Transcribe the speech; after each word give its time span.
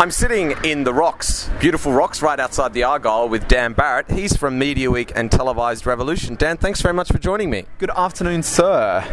I'm 0.00 0.10
sitting 0.10 0.54
in 0.64 0.84
the 0.84 0.94
Rocks, 0.94 1.50
beautiful 1.60 1.92
Rocks, 1.92 2.22
right 2.22 2.40
outside 2.40 2.72
the 2.72 2.84
Argyle 2.84 3.28
with 3.28 3.46
Dan 3.48 3.74
Barrett. 3.74 4.10
He's 4.10 4.34
from 4.34 4.58
Media 4.58 4.90
Week 4.90 5.12
and 5.14 5.30
Televised 5.30 5.84
Revolution. 5.84 6.36
Dan, 6.36 6.56
thanks 6.56 6.80
very 6.80 6.94
much 6.94 7.12
for 7.12 7.18
joining 7.18 7.50
me. 7.50 7.66
Good 7.76 7.90
afternoon, 7.90 8.42
sir. 8.42 9.04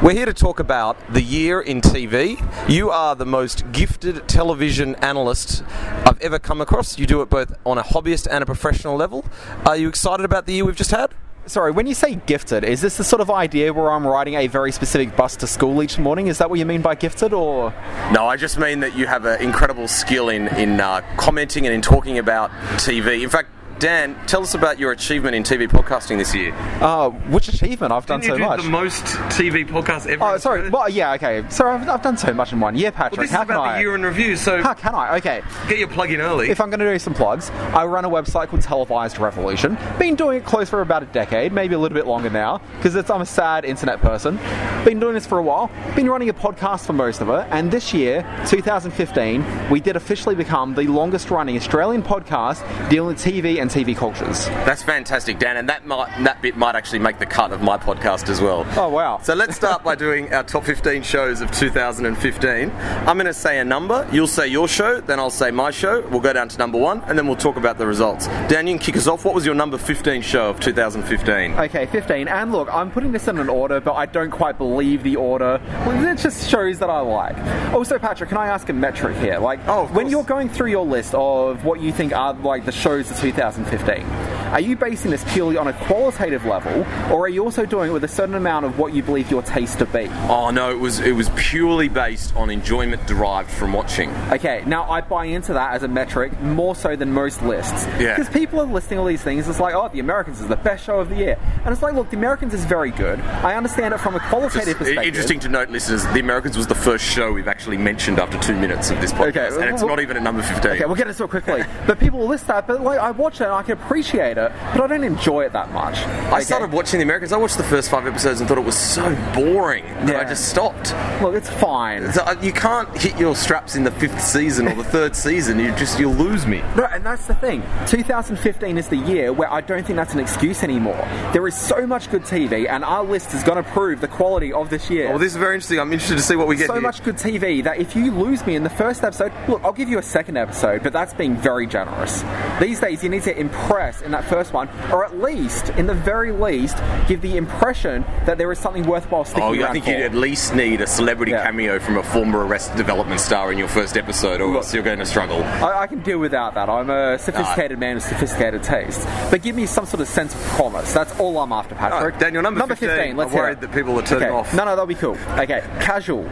We're 0.00 0.12
here 0.12 0.26
to 0.26 0.32
talk 0.32 0.60
about 0.60 0.96
the 1.12 1.22
year 1.22 1.60
in 1.60 1.80
TV. 1.80 2.38
You 2.70 2.90
are 2.90 3.16
the 3.16 3.26
most 3.26 3.72
gifted 3.72 4.28
television 4.28 4.94
analyst 5.02 5.64
I've 6.06 6.20
ever 6.20 6.38
come 6.38 6.60
across. 6.60 7.00
You 7.00 7.06
do 7.06 7.20
it 7.22 7.28
both 7.28 7.52
on 7.66 7.78
a 7.78 7.82
hobbyist 7.82 8.28
and 8.30 8.44
a 8.44 8.46
professional 8.46 8.94
level. 8.94 9.24
Are 9.66 9.76
you 9.76 9.88
excited 9.88 10.24
about 10.24 10.46
the 10.46 10.52
year 10.52 10.64
we've 10.64 10.76
just 10.76 10.92
had? 10.92 11.10
Sorry, 11.46 11.72
when 11.72 11.88
you 11.88 11.94
say 11.94 12.14
gifted, 12.14 12.62
is 12.62 12.80
this 12.80 12.98
the 12.98 13.04
sort 13.04 13.20
of 13.20 13.28
idea 13.28 13.72
where 13.72 13.90
I'm 13.90 14.06
riding 14.06 14.34
a 14.34 14.46
very 14.46 14.70
specific 14.70 15.16
bus 15.16 15.34
to 15.36 15.48
school 15.48 15.82
each 15.82 15.98
morning? 15.98 16.28
Is 16.28 16.38
that 16.38 16.48
what 16.48 16.60
you 16.60 16.64
mean 16.64 16.82
by 16.82 16.94
gifted, 16.94 17.32
or 17.32 17.74
No, 18.12 18.26
I 18.26 18.36
just 18.36 18.58
mean 18.58 18.78
that 18.80 18.96
you 18.96 19.08
have 19.08 19.24
an 19.24 19.42
incredible 19.42 19.88
skill 19.88 20.28
in, 20.28 20.46
in 20.56 20.80
uh, 20.80 21.00
commenting 21.16 21.66
and 21.66 21.74
in 21.74 21.82
talking 21.82 22.18
about 22.18 22.52
TV. 22.76 23.24
In 23.24 23.28
fact, 23.28 23.48
Dan, 23.82 24.14
tell 24.28 24.42
us 24.44 24.54
about 24.54 24.78
your 24.78 24.92
achievement 24.92 25.34
in 25.34 25.42
TV 25.42 25.66
podcasting 25.66 26.16
this 26.16 26.32
year. 26.32 26.54
uh, 26.80 27.10
which 27.10 27.48
achievement? 27.48 27.92
I've 27.92 28.06
done 28.06 28.22
so 28.22 28.38
much. 28.38 28.62
The 28.62 28.70
most 28.70 29.02
TV 29.34 29.66
podcasts 29.66 30.06
ever? 30.06 30.22
oh, 30.22 30.36
sorry. 30.38 30.70
Well, 30.70 30.88
yeah, 30.88 31.14
okay. 31.14 31.44
Sorry, 31.48 31.74
I've, 31.74 31.88
I've 31.88 32.00
done 32.00 32.16
so 32.16 32.32
much 32.32 32.52
in 32.52 32.60
one 32.60 32.76
year, 32.76 32.92
Patrick. 32.92 33.28
How 33.28 33.44
can 33.44 33.56
I? 33.56 33.80
in 33.80 34.02
review, 34.04 34.36
so 34.36 34.62
How 34.62 34.74
can 34.74 34.94
I? 34.94 35.16
Okay. 35.16 35.42
get 35.68 35.78
your 35.80 35.88
plug 35.88 36.12
in 36.12 36.20
early. 36.20 36.48
If 36.48 36.60
I'm 36.60 36.70
going 36.70 36.78
to 36.78 36.92
do 36.92 36.96
some 37.00 37.12
plugs, 37.12 37.50
I 37.50 37.84
run 37.84 38.04
a 38.04 38.08
website 38.08 38.46
called 38.46 38.62
Televised 38.62 39.18
Revolution. 39.18 39.76
Been 39.98 40.14
doing 40.14 40.36
it 40.36 40.44
close 40.44 40.70
for 40.70 40.80
about 40.80 41.02
a 41.02 41.06
decade, 41.06 41.52
maybe 41.52 41.74
a 41.74 41.78
little 41.80 41.96
bit 41.96 42.06
longer 42.06 42.30
now, 42.30 42.58
because 42.76 42.94
I'm 43.10 43.22
a 43.22 43.26
sad 43.26 43.64
internet 43.64 44.00
person. 44.00 44.36
Been 44.84 45.00
doing 45.00 45.14
this 45.14 45.26
for 45.26 45.38
a 45.38 45.42
while. 45.42 45.72
Been 45.96 46.08
running 46.08 46.28
a 46.28 46.34
podcast 46.34 46.86
for 46.86 46.92
most 46.92 47.20
of 47.20 47.28
it, 47.30 47.48
and 47.50 47.68
this 47.68 47.92
year, 47.92 48.22
2015, 48.46 49.70
we 49.70 49.80
did 49.80 49.96
officially 49.96 50.36
become 50.36 50.72
the 50.72 50.86
longest 50.86 51.32
running 51.32 51.56
Australian 51.56 52.04
podcast 52.04 52.62
dealing 52.88 53.08
with 53.08 53.18
TV 53.18 53.60
and 53.60 53.71
TV 53.72 53.96
cultures. 53.96 54.46
That's 54.66 54.82
fantastic, 54.82 55.38
Dan, 55.38 55.56
and 55.56 55.68
that 55.68 55.86
might, 55.86 56.10
that 56.24 56.42
bit 56.42 56.56
might 56.56 56.74
actually 56.74 56.98
make 56.98 57.18
the 57.18 57.26
cut 57.26 57.52
of 57.52 57.62
my 57.62 57.76
podcast 57.78 58.28
as 58.28 58.40
well. 58.40 58.66
Oh, 58.76 58.88
wow. 58.88 59.18
So 59.22 59.34
let's 59.34 59.56
start 59.56 59.82
by 59.82 59.94
doing 59.94 60.32
our 60.32 60.42
top 60.42 60.64
15 60.64 61.02
shows 61.02 61.40
of 61.40 61.50
2015. 61.52 62.70
I'm 62.70 63.16
going 63.16 63.26
to 63.26 63.34
say 63.34 63.58
a 63.58 63.64
number, 63.64 64.06
you'll 64.12 64.26
say 64.26 64.46
your 64.48 64.68
show, 64.68 65.00
then 65.00 65.18
I'll 65.18 65.30
say 65.30 65.50
my 65.50 65.70
show. 65.70 66.02
We'll 66.08 66.20
go 66.20 66.32
down 66.32 66.48
to 66.48 66.58
number 66.58 66.78
one, 66.78 67.00
and 67.04 67.16
then 67.18 67.26
we'll 67.26 67.36
talk 67.36 67.56
about 67.56 67.78
the 67.78 67.86
results. 67.86 68.26
Dan, 68.48 68.66
you 68.66 68.74
can 68.74 68.82
kick 68.84 68.96
us 68.96 69.06
off. 69.06 69.24
What 69.24 69.34
was 69.34 69.46
your 69.46 69.54
number 69.54 69.78
15 69.78 70.22
show 70.22 70.50
of 70.50 70.60
2015? 70.60 71.54
Okay, 71.54 71.86
15. 71.86 72.28
And 72.28 72.52
look, 72.52 72.68
I'm 72.72 72.90
putting 72.90 73.12
this 73.12 73.28
in 73.28 73.38
an 73.38 73.48
order, 73.48 73.80
but 73.80 73.94
I 73.94 74.06
don't 74.06 74.30
quite 74.30 74.58
believe 74.58 75.02
the 75.02 75.16
order. 75.16 75.60
Well, 75.86 76.04
it 76.06 76.18
just 76.18 76.48
shows 76.50 76.78
that 76.80 76.90
I 76.90 77.00
like. 77.00 77.36
Also, 77.72 77.98
Patrick, 77.98 78.28
can 78.28 78.38
I 78.38 78.48
ask 78.48 78.68
a 78.68 78.72
metric 78.72 79.16
here? 79.16 79.38
Like, 79.38 79.60
Oh, 79.66 79.86
when 79.88 80.08
you're 80.10 80.24
going 80.24 80.48
through 80.48 80.70
your 80.70 80.84
list 80.84 81.14
of 81.14 81.64
what 81.64 81.80
you 81.80 81.92
think 81.92 82.12
are 82.12 82.34
like 82.34 82.64
the 82.64 82.72
shows 82.72 83.10
of 83.10 83.16
2015, 83.64 84.04
are 84.52 84.60
you 84.60 84.76
basing 84.76 85.10
this 85.10 85.24
purely 85.32 85.56
on 85.56 85.66
a 85.66 85.72
qualitative 85.72 86.44
level, 86.44 86.86
or 87.12 87.24
are 87.24 87.28
you 87.28 87.42
also 87.44 87.66
doing 87.66 87.90
it 87.90 87.92
with 87.92 88.04
a 88.04 88.08
certain 88.08 88.34
amount 88.36 88.64
of 88.66 88.78
what 88.78 88.92
you 88.94 89.02
believe 89.02 89.30
your 89.30 89.42
taste 89.42 89.78
to 89.80 89.86
be? 89.86 90.08
Oh 90.28 90.50
no, 90.50 90.70
it 90.70 90.78
was 90.78 91.00
it 91.00 91.12
was 91.12 91.28
purely 91.36 91.88
based 91.88 92.36
on 92.36 92.50
enjoyment 92.50 93.04
derived 93.06 93.50
from 93.50 93.72
watching. 93.72 94.10
Okay, 94.30 94.62
now 94.66 94.88
I 94.90 95.00
buy 95.00 95.24
into 95.24 95.54
that 95.54 95.72
as 95.74 95.82
a 95.82 95.88
metric 95.88 96.38
more 96.40 96.74
so 96.76 96.94
than 96.96 97.12
most 97.12 97.42
lists. 97.42 97.86
Yeah. 97.98 98.16
Because 98.16 98.28
people 98.32 98.60
are 98.60 98.66
listing 98.66 98.98
all 98.98 99.04
these 99.06 99.22
things. 99.22 99.48
It's 99.48 99.58
like, 99.60 99.74
oh, 99.74 99.88
The 99.88 100.00
Americans 100.00 100.40
is 100.40 100.48
the 100.48 100.56
best 100.56 100.84
show 100.84 101.00
of 101.00 101.08
the 101.08 101.16
year. 101.16 101.38
And 101.64 101.72
it's 101.72 101.82
like, 101.82 101.94
look, 101.94 102.10
The 102.10 102.16
Americans 102.16 102.52
is 102.54 102.64
very 102.64 102.90
good. 102.90 103.18
I 103.20 103.54
understand 103.54 103.94
it 103.94 103.98
from 104.00 104.14
a 104.14 104.20
qualitative 104.20 104.66
Just 104.66 104.78
perspective. 104.78 105.04
interesting 105.06 105.40
to 105.40 105.48
note, 105.48 105.70
listeners, 105.70 106.04
The 106.08 106.20
Americans 106.20 106.56
was 106.56 106.66
the 106.66 106.74
first 106.74 107.04
show 107.04 107.32
we've 107.32 107.48
actually 107.48 107.78
mentioned 107.78 108.18
after 108.18 108.38
two 108.38 108.56
minutes 108.56 108.90
of 108.90 109.00
this 109.00 109.12
podcast, 109.12 109.52
Okay, 109.52 109.62
and 109.62 109.64
it's 109.74 109.82
well- 109.82 109.88
not 109.96 110.00
even 110.00 110.16
at 110.16 110.22
number 110.22 110.42
15. 110.42 110.72
Okay, 110.72 110.84
we'll 110.84 110.94
get 110.96 111.06
into 111.08 111.24
it 111.24 111.30
quickly. 111.30 111.62
but 111.86 111.98
people 111.98 112.18
will 112.18 112.28
list 112.28 112.46
that, 112.48 112.66
but 112.66 112.82
like 112.82 112.98
I 112.98 113.10
watch 113.12 113.40
it 113.40 113.44
and 113.44 113.52
I 113.52 113.62
can 113.62 113.72
appreciate 113.74 114.38
it, 114.38 114.41
but 114.72 114.80
I 114.80 114.86
don't 114.86 115.04
enjoy 115.04 115.42
it 115.44 115.52
that 115.52 115.70
much. 115.72 115.98
I 115.98 116.36
Okay? 116.36 116.40
started 116.44 116.72
watching 116.72 116.98
The 116.98 117.04
Americans. 117.04 117.32
I 117.32 117.36
watched 117.36 117.56
the 117.58 117.64
first 117.64 117.90
five 117.90 118.06
episodes 118.06 118.40
and 118.40 118.48
thought 118.48 118.58
it 118.58 118.64
was 118.64 118.76
so 118.78 119.14
boring 119.34 119.84
that 120.06 120.16
I 120.16 120.24
just 120.28 120.48
stopped. 120.48 120.92
Look, 121.22 121.34
it's 121.34 121.50
fine. 121.50 122.10
So, 122.12 122.22
uh, 122.22 122.34
you 122.42 122.52
can't 122.52 122.88
hit 122.96 123.18
your 123.18 123.34
straps 123.36 123.76
in 123.76 123.84
the 123.84 123.90
fifth 123.90 124.20
season 124.22 124.68
or 124.68 124.74
the 124.74 124.84
third 124.84 125.14
season. 125.14 125.58
You 125.58 125.72
just 125.76 125.98
you'll 126.00 126.14
lose 126.14 126.46
me. 126.46 126.58
No, 126.76 126.84
and 126.86 127.04
that's 127.04 127.26
the 127.26 127.34
thing. 127.34 127.62
2015 127.86 128.78
is 128.78 128.88
the 128.88 128.96
year 128.96 129.32
where 129.32 129.50
I 129.52 129.60
don't 129.60 129.84
think 129.86 129.96
that's 129.96 130.14
an 130.14 130.20
excuse 130.20 130.62
anymore. 130.62 130.96
There 131.32 131.46
is 131.46 131.54
so 131.56 131.86
much 131.86 132.10
good 132.10 132.22
TV, 132.22 132.68
and 132.68 132.84
our 132.84 133.04
list 133.04 133.34
is 133.34 133.42
going 133.42 133.62
to 133.62 133.70
prove 133.70 134.00
the 134.00 134.08
quality 134.08 134.52
of 134.52 134.70
this 134.70 134.90
year. 134.90 135.08
Well, 135.10 135.18
this 135.18 135.32
is 135.32 135.36
very 135.38 135.54
interesting. 135.54 135.78
I'm 135.78 135.92
interested 135.92 136.16
to 136.16 136.22
see 136.22 136.36
what 136.36 136.46
we 136.48 136.56
get 136.56 136.66
so 136.66 136.74
here. 136.74 136.82
much 136.82 137.02
good 137.04 137.16
TV 137.16 137.62
that 137.64 137.78
if 137.78 137.94
you 137.94 138.10
lose 138.10 138.44
me 138.46 138.56
in 138.56 138.62
the 138.64 138.70
first 138.70 139.02
episode, 139.04 139.32
look, 139.48 139.62
I'll 139.64 139.72
give 139.72 139.88
you 139.88 139.98
a 139.98 140.02
second 140.02 140.36
episode, 140.36 140.82
but 140.82 140.92
that's 140.92 141.14
being 141.14 141.36
very 141.36 141.66
generous. 141.66 142.24
These 142.60 142.80
days, 142.80 143.02
you 143.02 143.08
need 143.08 143.22
to 143.24 143.38
impress 143.38 144.02
in 144.02 144.10
that 144.12 144.24
first 144.32 144.52
one, 144.54 144.68
or 144.90 145.04
at 145.04 145.18
least, 145.20 145.68
in 145.80 145.86
the 145.86 145.92
very 145.94 146.32
least, 146.32 146.76
give 147.06 147.20
the 147.20 147.36
impression 147.36 148.02
that 148.24 148.38
there 148.38 148.50
is 148.50 148.58
something 148.58 148.84
worthwhile 148.86 149.24
sticking 149.26 149.42
Oh, 149.42 149.52
around 149.52 149.62
I 149.64 149.72
think 149.72 149.84
for. 149.84 149.90
you'd 149.90 150.02
at 150.02 150.14
least 150.14 150.54
need 150.54 150.80
a 150.80 150.86
celebrity 150.86 151.32
Yeah. 151.32 151.44
cameo 151.44 151.78
from 151.78 151.98
a 151.98 152.02
former 152.02 152.46
Arrested 152.46 152.76
Development 152.76 153.20
star 153.20 153.52
in 153.52 153.58
your 153.58 153.68
first 153.68 153.96
episode, 153.98 154.40
or 154.40 154.46
Look. 154.46 154.56
else 154.56 154.72
you're 154.74 154.82
going 154.82 155.00
to 155.00 155.06
struggle. 155.06 155.42
I, 155.44 155.80
I 155.82 155.86
can 155.86 156.00
deal 156.00 156.18
without 156.18 156.54
that. 156.54 156.68
I'm 156.70 156.88
a 156.88 157.18
sophisticated 157.18 157.78
man 157.78 157.96
with 157.96 158.04
sophisticated 158.04 158.62
taste. 158.62 159.06
But 159.30 159.42
give 159.42 159.54
me 159.54 159.66
some 159.66 159.84
sort 159.86 160.00
of 160.00 160.08
sense 160.08 160.34
of 160.34 160.40
promise. 160.56 160.92
That's 160.94 161.18
all 161.20 161.38
I'm 161.38 161.52
after, 161.52 161.74
Patrick. 161.74 162.18
Daniel, 162.18 162.42
number 162.42 162.58
number 162.58 162.74
15. 162.74 163.16
Let's 163.16 163.30
I'm 163.32 163.36
worried 163.36 163.60
that 163.60 163.72
people 163.72 163.98
are 163.98 164.02
turning 164.02 164.28
okay. 164.28 164.34
off. 164.34 164.52
No, 164.54 164.64
no, 164.64 164.70
that'll 164.70 164.86
be 164.86 164.94
cool. 164.94 165.16
Okay, 165.38 165.60
casual. 165.80 166.24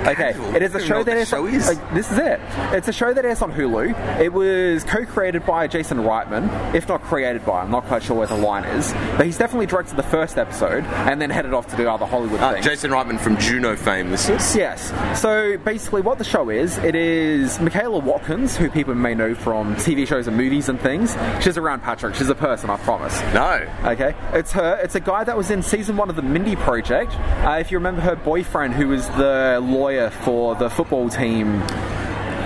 Okay, 0.00 0.32
Casual? 0.32 0.54
it 0.56 0.62
is 0.62 0.74
a 0.74 0.80
show 0.80 1.02
that 1.02 1.14
the 1.14 1.24
show 1.26 1.46
on- 1.46 1.54
is. 1.54 1.68
uh, 1.68 1.74
this 1.94 2.10
is 2.10 2.18
it. 2.18 2.40
It's 2.72 2.88
a 2.88 2.92
show 2.92 3.12
that 3.12 3.24
airs 3.24 3.42
on 3.42 3.52
Hulu. 3.52 4.18
It 4.20 4.32
was 4.32 4.82
co-created 4.84 5.44
by 5.44 5.66
Jason 5.66 5.98
Reitman, 5.98 6.74
if 6.74 6.88
not 6.88 7.02
created 7.02 7.44
by. 7.44 7.60
I'm 7.62 7.70
not 7.70 7.84
quite 7.84 8.02
sure 8.02 8.16
where 8.16 8.26
the 8.26 8.36
line 8.36 8.64
is, 8.64 8.92
but 9.16 9.26
he's 9.26 9.36
definitely 9.38 9.66
directed 9.66 9.96
the 9.96 10.02
first 10.02 10.38
episode 10.38 10.84
and 10.84 11.20
then 11.20 11.28
headed 11.30 11.52
off 11.52 11.66
to 11.68 11.76
do 11.76 11.88
other 11.88 12.06
Hollywood 12.06 12.40
Uh, 12.40 12.52
things. 12.54 12.64
Jason 12.64 12.90
Reitman 12.90 13.18
from 13.20 13.36
Juno 13.38 13.76
fame, 13.76 14.10
listeners. 14.10 14.56
Yes. 14.56 14.92
So 15.20 15.56
basically, 15.58 16.00
what 16.02 16.18
the 16.18 16.24
show 16.24 16.48
is, 16.48 16.78
it 16.78 16.94
is 16.94 17.60
Michaela 17.60 17.98
Watkins, 17.98 18.56
who 18.56 18.70
people 18.70 18.94
may 18.94 19.14
know 19.14 19.34
from 19.34 19.74
TV 19.76 20.06
shows 20.06 20.26
and 20.26 20.36
movies 20.36 20.68
and 20.68 20.80
things. 20.80 21.16
She's 21.40 21.58
around 21.58 21.82
Patrick. 21.82 22.14
She's 22.14 22.28
a 22.30 22.34
person, 22.34 22.70
I 22.70 22.76
promise. 22.78 23.20
No. 23.34 23.66
Okay, 23.84 24.14
it's 24.32 24.52
her. 24.52 24.78
It's 24.82 24.94
a 24.94 25.00
guy 25.00 25.24
that 25.24 25.36
was 25.36 25.50
in 25.50 25.62
season 25.62 25.96
one 25.96 26.08
of 26.08 26.16
the 26.16 26.22
Mindy 26.22 26.56
Project. 26.56 27.12
Uh, 27.44 27.58
if 27.60 27.70
you 27.70 27.76
remember 27.78 28.00
her 28.00 28.16
boyfriend, 28.16 28.74
who 28.74 28.88
was 28.88 29.06
the 29.10 29.58
lawyer 29.62 29.89
for 30.10 30.54
the 30.54 30.70
football 30.70 31.08
team. 31.08 31.60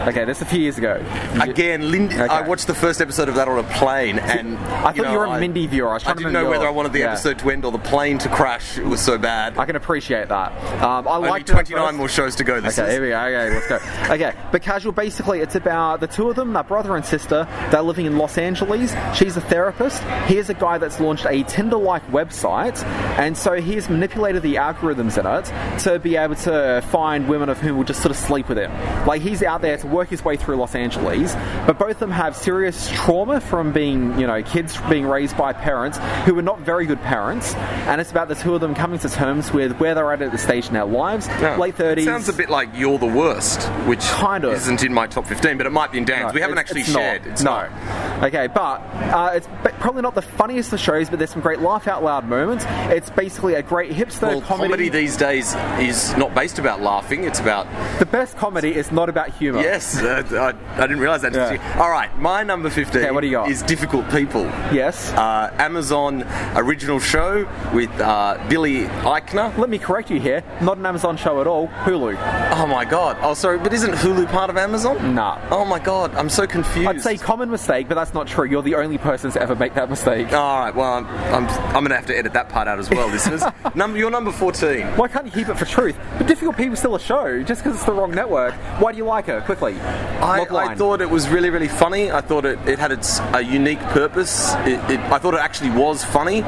Okay, 0.08 0.24
that's 0.24 0.42
a 0.42 0.44
few 0.44 0.60
years 0.60 0.76
ago. 0.78 1.02
Again, 1.40 1.90
Lindy, 1.90 2.16
I 2.16 2.46
watched 2.46 2.66
the 2.66 2.74
first 2.74 3.00
episode 3.00 3.28
of 3.28 3.36
that 3.36 3.48
on 3.48 3.58
a 3.58 3.68
plane, 3.70 4.18
and 4.18 4.58
I 4.58 4.82
thought 4.92 4.96
you, 4.96 5.02
know, 5.02 5.18
were 5.18 5.24
a 5.24 5.30
I- 5.30 5.40
Mindy 5.40 5.66
viewer. 5.66 5.88
I, 5.88 5.96
I 5.96 5.98
didn't 5.98 6.20
know 6.20 6.26
remember 6.40 6.50
whether 6.50 6.66
I 6.66 6.70
wanted 6.70 6.92
the 6.92 7.00
yeah. 7.00 7.12
episode 7.12 7.38
to 7.38 7.50
end 7.50 7.64
or 7.64 7.72
the 7.72 7.78
plane 7.78 8.18
to 8.18 8.28
crash. 8.28 8.76
It 8.76 8.84
was 8.84 9.00
so 9.00 9.16
bad. 9.16 9.56
I 9.56 9.64
can 9.64 9.76
appreciate 9.76 10.28
that. 10.28 10.52
Um, 10.82 11.08
I 11.08 11.16
like 11.16 11.46
29 11.46 11.96
more 11.96 12.08
shows 12.08 12.36
to 12.36 12.44
go. 12.44 12.60
This 12.60 12.78
Okay, 12.78 12.88
is. 12.88 12.94
here 12.94 13.02
we 13.02 13.08
go. 13.08 13.20
Okay, 13.20 13.50
let's 13.54 13.68
go. 13.68 14.12
Okay, 14.14 14.32
but 14.52 14.62
casual. 14.62 14.92
Basically, 14.92 15.40
it's 15.40 15.54
about 15.54 16.00
the 16.00 16.06
two 16.06 16.28
of 16.28 16.36
them, 16.36 16.52
their 16.52 16.62
brother 16.64 16.96
and 16.96 17.04
sister. 17.04 17.46
They're 17.70 17.82
living 17.82 18.06
in 18.06 18.18
Los 18.18 18.36
Angeles. 18.38 18.94
She's 19.16 19.36
a 19.36 19.40
therapist. 19.40 20.02
Here's 20.26 20.50
a 20.50 20.54
guy 20.54 20.78
that's 20.78 21.00
launched 21.00 21.26
a 21.26 21.42
Tinder-like 21.44 22.06
website, 22.08 22.82
and 23.18 23.36
so 23.36 23.54
he's 23.54 23.88
manipulated 23.88 24.42
the 24.42 24.56
algorithms 24.56 25.18
in 25.18 25.26
it 25.26 25.78
to 25.80 25.98
be 25.98 26.16
able 26.16 26.34
to 26.36 26.82
find 26.90 27.28
women 27.28 27.48
of 27.48 27.58
whom 27.58 27.76
will 27.78 27.84
just 27.84 28.02
sort 28.02 28.10
of 28.10 28.16
sleep 28.16 28.48
with 28.48 28.58
him. 28.58 28.70
Like 29.06 29.22
he's 29.22 29.42
out 29.42 29.62
there 29.62 29.78
to 29.84 29.88
work 29.94 30.08
his 30.08 30.24
way 30.24 30.36
through 30.36 30.56
Los 30.56 30.74
Angeles, 30.74 31.34
but 31.66 31.78
both 31.78 31.90
of 31.92 31.98
them 32.00 32.10
have 32.10 32.36
serious 32.36 32.90
trauma 32.92 33.40
from 33.40 33.72
being, 33.72 34.18
you 34.18 34.26
know, 34.26 34.42
kids 34.42 34.76
being 34.88 35.06
raised 35.06 35.36
by 35.36 35.52
parents 35.52 35.98
who 36.24 36.34
were 36.34 36.42
not 36.42 36.60
very 36.60 36.86
good 36.86 37.00
parents, 37.02 37.54
and 37.86 38.00
it's 38.00 38.10
about 38.10 38.28
the 38.28 38.34
two 38.34 38.54
of 38.54 38.60
them 38.60 38.74
coming 38.74 38.98
to 38.98 39.08
terms 39.08 39.52
with 39.52 39.72
where 39.78 39.94
they're 39.94 40.10
at 40.12 40.22
at 40.22 40.32
the 40.32 40.38
stage 40.38 40.66
in 40.68 40.74
their 40.74 40.84
lives, 40.84 41.26
Yeah. 41.40 41.56
late 41.56 41.74
thirties. 41.74 42.04
Sounds 42.06 42.28
a 42.28 42.32
bit 42.32 42.48
like 42.50 42.68
You're 42.74 42.98
the 42.98 43.06
Worst, 43.06 43.62
which 43.86 44.00
Kind 44.00 44.44
of. 44.44 44.52
isn't 44.54 44.82
in 44.82 44.92
my 44.92 45.06
top 45.06 45.26
15, 45.26 45.56
but 45.58 45.66
it 45.66 45.70
might 45.70 45.92
be 45.92 45.98
in 45.98 46.04
Dan's. 46.04 46.28
No, 46.28 46.34
we 46.34 46.40
haven't 46.40 46.58
actually 46.58 46.80
it's 46.82 46.92
shared. 46.92 47.22
Not. 47.24 47.32
It's 47.32 47.42
no. 47.42 47.50
not. 47.68 48.24
Okay, 48.24 48.46
but 48.46 48.80
uh, 49.12 49.30
it's 49.34 49.48
probably 49.80 50.02
not 50.02 50.14
the 50.14 50.22
funniest 50.22 50.72
of 50.72 50.80
shows, 50.80 51.10
but 51.10 51.18
there's 51.18 51.30
some 51.30 51.42
great 51.42 51.60
laugh 51.60 51.86
out 51.88 52.02
loud 52.02 52.26
moments. 52.26 52.64
It's 52.92 53.10
basically 53.10 53.54
a 53.54 53.62
great 53.62 53.92
hipster 53.92 54.22
Well, 54.28 54.40
comedy. 54.40 54.68
comedy. 54.70 54.88
these 54.88 55.16
days 55.16 55.54
is 55.78 56.16
not 56.16 56.34
based 56.34 56.58
about 56.58 56.80
laughing, 56.80 57.24
it's 57.24 57.40
about. 57.40 57.66
the 57.98 58.06
best 58.06 58.36
comedy 58.36 58.74
is 58.74 58.90
not 58.92 59.08
about 59.08 59.30
humour. 59.30 59.60
Yes, 59.74 60.00
uh, 60.00 60.54
I, 60.78 60.80
I 60.80 60.86
didn't 60.86 61.00
realise 61.00 61.22
that. 61.22 61.32
Yeah. 61.34 61.80
All 61.82 61.90
right, 61.90 62.16
my 62.16 62.44
number 62.44 62.70
15 62.70 63.02
Okay, 63.02 63.10
what 63.10 63.22
do 63.22 63.26
you 63.26 63.32
got? 63.32 63.50
is 63.50 63.60
Difficult 63.62 64.08
People. 64.08 64.44
Yes. 64.72 65.12
Uh, 65.14 65.52
Amazon 65.58 66.22
original 66.54 67.00
show 67.00 67.44
with 67.74 67.90
uh, 68.00 68.38
Billy 68.48 68.84
Eichner. 69.02 69.56
Let 69.58 69.70
me 69.70 69.78
correct 69.78 70.10
you 70.10 70.20
here. 70.20 70.44
Not 70.60 70.78
an 70.78 70.86
Amazon 70.86 71.16
show 71.16 71.40
at 71.40 71.48
all. 71.48 71.66
Hulu. 71.66 72.16
Oh 72.52 72.66
my 72.68 72.84
god. 72.84 73.16
Oh, 73.20 73.34
sorry, 73.34 73.58
but 73.58 73.72
isn't 73.72 73.94
Hulu 73.94 74.28
part 74.30 74.48
of 74.48 74.56
Amazon? 74.56 75.12
Nah. 75.12 75.40
Oh 75.50 75.64
my 75.64 75.80
god, 75.80 76.14
I'm 76.14 76.28
so 76.28 76.46
confused. 76.46 76.88
I'd 76.88 77.02
say 77.02 77.16
common 77.18 77.50
mistake, 77.50 77.88
but 77.88 77.96
that's 77.96 78.14
not 78.14 78.28
true. 78.28 78.44
You're 78.44 78.62
the 78.62 78.76
only 78.76 78.98
person 78.98 79.32
to 79.32 79.42
ever 79.42 79.56
make 79.56 79.74
that 79.74 79.90
mistake. 79.90 80.32
All 80.32 80.60
right, 80.60 80.72
well, 80.72 80.92
I'm, 80.98 81.06
I'm, 81.34 81.48
I'm 81.48 81.72
going 81.82 81.88
to 81.88 81.96
have 81.96 82.06
to 82.06 82.16
edit 82.16 82.32
that 82.34 82.48
part 82.48 82.68
out 82.68 82.78
as 82.78 82.88
well, 82.90 83.08
listeners. 83.08 83.42
Number, 83.74 83.98
you're 83.98 84.10
number 84.10 84.30
14. 84.30 84.86
Why 84.96 85.08
can't 85.08 85.26
you 85.26 85.32
keep 85.32 85.48
it 85.48 85.56
for 85.58 85.64
truth? 85.64 85.96
But 86.16 86.28
Difficult 86.28 86.56
People 86.56 86.76
still 86.76 86.94
a 86.94 87.00
show, 87.00 87.42
just 87.42 87.64
because 87.64 87.76
it's 87.76 87.86
the 87.86 87.92
wrong 87.92 88.12
network. 88.12 88.54
Why 88.80 88.92
do 88.92 88.98
you 88.98 89.04
like 89.04 89.26
her? 89.26 89.40
Quickly. 89.40 89.63
Exactly. 89.72 90.58
I, 90.58 90.72
I 90.72 90.74
thought 90.74 91.00
it 91.00 91.10
was 91.10 91.28
really, 91.28 91.50
really 91.50 91.68
funny. 91.68 92.10
I 92.10 92.20
thought 92.20 92.44
it, 92.44 92.58
it 92.66 92.78
had 92.78 92.92
its 92.92 93.20
a 93.32 93.42
unique 93.42 93.80
purpose. 93.80 94.54
It, 94.66 94.78
it, 94.90 95.00
I 95.00 95.18
thought 95.18 95.34
it 95.34 95.40
actually 95.40 95.70
was 95.70 96.04
funny. 96.04 96.42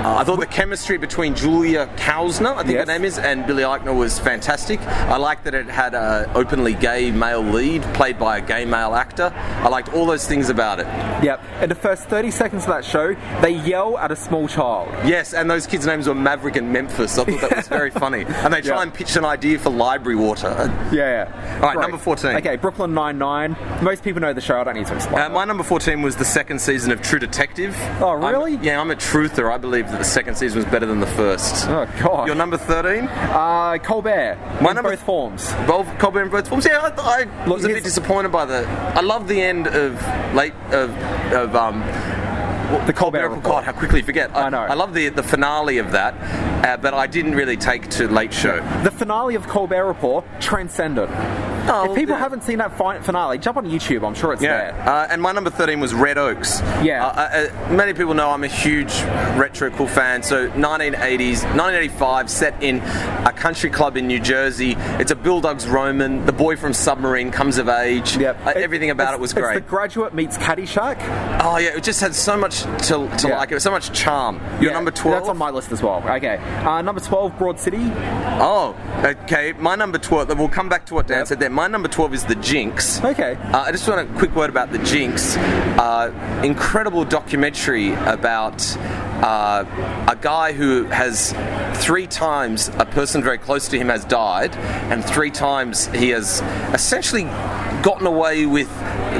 Uh, 0.00 0.16
I 0.16 0.24
thought 0.24 0.40
the 0.40 0.46
chemistry 0.46 0.96
between 0.96 1.34
Julia 1.34 1.86
Klausner, 1.96 2.54
I 2.54 2.62
think 2.62 2.70
Yes. 2.70 2.86
her 2.88 2.92
name 2.92 3.04
is, 3.04 3.18
and 3.18 3.46
Billy 3.46 3.62
Eichner 3.64 3.94
was 3.94 4.18
fantastic. 4.18 4.80
I 4.86 5.18
liked 5.18 5.44
that 5.44 5.54
it 5.54 5.66
had 5.66 5.94
an 5.94 6.30
openly 6.34 6.72
gay 6.72 7.10
male 7.10 7.42
lead 7.42 7.82
played 7.94 8.18
by 8.18 8.38
a 8.38 8.40
gay 8.40 8.64
male 8.64 8.94
actor. 8.94 9.30
I 9.36 9.68
liked 9.68 9.92
all 9.92 10.06
those 10.06 10.26
things 10.26 10.48
about 10.48 10.80
it. 10.80 10.86
Yep. 11.22 11.42
In 11.62 11.68
the 11.68 11.74
first 11.74 12.04
30 12.04 12.30
seconds 12.30 12.62
of 12.64 12.70
that 12.70 12.84
show, 12.84 13.14
they 13.42 13.50
yell 13.50 13.98
at 13.98 14.10
a 14.10 14.16
small 14.16 14.48
child. 14.48 14.88
Yes, 15.04 15.34
and 15.34 15.50
those 15.50 15.66
kids' 15.66 15.84
names 15.86 16.08
were 16.08 16.14
Maverick 16.14 16.56
and 16.56 16.72
Memphis. 16.72 17.18
I 17.18 17.24
thought 17.24 17.40
that 17.42 17.56
was 17.56 17.68
very 17.68 17.90
funny. 18.04 18.24
And 18.26 18.54
they 18.54 18.62
try 18.62 18.76
Yeah. 18.76 18.82
and 18.82 18.94
pitch 18.94 19.16
an 19.16 19.26
idea 19.26 19.58
for 19.58 19.68
library 19.68 20.16
water. 20.16 20.48
Yeah. 20.92 21.26
yeah. 21.26 21.54
All 21.62 21.74
right, 21.74 21.78
number 21.78 21.98
14. 21.98 22.36
Okay, 22.36 22.56
Brooklyn 22.56 22.94
Nine-Nine. 22.94 23.54
Most 23.82 24.02
people 24.02 24.22
know 24.22 24.32
the 24.32 24.40
show. 24.40 24.58
I 24.58 24.64
don't 24.64 24.76
need 24.76 24.86
to 24.86 24.94
explain. 24.94 25.20
Uh, 25.20 25.28
my 25.28 25.44
number 25.44 25.62
14 25.62 26.00
was 26.00 26.16
the 26.16 26.24
second 26.24 26.58
season 26.60 26.90
of 26.90 27.02
True 27.02 27.18
Detective. 27.18 27.76
Oh, 28.00 28.10
I'm- 28.18 28.24
really? 28.24 28.56
yeah, 28.62 28.80
I'm 28.80 28.90
a 28.90 28.96
truther. 28.96 29.52
I 29.52 29.58
believe 29.58 29.89
that 29.90 29.98
the 29.98 30.04
second 30.04 30.36
season 30.36 30.58
was 30.62 30.64
better 30.70 30.86
than 30.86 31.00
the 31.00 31.06
first. 31.06 31.68
oh, 31.68 31.86
God. 32.00 32.26
Your 32.26 32.36
number 32.36 32.56
13? 32.56 33.04
uh, 33.04 33.78
Colbert. 33.82 34.38
My 34.60 34.70
in 34.70 34.76
number- 34.76 34.90
both 34.90 35.02
forms. 35.02 35.52
Both 35.66 35.86
Colbert 35.98 36.22
and 36.22 36.30
both 36.30 36.48
forms. 36.48 36.64
Yeah, 36.66 36.78
I, 36.78 37.20
I 37.22 37.44
Look, 37.46 37.56
was 37.56 37.64
a 37.64 37.68
bit 37.68 37.84
disappointed 37.84 38.30
by 38.32 38.44
the. 38.44 38.66
I 38.94 39.00
love 39.00 39.28
the 39.28 39.40
end 39.40 39.66
of 39.68 39.94
late 40.34 40.54
of 40.72 40.90
of 41.32 41.54
um. 41.56 41.80
The 42.86 42.92
Colbert 42.92 43.26
God, 43.28 43.36
Report. 43.36 43.64
how 43.64 43.72
quickly 43.72 43.98
you 43.98 44.04
forget. 44.06 44.30
I 44.36 44.48
know. 44.48 44.58
I 44.60 44.74
love 44.74 44.94
the 44.94 45.08
the 45.08 45.24
finale 45.24 45.78
of 45.78 45.90
that, 45.90 46.14
uh, 46.64 46.76
but 46.76 46.94
I 46.94 47.08
didn't 47.08 47.34
really 47.34 47.56
take 47.56 47.88
to 47.90 48.06
Late 48.06 48.32
Show. 48.32 48.58
The 48.84 48.92
finale 48.92 49.34
of 49.34 49.48
Colbert 49.48 49.84
Report 49.86 50.24
transcended. 50.40 51.08
Oh, 51.68 51.90
if 51.90 51.94
people 51.96 52.14
yeah. 52.14 52.20
haven't 52.20 52.42
seen 52.42 52.58
that 52.58 52.76
fi- 52.76 53.00
finale, 53.00 53.38
jump 53.38 53.56
on 53.58 53.66
YouTube. 53.66 54.06
I'm 54.06 54.14
sure 54.14 54.32
it's 54.32 54.42
Yeah, 54.42 54.72
there. 54.72 54.88
uh, 54.88 55.06
and 55.10 55.20
my 55.22 55.32
number 55.32 55.50
13 55.50 55.78
was 55.80 55.94
Red 55.94 56.18
Oaks. 56.18 56.60
Yeah. 56.82 57.06
Uh, 57.06 57.48
uh, 57.68 57.72
many 57.72 57.92
people 57.92 58.14
know 58.14 58.30
I'm 58.30 58.44
a 58.44 58.48
huge 58.48 58.92
retro 59.36 59.70
cool 59.70 59.86
fan. 59.86 60.22
So 60.22 60.48
1980s, 60.50 61.42
1985, 61.54 62.30
set 62.30 62.62
in 62.62 62.78
a 62.80 63.32
country 63.34 63.70
club 63.70 63.96
in 63.96 64.06
New 64.06 64.20
Jersey. 64.20 64.74
It's 64.98 65.10
a 65.10 65.16
bildungsroman. 65.16 66.26
The 66.26 66.32
boy 66.32 66.56
from 66.56 66.72
Submarine 66.72 67.30
comes 67.30 67.58
of 67.58 67.68
age. 67.68 68.16
Yep. 68.16 68.46
Uh, 68.46 68.52
everything 68.56 68.90
about 68.90 69.14
it 69.14 69.20
was 69.20 69.32
It's 69.32 69.40
great. 69.40 69.54
The 69.54 69.60
Graduate 69.60 70.14
meets 70.14 70.36
Caddyshack. 70.38 70.96
oh 71.44 71.58
yeah, 71.58 71.76
it 71.76 71.84
just 71.84 72.00
had 72.00 72.14
so 72.14 72.36
much 72.36 72.62
to, 72.62 73.08
to 73.18 73.28
Yeah. 73.28 73.38
like. 73.38 73.50
It 73.50 73.54
was 73.54 73.62
so 73.62 73.70
much 73.70 73.92
charm. 73.92 74.40
Your 74.60 74.70
Yeah, 74.70 74.72
number 74.72 74.90
12. 74.90 75.18
That's 75.18 75.28
on 75.28 75.38
my 75.38 75.50
list 75.50 75.72
as 75.72 75.82
well. 75.82 76.02
Okay. 76.06 76.36
Uh, 76.64 76.82
number 76.82 77.00
12, 77.00 77.36
Broad 77.38 77.58
City. 77.60 77.78
Oh, 78.42 78.74
okay. 79.04 79.52
My 79.58 79.74
number 79.74 79.98
12. 79.98 80.36
We'll 80.38 80.48
come 80.48 80.68
back 80.68 80.86
to 80.86 80.94
what 80.94 81.06
Dan 81.06 81.18
Yep. 81.18 81.26
said 81.28 81.40
there. 81.40 81.49
My 81.50 81.66
number 81.66 81.88
12 81.88 82.14
is 82.14 82.24
the 82.24 82.36
Jinx. 82.36 83.02
Okay. 83.04 83.34
Uh, 83.34 83.62
I 83.62 83.72
just 83.72 83.88
want 83.88 84.08
a 84.08 84.18
quick 84.18 84.34
word 84.36 84.50
about 84.50 84.70
the 84.70 84.78
Jinx. 84.78 85.36
Uh, 85.36 86.40
incredible 86.44 87.04
documentary 87.04 87.92
about 87.92 88.76
uh, 88.78 89.64
a 90.08 90.14
guy 90.14 90.52
who 90.52 90.84
has 90.84 91.32
three 91.82 92.06
times 92.06 92.68
a 92.78 92.84
person 92.84 93.20
very 93.20 93.36
close 93.36 93.66
to 93.68 93.78
him 93.78 93.88
has 93.88 94.04
died, 94.04 94.54
and 94.56 95.04
three 95.04 95.30
times 95.30 95.88
he 95.88 96.10
has 96.10 96.40
essentially 96.72 97.24
gotten 97.82 98.06
away 98.06 98.46
with 98.46 98.68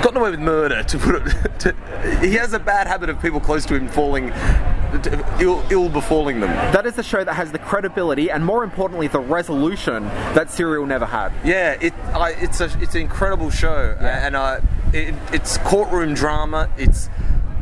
gotten 0.01 0.19
away 0.19 0.31
with 0.31 0.41
murder. 0.41 0.85
To 0.85 0.99
put 0.99 1.17
it, 1.17 1.59
to, 1.61 2.21
he 2.21 2.35
has 2.35 2.53
a 2.53 2.61
bad 2.61 2.87
habit 2.87 3.11
of 3.11 3.21
people 3.21 3.41
close 3.41 3.67
to 3.67 3.75
him 3.75 3.89
falling 3.89 4.31
ill, 5.41 5.65
ill 5.71 5.89
befalling 5.89 6.41
them. 6.41 6.51
That 6.73 6.87
is 6.87 6.95
the 6.95 7.03
show 7.03 7.23
that 7.25 7.35
has 7.35 7.53
the 7.53 7.59
credibility 7.59 8.31
and, 8.31 8.45
more 8.45 8.65
importantly, 8.65 9.09
the 9.09 9.21
resolution 9.21 10.05
that 10.35 10.51
Serial 10.51 10.87
never 10.87 11.07
had. 11.07 11.33
Yeah, 11.45 11.77
it, 11.81 11.95
I, 12.15 12.31
it's 12.33 12.61
a 12.61 12.65
it's 12.81 12.95
an 12.95 13.03
incredible 13.03 13.51
show, 13.51 13.97
Yeah. 14.01 14.27
and 14.27 14.37
uh, 14.37 14.61
it, 14.93 15.15
it's 15.33 15.59
courtroom 15.59 16.15
drama. 16.15 16.69
It's 16.77 17.09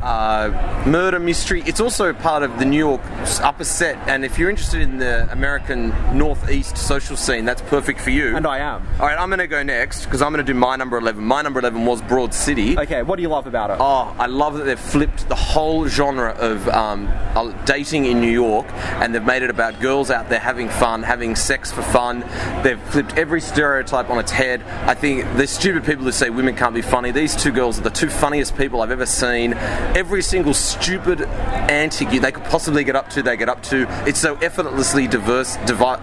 uh, 0.02 0.84
murder 0.86 1.18
mystery. 1.18 1.62
It's 1.66 1.80
also 1.80 2.12
part 2.12 2.42
of 2.42 2.58
the 2.58 2.64
New 2.64 2.78
York 2.78 3.00
upper 3.42 3.64
set, 3.64 3.96
and 4.08 4.24
if 4.24 4.38
you're 4.38 4.50
interested 4.50 4.80
in 4.80 4.98
the 4.98 5.30
American 5.30 5.90
Northeast 6.16 6.76
social 6.76 7.16
scene, 7.16 7.44
that's 7.44 7.62
perfect 7.62 8.00
for 8.00 8.10
you. 8.10 8.36
And 8.36 8.46
I 8.46 8.58
am. 8.58 8.86
All 9.00 9.06
right, 9.06 9.18
I'm 9.18 9.28
going 9.28 9.38
to 9.38 9.46
go 9.46 9.62
next 9.62 10.04
because 10.04 10.22
I'm 10.22 10.32
going 10.32 10.44
to 10.44 10.52
do 10.52 10.58
my 10.58 10.76
number 10.76 10.98
11. 10.98 11.22
My 11.22 11.42
number 11.42 11.60
11 11.60 11.84
was 11.84 12.02
Broad 12.02 12.32
City. 12.34 12.78
Okay, 12.78 13.02
what 13.02 13.16
do 13.16 13.22
you 13.22 13.28
love 13.28 13.46
about 13.46 13.70
it? 13.70 13.76
Oh, 13.80 14.14
I 14.18 14.26
love 14.26 14.54
that 14.58 14.64
they've 14.64 14.78
flipped 14.78 15.28
the 15.28 15.34
whole 15.34 15.86
genre 15.88 16.32
of 16.32 16.68
um, 16.68 17.08
uh, 17.34 17.52
dating 17.64 18.06
in 18.06 18.20
New 18.20 18.30
York 18.30 18.66
and 18.72 19.14
they've 19.14 19.24
made 19.24 19.42
it 19.42 19.50
about 19.50 19.80
girls 19.80 20.10
out 20.10 20.28
there 20.28 20.38
having 20.38 20.68
fun, 20.68 21.02
having 21.02 21.36
sex 21.36 21.70
for 21.70 21.82
fun. 21.82 22.20
They've 22.62 22.80
flipped 22.90 23.16
every 23.16 23.40
stereotype 23.40 24.10
on 24.10 24.18
its 24.18 24.30
head. 24.30 24.62
I 24.86 24.94
think 24.94 25.24
the 25.36 25.46
stupid 25.46 25.84
people 25.84 26.04
who 26.04 26.12
say 26.12 26.30
women 26.30 26.56
can't 26.56 26.74
be 26.74 26.82
funny. 26.82 27.10
These 27.10 27.36
two 27.36 27.52
girls 27.52 27.78
are 27.78 27.82
the 27.82 27.90
two 27.90 28.08
funniest 28.10 28.56
people 28.56 28.80
I've 28.80 28.90
ever 28.90 29.06
seen. 29.06 29.52
Every 29.94 30.22
single 30.22 30.54
stupid 30.54 31.22
antic 31.22 32.08
they 32.10 32.30
could 32.32 32.44
possibly 32.44 32.84
get 32.84 32.94
up 32.96 33.08
to, 33.10 33.22
they 33.22 33.36
get 33.36 33.48
up 33.48 33.62
to. 33.64 33.86
It's 34.06 34.20
so 34.20 34.36
effortlessly 34.36 35.06
diverse. 35.08 35.56
Divi- 35.66 35.96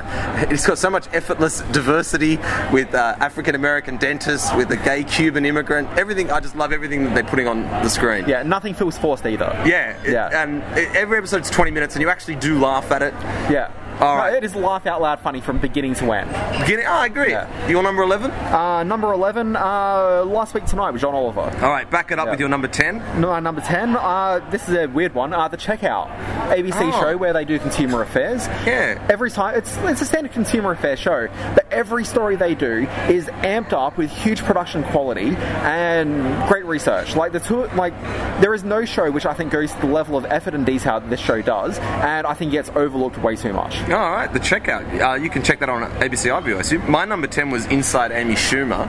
it's 0.52 0.66
got 0.68 0.78
so 0.78 0.90
much 0.90 1.08
effortless 1.14 1.62
diversity 1.72 2.38
with 2.74 2.94
uh, 2.94 3.16
African 3.20 3.56
American 3.56 3.98
dentists, 3.98 4.54
with 4.56 4.70
a 4.72 4.78
gay 4.78 5.04
Cuban 5.04 5.46
immigrant. 5.46 5.88
Everything. 5.98 6.32
I 6.32 6.40
just 6.40 6.56
love 6.56 6.74
everything 6.74 7.04
that 7.06 7.14
they're 7.16 7.24
putting 7.24 7.48
on 7.48 7.62
the 7.64 7.90
screen. 7.90 8.26
Yeah, 8.28 8.44
nothing 8.44 8.74
feels 8.74 8.98
forced 8.98 9.26
either. 9.26 9.52
Yeah, 9.66 9.92
it- 10.04 10.12
Yeah. 10.12 10.44
and 10.44 10.62
it- 10.78 10.94
every 10.96 11.18
episode's 11.18 11.50
20 11.50 11.72
minutes, 11.72 11.96
and 11.96 12.02
you 12.02 12.10
actually 12.10 12.36
do 12.36 12.60
laugh 12.60 12.92
at 12.92 13.02
it. 13.02 13.14
Yeah. 13.50 13.72
All 14.02 14.16
No, 14.16 14.22
right. 14.24 14.34
it 14.34 14.44
is 14.44 14.56
laugh 14.56 14.86
out 14.86 15.02
loud 15.02 15.20
funny 15.22 15.42
from 15.42 15.58
beginning 15.58 15.94
to 15.96 16.12
end. 16.12 16.30
Beginning, 16.62 16.86
oh, 16.88 16.92
I 16.94 17.06
agree. 17.06 17.32
Yeah. 17.32 17.68
Your 17.68 17.82
number 17.82 18.04
11? 18.04 18.30
Uh, 18.32 18.84
number 18.84 19.12
11, 19.14 19.56
uh, 19.56 20.24
last 20.26 20.54
week 20.54 20.66
tonight 20.66 20.92
with 20.92 21.02
John 21.02 21.14
Oliver. 21.16 21.42
All 21.62 21.70
right, 21.72 21.90
back 21.90 22.12
it 22.12 22.20
up 22.20 22.26
Yeah. 22.26 22.32
with 22.32 22.40
your 22.40 22.50
number 22.50 22.68
10. 22.68 23.02
No, 23.22 23.32
uh, 23.32 23.40
number 23.40 23.62
10, 23.62 23.96
uh, 23.96 24.42
this 24.52 24.68
is 24.68 24.76
a 24.76 24.88
weird 24.88 25.14
one. 25.16 25.34
Uh, 25.34 25.48
the 25.48 25.58
Checkout. 25.58 26.10
ABC 26.50 26.92
Oh. 26.94 27.02
show 27.02 27.18
where 27.18 27.34
they 27.34 27.46
do 27.46 27.58
consumer 27.58 28.02
affairs. 28.02 28.48
Yeah. 28.66 29.00
Every 29.10 29.32
time, 29.32 29.56
it's, 29.56 29.76
it's 29.78 30.02
a 30.02 30.06
standard 30.06 30.32
consumer 30.34 30.72
affairs 30.72 31.00
show, 31.00 31.28
but 31.56 31.66
every 31.72 32.04
story 32.06 32.36
they 32.36 32.54
do 32.54 32.88
is 33.10 33.26
amped 33.44 33.74
up 33.74 33.98
with 33.98 34.12
huge 34.12 34.44
production 34.44 34.84
quality 34.84 35.36
and 35.64 36.48
great 36.48 36.66
research. 36.66 37.16
Like, 37.16 37.32
the 37.32 37.40
two, 37.40 37.66
like, 37.76 37.94
there 38.42 38.54
is 38.54 38.64
no 38.64 38.86
show 38.86 39.10
which 39.10 39.26
I 39.26 39.34
think 39.34 39.52
goes 39.52 39.72
to 39.74 39.82
the 39.82 39.88
level 39.88 40.18
of 40.18 40.26
effort 40.26 40.54
and 40.54 40.66
detail 40.66 41.00
that 41.00 41.10
this 41.10 41.20
show 41.20 41.42
does, 41.42 41.80
and 41.80 42.28
I 42.28 42.34
think 42.34 42.52
it 42.52 42.58
gets 42.58 42.70
overlooked 42.76 43.18
way 43.18 43.36
too 43.36 43.54
much. 43.54 43.80
All 43.86 43.92
right, 43.92 44.34
the 44.34 44.40
checkout. 44.40 45.00
Uh, 45.00 45.14
you 45.14 45.30
can 45.30 45.44
check 45.44 45.60
that 45.60 45.70
on 45.70 45.84
ABC 46.02 46.32
iView. 46.32 46.90
My 46.90 47.06
number 47.06 47.28
10 47.28 47.52
was 47.52 47.68
Inside 47.68 48.12
Amy 48.12 48.34
Schumer. 48.34 48.88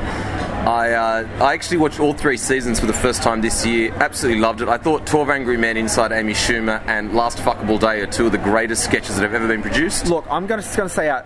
I, 0.67 0.93
uh, 0.95 1.45
I 1.45 1.55
actually 1.55 1.77
watched 1.77 2.01
all 2.01 2.13
three 2.13 2.37
seasons 2.37 2.81
for 2.81 2.87
the 2.87 2.93
first 2.93 3.23
time 3.23 3.41
this 3.41 3.65
year. 3.65 3.95
Absolutely 3.95 4.41
loved 4.41 4.63
it. 4.63 4.69
I 4.69 4.79
thought 4.79 5.07
12 5.07 5.31
Angry 5.31 5.57
Men, 5.57 5.77
Inside 5.77 6.11
Amy 6.11 6.33
Schumer, 6.33 6.85
and 6.89 7.15
Last 7.15 7.39
Fuckable 7.39 7.79
Day 7.79 8.01
are 8.01 8.07
two 8.07 8.27
of 8.27 8.33
the 8.33 8.39
greatest 8.39 8.83
sketches 8.83 9.15
that 9.15 9.23
have 9.23 9.33
ever 9.33 9.47
been 9.47 9.63
produced. 9.63 10.07
Look, 10.07 10.27
I'm 10.29 10.49
gonna, 10.49 10.63
just 10.63 10.77
going 10.77 10.89
to 10.89 10.95
say 10.95 11.09
out. 11.09 11.25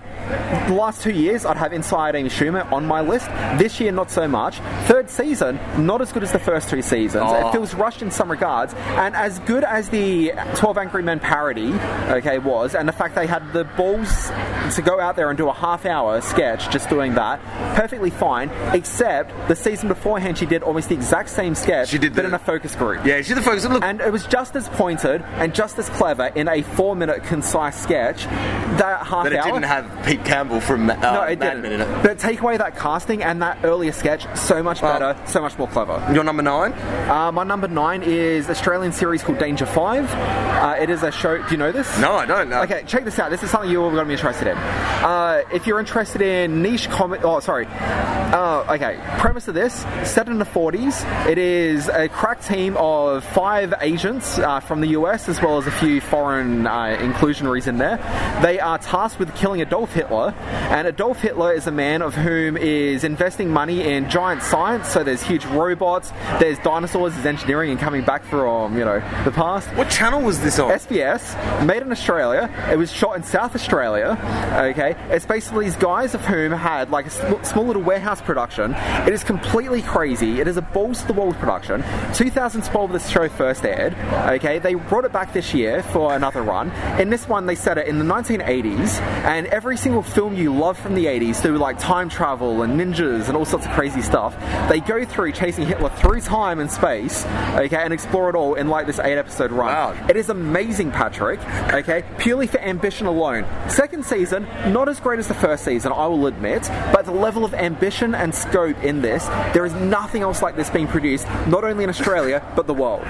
The 0.68 0.74
last 0.74 1.02
two 1.02 1.12
years, 1.12 1.46
I'd 1.46 1.56
have 1.56 1.72
Inside 1.72 2.16
Amy 2.16 2.28
Schumer 2.28 2.70
on 2.70 2.84
my 2.84 3.00
list. 3.00 3.28
This 3.58 3.80
year, 3.80 3.92
not 3.92 4.10
so 4.10 4.28
much. 4.28 4.58
Third 4.86 5.08
season, 5.08 5.58
not 5.78 6.02
as 6.02 6.12
good 6.12 6.22
as 6.22 6.32
the 6.32 6.38
first 6.38 6.68
two 6.68 6.82
seasons. 6.82 7.24
Oh. 7.26 7.48
It 7.48 7.52
feels 7.52 7.72
rushed 7.72 8.02
in 8.02 8.10
some 8.10 8.30
regards. 8.30 8.74
And 8.74 9.16
as 9.16 9.38
good 9.40 9.64
as 9.64 9.88
the 9.88 10.32
12 10.56 10.76
Angry 10.76 11.02
Men 11.02 11.18
parody, 11.18 11.72
okay, 12.10 12.38
was, 12.38 12.74
and 12.74 12.86
the 12.86 12.92
fact 12.92 13.14
they 13.14 13.26
had 13.26 13.54
the 13.54 13.64
balls 13.64 14.30
to 14.76 14.82
go 14.82 15.00
out 15.00 15.16
there 15.16 15.28
and 15.30 15.36
do 15.38 15.48
a 15.48 15.52
half-hour 15.52 16.20
sketch 16.20 16.70
just 16.70 16.88
doing 16.88 17.14
that, 17.14 17.40
perfectly 17.76 18.10
fine. 18.10 18.50
Except 18.72 19.30
the 19.48 19.56
season 19.56 19.88
beforehand, 19.88 20.38
she 20.38 20.46
did 20.46 20.62
almost 20.62 20.88
the 20.88 20.94
exact 20.94 21.28
same 21.30 21.54
sketch, 21.54 21.88
She 21.88 21.98
did 21.98 22.14
but 22.14 22.22
the- 22.22 22.28
in 22.28 22.34
a 22.34 22.38
focus 22.38 22.74
group. 22.74 23.04
Yeah, 23.04 23.22
she's 23.22 23.34
the 23.34 23.42
focus. 23.42 23.64
Look, 23.66 23.82
And 23.84 24.00
it 24.00 24.12
was 24.12 24.26
just 24.26 24.56
as 24.56 24.68
pointed 24.70 25.22
and 25.36 25.54
just 25.54 25.78
as 25.78 25.88
clever 25.90 26.26
in 26.34 26.48
a 26.48 26.62
four-minute 26.62 27.24
concise 27.24 27.76
sketch. 27.80 28.24
That 28.24 29.06
half 29.06 29.24
but 29.24 29.32
it 29.32 29.38
hour. 29.38 29.44
didn't 29.52 29.64
have 29.64 30.06
Pete 30.06 30.24
Campbell 30.24 30.60
from 30.60 30.88
uh, 30.88 30.94
no, 30.96 31.22
it 31.22 31.38
Mad 31.38 31.50
didn't. 31.56 31.62
Men 31.62 31.72
in 31.72 31.80
it. 31.82 32.02
But 32.02 32.18
take 32.18 32.40
away 32.40 32.56
that 32.56 32.76
casting 32.76 33.22
and 33.22 33.42
that 33.42 33.58
earlier 33.64 33.92
sketch, 33.92 34.26
so 34.36 34.62
much 34.62 34.80
better, 34.80 35.16
so 35.26 35.40
much 35.42 35.58
more 35.58 35.68
clever. 35.68 36.02
Your 36.14 36.24
number 36.24 36.42
nine? 36.42 36.72
Uh, 37.08 37.30
my 37.32 37.44
number 37.44 37.68
nine 37.68 38.02
is 38.02 38.48
Australian 38.48 38.92
series 38.92 39.22
called 39.22 39.38
Danger 39.38 39.66
Five. 39.66 40.10
Uh, 40.14 40.76
it 40.80 40.88
is 40.90 41.02
a 41.02 41.10
show. 41.10 41.38
Do 41.38 41.50
you 41.50 41.56
know 41.56 41.72
this? 41.72 41.98
No, 41.98 42.12
I 42.12 42.26
don't 42.26 42.48
know. 42.48 42.62
Okay, 42.62 42.82
check 42.86 43.04
this 43.04 43.18
out. 43.18 43.30
This 43.30 43.42
is 43.42 43.50
something 43.50 43.70
you're 43.70 43.90
going 43.90 44.04
to 44.04 44.08
be 44.08 44.12
interested 44.12 44.48
in. 44.48 44.56
Uh, 44.60 45.42
if 45.52 45.66
you're 45.66 45.80
interested 45.80 46.20
in 46.20 46.62
niche 46.62 46.88
comic, 46.90 47.24
oh 47.24 47.40
sorry, 47.40 47.66
uh, 47.66 48.64
okay. 48.68 49.00
Premise 49.18 49.48
of 49.48 49.54
this: 49.54 49.74
set 50.04 50.28
in 50.28 50.38
the 50.38 50.44
40s. 50.44 51.26
It 51.26 51.38
is 51.38 51.88
a 51.88 52.08
crack 52.08 52.42
team 52.42 52.76
of 52.76 53.24
five 53.24 53.74
agents 53.80 54.38
uh, 54.38 54.60
from 54.60 54.80
the 54.80 54.88
US 54.88 55.28
as 55.28 55.40
well 55.42 55.58
as 55.58 55.66
a 55.66 55.70
few 55.70 56.00
foreign 56.00 56.66
uh, 56.66 56.96
inclusionaries 57.00 57.66
in 57.66 57.78
there. 57.78 57.96
They 58.42 58.60
are 58.60 58.78
tasked 58.78 59.18
with 59.18 59.34
killing 59.34 59.60
Adolf 59.60 59.92
Hitler, 59.92 60.34
and 60.70 60.86
Adolf 60.86 61.20
Hitler 61.20 61.52
is 61.52 61.66
a 61.66 61.72
man 61.72 62.02
of 62.02 62.14
whom 62.14 62.56
is 62.56 63.02
investing 63.02 63.50
money 63.50 63.82
in 63.82 64.08
giant 64.10 64.42
science. 64.42 64.88
So 64.88 65.02
there's 65.02 65.22
huge 65.22 65.44
robots, 65.46 66.10
there's 66.38 66.58
dinosaurs, 66.58 67.14
there's 67.14 67.26
engineering, 67.26 67.70
and 67.70 67.80
coming 67.80 68.04
back 68.04 68.24
from 68.24 68.76
you 68.76 68.84
know 68.84 69.00
the 69.24 69.32
past. 69.32 69.68
What 69.76 69.88
channel 69.90 70.22
was 70.22 70.40
this 70.40 70.58
on? 70.58 70.70
SBS, 70.70 71.66
made 71.66 71.82
in 71.82 71.90
Australia. 71.90 72.50
It 72.70 72.76
was 72.76 72.92
shot 72.92 73.16
in 73.16 73.22
South 73.22 73.54
Australia, 73.54 74.16
okay, 74.50 74.94
it's 75.10 75.26
basically 75.26 75.66
these 75.66 75.76
guys 75.76 76.14
of 76.14 76.24
whom 76.24 76.52
had 76.52 76.90
like 76.90 77.06
a 77.06 77.10
sm- 77.10 77.42
small 77.42 77.66
little 77.66 77.82
warehouse 77.82 78.20
production. 78.20 78.74
It 79.06 79.12
is 79.12 79.24
completely 79.24 79.82
crazy. 79.82 80.40
It 80.40 80.48
is 80.48 80.56
a 80.56 80.62
balls 80.62 81.00
to 81.02 81.06
the 81.06 81.12
walls 81.12 81.36
production. 81.36 81.82
2012, 82.14 82.92
this 82.92 83.08
show 83.08 83.28
first 83.28 83.64
aired. 83.64 83.94
Okay, 84.34 84.58
they 84.58 84.74
brought 84.74 85.04
it 85.04 85.12
back 85.12 85.32
this 85.32 85.54
year 85.54 85.82
for 85.82 86.14
another 86.14 86.42
run. 86.42 86.70
In 87.00 87.10
this 87.10 87.28
one, 87.28 87.46
they 87.46 87.54
set 87.54 87.78
it 87.78 87.86
in 87.86 87.98
the 87.98 88.04
1980s, 88.04 89.00
and 89.24 89.46
every 89.48 89.76
single 89.76 90.02
film 90.02 90.36
you 90.36 90.54
love 90.54 90.78
from 90.78 90.94
the 90.94 91.06
80s, 91.06 91.40
through 91.40 91.58
like 91.58 91.78
time 91.78 92.08
travel 92.08 92.62
and 92.62 92.78
ninjas 92.78 93.28
and 93.28 93.36
all 93.36 93.44
sorts 93.44 93.66
of 93.66 93.72
crazy 93.72 94.02
stuff, 94.02 94.36
they 94.68 94.80
go 94.80 95.04
through 95.04 95.32
chasing 95.32 95.66
Hitler 95.66 95.90
through 95.90 96.20
time 96.20 96.60
and 96.60 96.70
space. 96.70 97.24
Okay, 97.26 97.76
and 97.76 97.92
explore 97.92 98.28
it 98.28 98.34
all 98.34 98.54
in 98.54 98.68
like 98.68 98.86
this 98.86 98.98
eight-episode 98.98 99.52
run. 99.52 99.68
Wow. 99.68 100.06
It 100.08 100.16
is 100.16 100.28
amazing, 100.28 100.90
Patrick. 100.90 101.40
Okay, 101.72 102.04
purely 102.18 102.46
for 102.46 102.60
ambition 102.60 103.06
alone. 103.06 103.46
Second 103.68 104.04
season, 104.04 104.39
not 104.72 104.88
as 104.88 105.00
great 105.00 105.18
as 105.18 105.28
the 105.28 105.34
first 105.34 105.64
season, 105.64 105.92
I 105.92 106.06
will 106.06 106.26
admit, 106.26 106.62
but 106.92 107.04
the 107.04 107.12
level 107.12 107.44
of 107.44 107.54
ambition 107.54 108.14
and 108.14 108.34
scope 108.34 108.82
in 108.82 109.02
this, 109.02 109.26
there 109.54 109.64
is 109.64 109.74
nothing 109.74 110.22
else 110.22 110.42
like 110.42 110.56
this 110.56 110.70
being 110.70 110.86
produced, 110.86 111.26
not 111.46 111.64
only 111.64 111.84
in 111.84 111.90
Australia 111.90 112.42
but 112.56 112.66
the 112.66 112.74
world. 112.74 113.02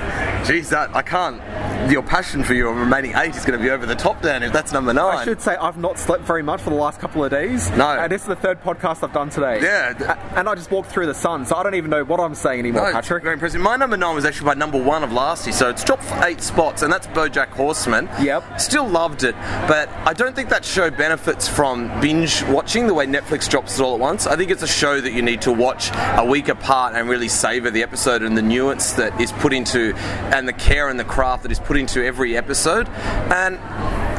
Jeez, 0.45 0.69
that 0.71 0.95
I 0.95 1.03
can't. 1.03 1.41
Your 1.91 2.03
passion 2.03 2.45
for 2.45 2.55
your 2.55 2.75
remaining 2.75 3.15
eight 3.17 3.35
is 3.35 3.45
going 3.45 3.59
to 3.59 3.63
be 3.65 3.71
over 3.71 3.87
the 3.87 3.95
top, 3.95 4.21
Dan. 4.23 4.43
If 4.43 4.53
that's 4.53 4.73
number 4.73 4.93
nine. 4.93 5.19
I 5.19 5.25
should 5.25 5.41
say 5.41 5.57
I've 5.57 5.79
not 5.79 5.99
slept 5.99 6.25
very 6.25 6.43
much 6.43 6.61
for 6.61 6.71
the 6.71 6.77
last 6.77 7.01
couple 7.01 7.25
of 7.25 7.31
days. 7.31 7.71
No. 7.71 7.89
and 7.91 8.13
this 8.13 8.23
is 8.23 8.29
the 8.29 8.37
third 8.37 8.63
podcast 8.63 9.03
I've 9.03 9.13
done 9.13 9.31
today. 9.31 9.61
Yeah. 9.63 10.19
And 10.37 10.49
I 10.49 10.55
just 10.55 10.71
walked 10.71 10.91
through 10.91 11.07
the 11.07 11.15
sun, 11.15 11.47
so 11.47 11.57
I 11.57 11.63
don't 11.63 11.75
even 11.75 11.91
know 11.91 12.05
what 12.05 12.21
I'm 12.21 12.35
saying 12.35 12.61
anymore, 12.61 12.87
No, 12.89 12.93
Patrick. 12.93 13.23
Very 13.23 13.35
impressive. 13.35 13.61
My 13.61 13.77
number 13.77 13.97
nine 13.97 14.15
was 14.15 14.25
actually 14.25 14.47
my 14.47 14.55
number 14.55 14.83
one 14.83 15.03
of 15.03 15.13
last 15.13 15.47
year, 15.47 15.55
so 15.55 15.69
it's 15.71 15.83
dropped 15.85 16.05
eight 16.25 16.41
spots, 16.41 16.83
and 16.83 16.93
that's 16.93 17.07
BoJack 17.09 17.49
Horseman. 17.49 18.09
Yep. 18.21 18.61
Still 18.61 18.89
loved 18.89 19.25
it, 19.25 19.35
but 19.67 19.89
I 20.07 20.13
don't 20.13 20.35
think 20.37 20.49
that 20.51 20.65
show 20.65 20.91
benefits 21.11 21.49
from 21.49 21.89
binge 22.01 22.45
watching 22.45 22.87
the 22.87 22.95
way 22.95 23.05
Netflix 23.05 23.51
drops 23.51 23.81
it 23.81 23.83
all 23.83 23.95
at 23.95 24.01
once. 24.01 24.29
I 24.29 24.37
think 24.37 24.53
it's 24.53 24.63
a 24.63 24.69
show 24.69 25.01
that 25.01 25.13
you 25.13 25.23
need 25.23 25.43
to 25.43 25.51
watch 25.51 25.91
a 25.93 26.25
week 26.25 26.47
apart 26.47 26.95
and 26.95 27.09
really 27.09 27.27
savor 27.27 27.69
the 27.69 27.83
episode 27.83 28.23
and 28.23 28.39
the 28.39 28.43
nuance 28.43 28.93
that 28.93 29.21
is 29.21 29.33
put 29.33 29.53
into, 29.53 29.93
and 30.33 30.47
the 30.47 30.53
care 30.53 30.89
and 30.89 31.01
the 31.01 31.05
craft 31.05 31.43
that 31.43 31.51
is 31.51 31.59
put 31.59 31.77
into 31.77 32.07
every 32.07 32.37
episode. 32.37 32.89
And 33.33 33.59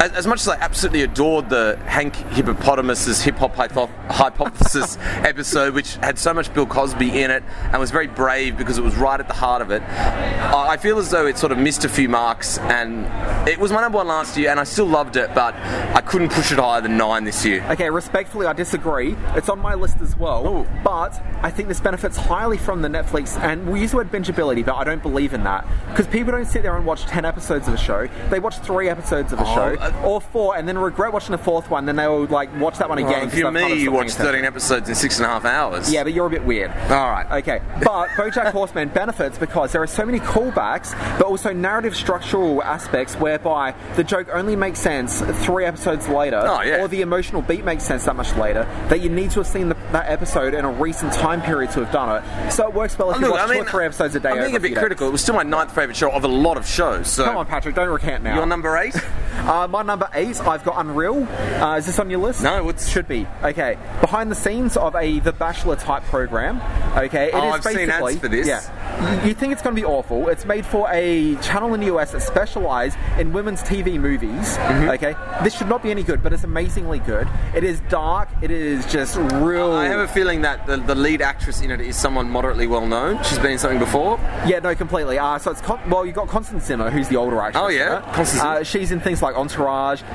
as, 0.02 0.12
as 0.12 0.26
much 0.26 0.40
as 0.40 0.48
I 0.48 0.56
absolutely 0.56 1.02
adored 1.02 1.48
the 1.48 1.78
Hank 1.86 2.16
Hippopotamus's 2.16 3.22
hip 3.22 3.36
hop 3.36 3.54
hypothesis 3.54 4.98
episode, 5.00 5.74
which 5.74 5.94
had 5.96 6.18
so 6.18 6.34
much 6.34 6.52
Bill 6.52 6.66
Cosby 6.66 7.22
in 7.22 7.30
it 7.30 7.44
and 7.70 7.78
was 7.78 7.90
very 7.92 8.08
brave 8.08 8.58
because 8.58 8.78
it 8.78 8.82
was 8.82 8.96
right 8.96 9.20
at 9.20 9.28
the 9.28 9.34
heart 9.34 9.62
of 9.62 9.70
it, 9.70 9.82
I 9.82 10.76
feel 10.76 10.98
as 10.98 11.10
though 11.10 11.26
it 11.26 11.38
sort 11.38 11.52
of 11.52 11.58
missed 11.58 11.84
a 11.84 11.88
few 11.88 12.08
marks. 12.08 12.58
And 12.58 13.06
it 13.48 13.58
was 13.58 13.70
my 13.70 13.80
number 13.80 13.98
one 13.98 14.08
last 14.08 14.36
year, 14.36 14.50
and 14.50 14.58
I 14.58 14.64
still 14.64 14.86
loved 14.86 15.16
it, 15.16 15.32
but 15.34 15.54
I 15.54 16.00
couldn't 16.00 16.30
push 16.32 16.50
it 16.50 16.58
higher 16.58 16.80
than 16.80 16.96
nine 16.96 17.22
this 17.24 17.44
year. 17.44 17.64
Okay, 17.70 17.88
respectfully, 17.88 18.46
I 18.46 18.52
disagree. 18.54 19.16
It's 19.36 19.48
on 19.48 19.60
my 19.60 19.74
list 19.74 20.00
as 20.00 20.16
well. 20.16 20.46
Ooh. 20.48 20.66
But 20.82 21.22
I 21.42 21.50
think 21.50 21.68
this 21.68 21.80
benefits 21.80 22.16
highly 22.16 22.58
from 22.58 22.82
the 22.82 22.88
Netflix, 22.88 23.38
and 23.40 23.70
we 23.70 23.80
use 23.80 23.92
the 23.92 23.98
word 23.98 24.10
bingeability, 24.10 24.66
but 24.66 24.74
I 24.74 24.82
don't 24.84 25.02
believe 25.02 25.32
in 25.32 25.44
that. 25.44 25.64
Because 25.90 26.08
people 26.08 26.32
don't 26.32 26.46
sit 26.46 26.62
there 26.62 26.76
and 26.76 26.84
watch 26.84 27.04
10 27.06 27.24
episodes 27.24 27.68
of 27.68 27.74
a 27.74 27.78
show. 27.78 28.08
They 28.30 28.40
watch 28.40 28.58
three 28.58 28.88
episodes 28.88 29.32
of 29.32 29.38
a 29.38 29.42
Oh, 29.42 29.54
show, 29.54 29.76
uh, 29.78 29.91
or 30.04 30.20
four, 30.20 30.56
and 30.56 30.68
then 30.68 30.78
regret 30.78 31.12
watching 31.12 31.32
the 31.32 31.38
fourth 31.38 31.70
one, 31.70 31.86
then 31.86 31.96
they'll 31.96 32.24
like 32.26 32.54
watch 32.58 32.78
that 32.78 32.88
one 32.88 32.98
again. 32.98 33.10
Well, 33.10 33.22
if 33.28 33.34
you're 33.34 33.50
me, 33.50 33.74
you 33.74 33.92
watch 33.92 34.10
13 34.12 34.44
episodes 34.44 34.88
in 34.88 34.94
six 34.94 35.18
and 35.18 35.26
a 35.26 35.28
half 35.28 35.44
hours. 35.44 35.92
Yeah, 35.92 36.02
but 36.04 36.12
you're 36.12 36.26
a 36.26 36.30
bit 36.30 36.44
weird. 36.44 36.70
All 36.70 37.10
right. 37.10 37.26
Okay, 37.42 37.60
but 37.84 38.08
BoJack 38.10 38.52
Horseman 38.52 38.88
benefits 38.88 39.38
because 39.38 39.72
there 39.72 39.82
are 39.82 39.86
so 39.86 40.04
many 40.04 40.18
callbacks, 40.20 40.92
but 41.18 41.26
also 41.26 41.52
narrative 41.52 41.94
structural 41.96 42.62
aspects 42.62 43.14
whereby 43.16 43.74
the 43.96 44.04
joke 44.04 44.28
only 44.32 44.56
makes 44.56 44.80
sense 44.80 45.20
three 45.44 45.64
episodes 45.64 46.08
later, 46.08 46.42
Oh, 46.44 46.62
yeah. 46.62 46.80
or 46.82 46.88
the 46.88 47.00
emotional 47.02 47.42
beat 47.42 47.64
makes 47.64 47.84
sense 47.84 48.04
that 48.04 48.16
much 48.16 48.34
later. 48.36 48.64
That 48.88 49.00
you 49.00 49.08
need 49.10 49.30
to 49.32 49.40
have 49.40 49.46
seen 49.46 49.68
the, 49.68 49.74
that 49.92 50.08
episode 50.10 50.54
in 50.54 50.64
a 50.64 50.70
recent 50.70 51.12
time 51.12 51.40
period 51.42 51.70
to 51.72 51.84
have 51.84 51.92
done 51.92 52.22
it. 52.22 52.50
So 52.52 52.66
it 52.66 52.74
works 52.74 52.98
well 52.98 53.10
if 53.12 53.16
you 53.20 53.26
Look, 53.26 53.32
watch 53.34 53.50
I 53.50 53.54
two 53.54 53.60
or 53.60 53.64
three 53.64 53.84
episodes 53.86 54.14
a 54.16 54.20
day. 54.20 54.30
I'm 54.30 54.38
being 54.44 54.56
a 54.56 54.60
bit 54.60 54.68
few 54.68 54.74
days. 54.74 54.78
critical. 54.78 55.08
It 55.08 55.12
was 55.12 55.22
still 55.22 55.34
my 55.34 55.42
ninth 55.42 55.74
favourite 55.74 55.96
show 55.96 56.10
of 56.10 56.24
a 56.24 56.28
lot 56.28 56.56
of 56.56 56.66
shows. 56.66 57.08
So 57.10 57.24
Come 57.24 57.36
on, 57.36 57.46
Patrick, 57.46 57.74
don't 57.74 57.88
recant 57.88 58.22
now. 58.24 58.36
You're 58.36 58.46
number 58.46 58.76
eight? 58.76 58.94
Uh, 59.38 59.66
my 59.72 59.82
number 59.82 60.06
eight, 60.12 60.38
I've 60.42 60.62
got 60.64 60.78
Unreal. 60.84 61.24
Uh, 61.24 61.76
is 61.78 61.86
this 61.86 61.98
on 61.98 62.10
your 62.10 62.20
list? 62.20 62.42
No, 62.42 62.68
it 62.68 62.78
should 62.78 63.08
be. 63.08 63.26
Okay, 63.42 63.78
behind 64.02 64.30
the 64.30 64.34
scenes 64.34 64.76
of 64.76 64.94
a 64.94 65.18
The 65.20 65.32
Bachelor 65.32 65.76
type 65.76 66.04
program. 66.04 66.60
Okay, 66.96 67.24
it 67.24 67.28
is 67.28 67.34
Oh, 67.34 67.48
I've 67.48 67.64
seen 67.64 67.88
ads 67.88 68.18
for 68.18 68.28
this. 68.28 68.46
Yeah, 68.46 69.24
You- 69.24 69.32
think 69.32 69.54
it's 69.54 69.62
going 69.62 69.74
to 69.74 69.80
be 69.80 69.86
awful? 69.86 70.28
It's 70.28 70.44
made 70.44 70.66
for 70.66 70.86
a 70.92 71.36
channel 71.36 71.72
in 71.72 71.80
the 71.80 71.86
US 71.86 72.12
that 72.12 72.20
specialise 72.20 72.94
in 73.18 73.32
women's 73.32 73.62
TV 73.62 73.98
movies. 73.98 74.56
Mm-hmm. 74.58 74.90
Okay, 74.90 75.14
this 75.42 75.54
should 75.56 75.68
not 75.70 75.82
be 75.82 75.90
any 75.90 76.02
good, 76.02 76.22
but 76.22 76.34
it's 76.34 76.44
amazingly 76.44 76.98
good. 76.98 77.26
It 77.54 77.64
is 77.64 77.80
dark. 77.88 78.28
It 78.42 78.50
is 78.50 78.84
just 78.92 79.16
real. 79.16 79.72
I 79.72 79.86
have 79.86 80.00
a 80.00 80.06
feeling 80.06 80.42
that 80.42 80.66
the, 80.66 80.76
the 80.76 80.94
lead 80.94 81.22
actress 81.22 81.62
in 81.62 81.70
it 81.70 81.80
is 81.80 81.96
someone 81.96 82.28
moderately 82.28 82.66
well 82.66 82.86
known. 82.86 83.22
She's 83.24 83.38
been 83.38 83.52
in 83.52 83.58
something 83.58 83.78
before. 83.78 84.18
Yeah, 84.46 84.58
no, 84.62 84.74
completely. 84.74 85.18
Uh, 85.18 85.38
so 85.38 85.50
it's 85.50 85.62
con- 85.62 85.80
well, 85.88 86.04
You've 86.04 86.14
got 86.14 86.28
Constance 86.28 86.66
Zimmer, 86.66 86.90
who's 86.90 87.08
the 87.08 87.16
older 87.16 87.40
actress. 87.40 87.64
Oh, 87.64 87.68
yeah? 87.68 88.02
Constance 88.12 88.42
Uh, 88.42 88.62
she's 88.62 88.92
in 88.92 89.00
things 89.00 89.22
like 89.22 89.34
Entourage. 89.34 89.61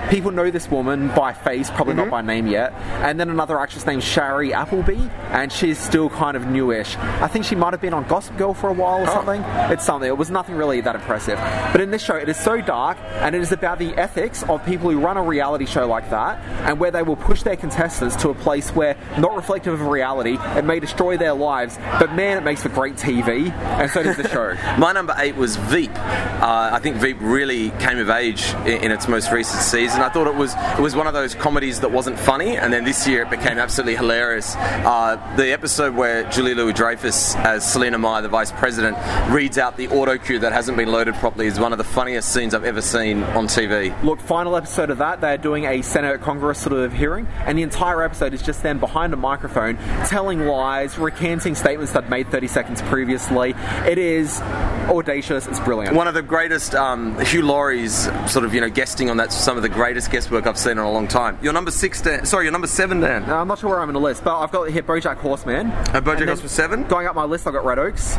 People 0.10 0.32
know 0.32 0.52
this 0.52 0.70
woman 0.70 1.08
by 1.10 1.34
face, 1.34 1.70
probably 1.70 1.88
Mm-hmm. 1.94 2.02
not 2.10 2.12
by 2.12 2.22
name 2.22 2.48
yet. 2.48 2.74
And 3.04 3.20
then 3.20 3.30
another 3.30 3.60
actress 3.60 3.86
named 3.86 4.02
Shiri 4.02 4.52
Appleby, 4.52 4.98
and 5.32 5.52
she's 5.52 5.80
still 5.80 6.10
kind 6.10 6.36
of 6.38 6.46
newish. 6.48 6.96
I 6.98 7.28
think 7.28 7.46
she 7.46 7.56
might 7.56 7.74
have 7.74 7.82
been 7.82 7.94
on 7.94 8.04
Gossip 8.08 8.38
Girl 8.38 8.54
for 8.54 8.70
a 8.70 8.74
while 8.74 9.00
or 9.00 9.10
Oh. 9.10 9.14
something. 9.14 9.42
It's 9.72 9.84
something. 9.86 10.08
It 10.08 10.18
was 10.18 10.30
nothing 10.30 10.56
really 10.56 10.82
that 10.82 10.96
impressive. 10.96 11.40
But 11.72 11.82
in 11.82 11.92
this 11.92 12.02
show, 12.04 12.16
it 12.16 12.30
is 12.30 12.38
so 12.38 12.62
dark, 12.62 12.98
and 13.22 13.36
it 13.36 13.42
is 13.42 13.52
about 13.52 13.80
the 13.80 13.94
ethics 13.96 14.44
of 14.44 14.64
people 14.66 14.92
who 14.92 15.00
run 15.00 15.18
a 15.18 15.24
reality 15.24 15.66
show 15.66 15.88
like 15.88 16.10
that, 16.10 16.38
and 16.68 16.80
where 16.80 16.92
they 16.92 17.04
will 17.04 17.16
push 17.16 17.44
their 17.44 17.56
contestants 17.56 18.16
to 18.18 18.30
a 18.30 18.36
place 18.36 18.70
where 18.72 18.96
not 19.18 19.36
reflective 19.36 19.74
of 19.74 19.88
reality, 19.88 20.38
it 20.56 20.66
may 20.66 20.80
destroy 20.80 21.18
their 21.18 21.34
lives. 21.34 21.78
But 22.00 22.14
man, 22.14 22.38
it 22.38 22.44
makes 22.44 22.62
for 22.62 22.70
great 22.70 22.96
TV, 22.98 23.50
and 23.52 23.90
so 23.90 24.04
does 24.04 24.18
the 24.18 24.28
show. 24.28 24.56
My 24.78 24.92
number 24.92 25.16
eight 25.18 25.36
was 25.36 25.56
Veep. 25.56 25.92
Uh, 25.98 26.70
I 26.74 26.80
think 26.80 26.98
Veep 26.98 27.18
really 27.22 27.70
came 27.80 27.98
of 27.98 28.10
age 28.10 28.54
in, 28.66 28.84
in 28.84 28.92
its 28.92 29.08
most 29.08 29.32
recent 29.38 29.62
season. 29.62 30.02
I 30.02 30.10
thought 30.10 30.26
it 30.26 30.34
was 30.34 30.56
it 30.56 30.82
was 30.82 30.96
one 30.96 31.06
of 31.06 31.14
those 31.14 31.36
comedies 31.36 31.80
that 31.82 31.92
wasn't 31.92 32.18
funny, 32.18 32.58
and 32.58 32.74
then 32.74 32.84
this 32.84 33.08
year 33.08 33.22
it 33.22 33.30
became 33.30 33.60
absolutely 33.60 33.96
hilarious. 33.96 34.56
Uh, 34.56 35.16
the 35.38 35.52
episode 35.54 35.94
where 35.94 36.24
Julia 36.32 36.56
Louis 36.56 36.74
Dreyfus 36.74 37.36
as 37.36 37.72
Selina 37.72 38.00
Meyer, 38.00 38.24
the 38.24 38.30
vice 38.30 38.52
president, 38.52 38.98
reads 39.32 39.60
out 39.60 39.78
the 39.78 39.90
auto 39.90 40.18
cue 40.18 40.40
that 40.40 40.54
hasn't 40.54 40.76
been 40.76 40.92
loaded 40.92 41.14
properly 41.16 41.46
is 41.46 41.60
one 41.60 41.72
of 41.72 41.78
the 41.78 41.84
funniest 41.84 42.34
scenes 42.34 42.56
I've 42.56 42.64
ever 42.64 42.82
seen 42.82 43.22
on 43.24 43.46
TV. 43.46 43.94
Look, 44.04 44.20
final 44.20 44.56
episode 44.56 44.90
of 44.90 44.98
that, 44.98 45.22
they're 45.22 45.38
doing 45.38 45.66
a 45.66 45.84
Senate 45.84 46.20
Congress 46.22 46.60
sort 46.60 46.74
of 46.74 46.94
hearing, 46.94 47.28
and 47.46 47.60
the 47.60 47.62
entire 47.62 48.02
episode 48.02 48.34
is 48.34 48.42
just 48.42 48.64
them 48.64 48.80
behind 48.80 49.14
a 49.14 49.18
microphone 49.18 49.78
telling 50.08 50.48
lies, 50.48 50.98
recanting 50.98 51.54
statements 51.54 51.94
they'd 51.94 52.10
made 52.10 52.28
30 52.30 52.48
seconds 52.48 52.82
previously. 52.84 53.54
It 53.86 54.00
is 54.00 54.42
audacious, 54.90 55.48
it's 55.48 55.60
brilliant. 55.60 55.96
One 55.96 56.08
of 56.08 56.16
the 56.16 56.24
greatest, 56.24 56.74
um, 56.74 57.20
Hugh 57.24 57.44
Laurie's 57.44 58.10
sort 58.32 58.46
of, 58.46 58.54
you 58.54 58.62
know, 58.62 58.70
guesting 58.70 59.10
on 59.10 59.18
that, 59.18 59.27
some 59.32 59.58
of 59.58 59.64
the 59.64 59.70
greatest 59.70 60.12
guest 60.12 60.32
work 60.32 60.48
I've 60.48 60.58
seen 60.58 60.74
in 60.74 60.78
a 60.80 60.92
long 60.92 61.08
time. 61.08 61.38
Your 61.42 61.54
number 61.54 61.72
six, 61.72 62.02
Dan. 62.02 62.26
Sorry, 62.26 62.46
your 62.46 62.52
number 62.52 62.68
seven, 62.68 63.00
Dan. 63.00 63.26
Now, 63.28 63.40
I'm 63.42 63.48
not 63.48 63.60
sure 63.60 63.70
where 63.70 63.80
I'm 63.82 63.90
in 63.90 63.94
the 63.94 64.00
list, 64.00 64.24
but 64.24 64.38
I've 64.40 64.52
got 64.52 64.70
here 64.70 64.84
Bojack 64.84 65.18
Horseman. 65.18 65.68
Uh, 65.72 65.92
And 65.96 66.06
Bojack 66.06 66.28
Horseman 66.28 66.50
seven. 66.50 66.84
Going 66.88 67.08
up 67.08 67.16
my 67.16 67.24
list, 67.26 67.48
I've 67.48 67.54
got 67.54 67.66
Red 67.66 67.80
Oaks. 67.80 68.18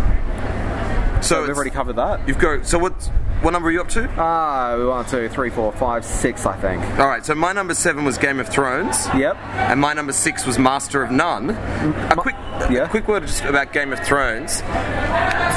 So 1.20 1.34
So 1.34 1.42
we've 1.46 1.56
already 1.56 1.70
covered 1.70 1.96
that. 1.96 2.26
You've 2.28 2.38
got. 2.38 2.66
So 2.66 2.78
what? 2.78 2.92
What 3.40 3.52
number 3.52 3.68
are 3.68 3.72
you 3.72 3.80
up 3.80 3.88
to? 3.90 4.08
Ah, 4.18 4.76
one, 4.84 5.06
two, 5.06 5.28
three, 5.28 5.48
four, 5.50 5.70
five, 5.72 6.04
six, 6.04 6.44
I 6.44 6.56
think. 6.56 6.82
All 6.98 7.06
right. 7.06 7.24
So 7.24 7.36
my 7.36 7.52
number 7.52 7.72
seven 7.72 8.04
was 8.04 8.18
Game 8.18 8.40
of 8.40 8.48
Thrones. 8.48 9.06
Yep. 9.16 9.36
And 9.36 9.80
my 9.80 9.92
number 9.92 10.12
six 10.12 10.44
was 10.44 10.58
Master 10.58 11.04
of 11.04 11.12
None. 11.12 11.50
A 11.50 12.16
quick, 12.16 12.34
yeah. 12.70 12.84
a 12.84 12.88
quick 12.88 13.08
word 13.08 13.26
just 13.26 13.42
about 13.44 13.72
Game 13.72 13.92
of 13.92 14.00
Thrones. 14.00 14.60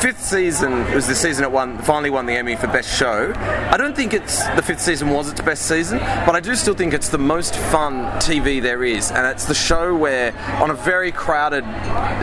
Fifth 0.01 0.24
season 0.24 0.91
was 0.96 1.08
the 1.08 1.13
season 1.13 1.44
it 1.44 1.51
won, 1.51 1.77
finally 1.80 2.10
won 2.10 2.25
the 2.25 2.34
Emmy 2.34 2.56
for 2.56 2.65
Best 2.68 2.98
Show. 2.98 3.34
I 3.36 3.77
don't 3.77 3.96
think 3.96 4.13
it's 4.13 4.44
the 4.56 4.62
fifth 4.63 4.82
season 4.82 5.10
was 5.10 5.30
its 5.30 5.41
best 5.41 5.68
season, 5.68 6.00
but 6.00 6.36
I 6.36 6.39
do 6.39 6.56
still 6.56 6.74
think 6.74 6.94
it's 6.94 7.10
the 7.10 7.20
most 7.20 7.56
fun 7.56 8.06
TV 8.20 8.62
there 8.62 8.84
is, 8.84 9.12
and 9.12 9.27
it's 9.27 9.46
the 9.46 9.53
show 9.53 9.96
where, 9.96 10.36
on 10.62 10.72
a 10.72 10.74
very 10.74 11.12
crowded 11.12 11.63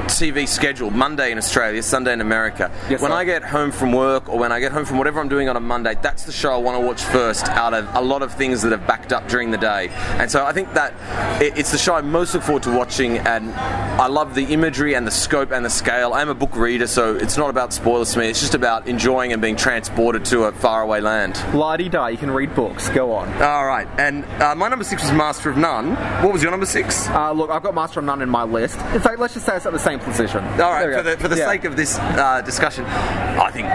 TV 0.08 0.48
schedule, 0.48 0.90
Monday 0.90 1.30
in 1.30 1.38
Australia, 1.38 1.82
Sunday 1.82 2.12
in 2.12 2.20
America, 2.20 2.70
Yes, 2.90 3.00
when 3.00 3.12
sir. 3.12 3.16
I 3.16 3.24
get 3.24 3.44
home 3.44 3.70
from 3.70 3.92
work 3.92 4.28
or 4.28 4.38
when 4.38 4.50
I 4.50 4.58
get 4.58 4.72
home 4.72 4.84
from 4.84 4.98
whatever 4.98 5.20
I'm 5.20 5.28
doing 5.28 5.48
on 5.48 5.56
a 5.56 5.60
Monday, 5.60 5.96
that's 6.02 6.24
the 6.24 6.32
show 6.32 6.52
I 6.52 6.56
want 6.56 6.80
to 6.80 6.84
watch 6.84 7.02
first 7.02 7.48
out 7.50 7.74
of 7.74 7.88
a 7.94 8.00
lot 8.00 8.22
of 8.22 8.34
things 8.34 8.62
that 8.62 8.72
have 8.72 8.86
backed 8.88 9.12
up 9.12 9.28
during 9.28 9.52
the 9.52 9.58
day. 9.58 9.88
And 10.18 10.28
so 10.28 10.44
I 10.44 10.52
think 10.52 10.72
that 10.74 10.94
it's 11.40 11.70
the 11.70 11.78
show 11.78 11.94
I 11.94 12.00
most 12.00 12.34
look 12.34 12.42
forward 12.42 12.64
to 12.64 12.76
watching, 12.76 13.18
and 13.18 13.52
I 13.54 14.08
love 14.08 14.34
the 14.34 14.44
imagery 14.46 14.77
imagery 14.78 14.94
and 14.94 15.04
the 15.06 15.10
scope 15.10 15.50
and 15.50 15.64
the 15.64 15.70
scale. 15.70 16.12
I'm 16.14 16.28
a 16.28 16.34
book 16.34 16.54
reader, 16.54 16.86
so 16.86 17.16
it's 17.16 17.36
not 17.36 17.50
about 17.50 17.72
spoilers 17.72 18.12
to 18.12 18.20
me. 18.20 18.28
It's 18.28 18.38
just 18.40 18.54
about 18.54 18.86
enjoying 18.86 19.32
and 19.32 19.42
being 19.42 19.56
transported 19.56 20.24
to 20.26 20.44
a 20.44 20.52
faraway 20.52 21.00
land. 21.00 21.34
Lardy 21.52 21.88
da, 21.88 22.06
you 22.06 22.16
can 22.16 22.30
read 22.30 22.54
books. 22.54 22.88
Go 22.90 23.12
on. 23.12 23.26
All 23.42 23.66
right, 23.66 23.88
and 23.98 24.24
uh, 24.40 24.54
my 24.54 24.68
number 24.68 24.84
six 24.84 25.02
was 25.02 25.10
Master 25.12 25.50
of 25.50 25.56
None. 25.56 25.96
What 26.22 26.32
was 26.32 26.42
your 26.42 26.52
number 26.52 26.66
six? 26.66 27.08
Uh, 27.08 27.32
look, 27.32 27.50
I've 27.50 27.62
got 27.64 27.74
Master 27.74 27.98
of 27.98 28.06
None 28.06 28.22
in 28.22 28.28
my 28.28 28.44
list. 28.44 28.76
In 28.94 29.00
fact, 29.00 29.18
let's 29.18 29.34
just 29.34 29.46
say 29.46 29.56
it's 29.56 29.66
at 29.66 29.72
the 29.72 29.78
same 29.80 29.98
position. 29.98 30.44
All 30.44 30.70
right, 30.70 30.94
for 30.94 31.02
the, 31.02 31.16
for 31.16 31.26
the 31.28 31.36
Yeah. 31.38 31.48
sake 31.48 31.64
of 31.64 31.74
this 31.76 31.98
uh, 31.98 32.40
discussion, 32.42 32.84
I 32.84 33.50
think 33.50 33.66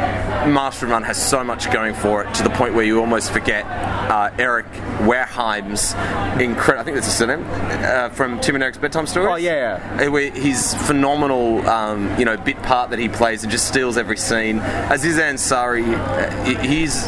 Master 0.54 0.86
of 0.86 0.92
None 0.92 1.04
has 1.04 1.22
so 1.22 1.44
much 1.44 1.70
going 1.72 1.96
for 1.96 2.24
it 2.24 2.34
to 2.36 2.44
the 2.44 2.50
point 2.52 2.76
where 2.76 2.86
you 2.86 3.02
almost 3.02 3.32
forget 3.32 3.66
uh, 3.66 4.30
Eric 4.40 4.68
Wareheim's 5.02 5.94
incredible. 6.42 6.80
I 6.80 6.84
think 6.84 6.96
that's 6.96 7.08
his 7.08 7.16
surname 7.18 7.46
uh, 7.50 8.08
from 8.10 8.40
Tim 8.40 8.56
and 8.56 8.64
Eric's 8.64 8.78
bedtime 8.78 9.06
stories. 9.06 9.30
Oh, 9.30 9.36
yeah, 9.36 9.98
Uh, 10.02 10.10
where 10.12 10.30
His 10.32 10.74
phenomenal, 10.94 11.68
um, 11.68 12.20
you 12.20 12.26
know, 12.26 12.38
bit 12.38 12.62
part 12.62 12.92
that 12.92 13.00
he 13.00 13.10
plays 13.10 13.42
and 13.42 13.52
just 13.52 13.68
steals 13.68 13.98
every 13.98 14.16
scene. 14.16 14.60
Aziz 14.92 15.18
Ansari, 15.18 15.98
uh, 15.98 16.62
he's 16.62 17.08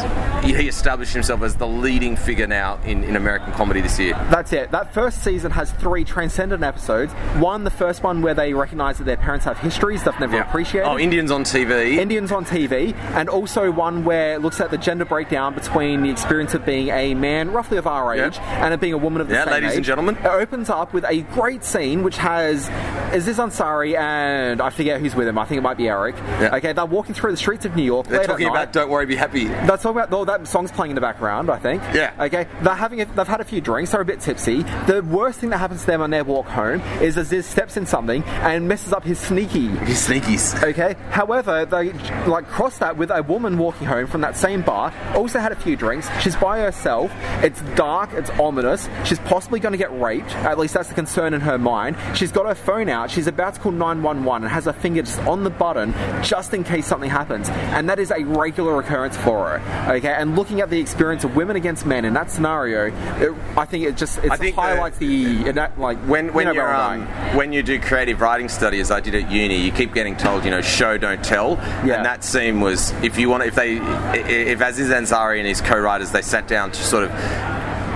he 0.54 0.68
established 0.68 1.12
himself 1.12 1.42
as 1.42 1.56
the 1.56 1.66
leading 1.66 2.16
figure 2.16 2.46
now 2.46 2.78
in, 2.84 3.04
in 3.04 3.16
American 3.16 3.52
comedy 3.52 3.80
this 3.80 3.98
year. 3.98 4.12
That's 4.30 4.52
it. 4.52 4.70
That 4.70 4.92
first 4.94 5.22
season 5.22 5.50
has 5.52 5.70
three 5.72 6.04
transcendent 6.04 6.62
episodes. 6.62 7.12
One, 7.40 7.64
the 7.64 7.70
first 7.70 8.02
one 8.02 8.22
where 8.22 8.34
they 8.34 8.52
recognise 8.54 8.98
that 8.98 9.04
their 9.04 9.16
parents 9.16 9.44
have 9.44 9.58
histories 9.58 10.02
they've 10.04 10.18
never 10.20 10.40
appreciated. 10.40 10.88
Oh, 10.88 10.98
Indians 10.98 11.30
on 11.30 11.44
TV. 11.44 11.96
Indians 11.96 12.32
on 12.32 12.44
TV, 12.44 12.94
and 13.14 13.28
also 13.28 13.70
one 13.70 14.04
where 14.04 14.34
it 14.34 14.40
looks 14.42 14.60
at 14.60 14.70
the 14.70 14.78
gender 14.78 15.04
breakdown 15.04 15.54
between 15.54 16.02
the 16.02 16.10
experience 16.10 16.54
of 16.54 16.64
being 16.64 16.88
a 16.88 17.14
man 17.14 17.52
roughly 17.52 17.78
of 17.78 17.86
our 17.86 18.14
age 18.14 18.36
Yeah. 18.36 18.64
and 18.64 18.74
of 18.74 18.80
being 18.80 18.92
a 18.92 18.98
woman 18.98 19.20
of 19.20 19.28
the 19.28 19.34
Yeah, 19.34 19.44
same 19.44 19.52
ladies 19.52 19.76
and 19.76 19.84
gentlemen. 19.84 20.16
It 20.16 20.26
opens 20.26 20.70
up 20.70 20.92
with 20.92 21.04
a 21.08 21.22
great 21.34 21.64
scene 21.64 22.02
which 22.02 22.18
has 22.18 22.68
Aziz 23.12 23.38
Ansari 23.38 23.96
and 23.96 24.60
I 24.60 24.70
forget 24.70 25.00
who's 25.00 25.14
with 25.14 25.28
him. 25.28 25.38
I 25.38 25.44
think 25.44 25.58
it 25.58 25.62
might 25.62 25.76
be 25.76 25.88
Eric. 25.88 26.16
Yeah. 26.16 26.56
Okay, 26.56 26.72
they're 26.72 26.84
walking 26.84 27.14
through 27.14 27.30
the 27.30 27.36
streets 27.36 27.64
of 27.64 27.74
New 27.76 27.82
York. 27.82 28.06
They're 28.06 28.24
talking 28.24 28.48
about 28.48 28.72
"Don't 28.72 28.88
Worry, 28.90 29.06
Be 29.06 29.16
Happy." 29.16 29.44
That's 29.46 29.84
all 29.84 29.92
about. 29.92 30.12
Oh, 30.12 30.24
that 30.24 30.35
song's 30.44 30.72
playing 30.72 30.90
in 30.90 30.94
the 30.94 31.00
background, 31.00 31.50
I 31.50 31.58
think. 31.58 31.82
Yeah. 31.94 32.12
Okay. 32.18 32.46
They're 32.62 32.74
having. 32.74 33.00
A, 33.00 33.04
they've 33.04 33.26
had 33.26 33.40
a 33.40 33.44
few 33.44 33.60
drinks. 33.60 33.92
They're 33.92 34.00
a 34.00 34.04
bit 34.04 34.20
tipsy. 34.20 34.62
The 34.86 35.02
worst 35.08 35.40
thing 35.40 35.50
that 35.50 35.58
happens 35.58 35.80
to 35.82 35.86
them 35.86 36.00
on 36.00 36.10
their 36.10 36.24
walk 36.24 36.46
home 36.46 36.80
is 37.00 37.16
Aziz 37.16 37.46
steps 37.46 37.76
in 37.76 37.86
something 37.86 38.22
and 38.24 38.68
messes 38.68 38.92
up 38.92 39.04
his 39.04 39.18
sneaky. 39.18 39.68
His 39.68 40.06
sneakies. 40.06 40.62
Okay. 40.62 40.94
However, 41.10 41.64
they 41.64 41.92
like 42.26 42.46
cross 42.48 42.78
that 42.78 42.96
with 42.96 43.10
a 43.10 43.22
woman 43.22 43.58
walking 43.58 43.86
home 43.86 44.06
from 44.06 44.20
that 44.22 44.36
same 44.36 44.62
bar. 44.62 44.92
Also 45.14 45.38
had 45.38 45.52
a 45.52 45.56
few 45.56 45.76
drinks. 45.76 46.08
She's 46.20 46.36
by 46.36 46.60
herself. 46.60 47.10
It's 47.42 47.60
dark. 47.74 48.12
It's 48.12 48.30
ominous. 48.30 48.88
She's 49.04 49.18
possibly 49.20 49.60
going 49.60 49.72
to 49.72 49.78
get 49.78 49.98
raped. 50.00 50.34
At 50.36 50.58
least 50.58 50.74
that's 50.74 50.88
the 50.88 50.94
concern 50.94 51.34
in 51.34 51.40
her 51.40 51.58
mind. 51.58 51.96
She's 52.14 52.32
got 52.32 52.46
her 52.46 52.54
phone 52.54 52.88
out. 52.88 53.10
She's 53.10 53.26
about 53.26 53.54
to 53.54 53.60
call 53.60 53.72
911 53.72 54.44
and 54.44 54.52
has 54.52 54.64
her 54.64 54.72
finger 54.72 55.02
just 55.02 55.18
on 55.20 55.44
the 55.44 55.50
button 55.50 55.92
just 56.22 56.54
in 56.54 56.64
case 56.64 56.86
something 56.86 57.10
happens. 57.10 57.48
And 57.48 57.88
that 57.88 57.98
is 57.98 58.10
a 58.10 58.24
regular 58.24 58.78
occurrence 58.80 59.16
for 59.16 59.58
her. 59.58 59.92
Okay. 59.96 60.12
And 60.16 60.36
looking 60.36 60.60
at 60.60 60.70
the 60.70 60.80
experience 60.80 61.24
of 61.24 61.36
women 61.36 61.56
against 61.56 61.86
men 61.86 62.04
in 62.04 62.14
that 62.14 62.30
scenario, 62.30 62.86
it, 63.20 63.34
I 63.56 63.64
think 63.64 63.84
it 63.84 63.96
just 63.96 64.18
it 64.18 64.30
uh, 64.30 64.52
highlights 64.52 64.98
the 64.98 65.48
in 65.48 65.54
that, 65.56 65.78
like 65.78 65.98
when 65.98 66.32
when 66.32 66.46
you 66.46 66.54
know 66.54 66.60
you're 66.60 66.74
um, 66.74 67.06
when 67.36 67.52
you 67.52 67.62
do 67.62 67.80
creative 67.80 68.20
writing 68.20 68.48
studies, 68.48 68.90
I 68.90 69.00
did 69.00 69.14
at 69.14 69.30
uni, 69.30 69.58
you 69.58 69.72
keep 69.72 69.94
getting 69.94 70.16
told, 70.16 70.44
you 70.44 70.50
know, 70.50 70.60
show 70.60 70.98
don't 70.98 71.22
tell. 71.24 71.52
Yeah. 71.84 71.96
And 71.96 72.04
that 72.04 72.24
scene 72.24 72.60
was, 72.60 72.90
if 73.02 73.18
you 73.18 73.28
want, 73.28 73.42
if 73.44 73.54
they, 73.54 73.76
if 73.76 74.60
Aziz 74.60 74.88
Ansari 74.88 75.38
and 75.38 75.46
his 75.46 75.60
co-writers, 75.60 76.12
they 76.12 76.22
sat 76.22 76.48
down 76.48 76.72
to 76.72 76.82
sort 76.82 77.04
of 77.04 77.10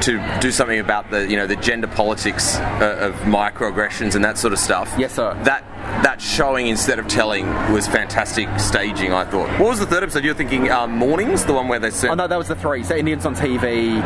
to 0.03 0.39
do 0.41 0.51
something 0.51 0.79
about 0.79 1.11
the 1.11 1.29
you 1.29 1.37
know 1.37 1.47
the 1.47 1.57
gender 1.57 1.87
politics 1.87 2.57
uh, 2.57 2.97
of 3.01 3.15
microaggressions 3.21 4.15
and 4.15 4.25
that 4.25 4.39
sort 4.39 4.53
of 4.53 4.59
stuff. 4.59 4.93
Yes, 4.99 5.15
sir. 5.15 5.39
That 5.45 5.65
that 6.03 6.21
showing 6.21 6.69
instead 6.69 6.99
of 6.99 7.09
telling 7.09 7.47
was 7.73 7.87
fantastic 7.87 8.49
staging. 8.59 9.13
I 9.13 9.25
thought. 9.25 9.49
What 9.61 9.71
was 9.71 9.79
the 9.79 9.87
third 9.87 10.03
episode? 10.03 10.25
You're 10.25 10.35
thinking 10.35 10.71
um, 10.71 10.93
mornings, 10.93 11.45
the 11.45 11.53
one 11.53 11.69
where 11.69 11.79
they 11.79 11.91
sent. 11.91 12.13
Oh 12.13 12.15
no, 12.15 12.27
that 12.27 12.37
was 12.37 12.49
the 12.49 12.55
three. 12.55 12.85
So 12.85 12.97
Indians 12.97 13.27
on 13.27 13.35
TV, 13.35 14.01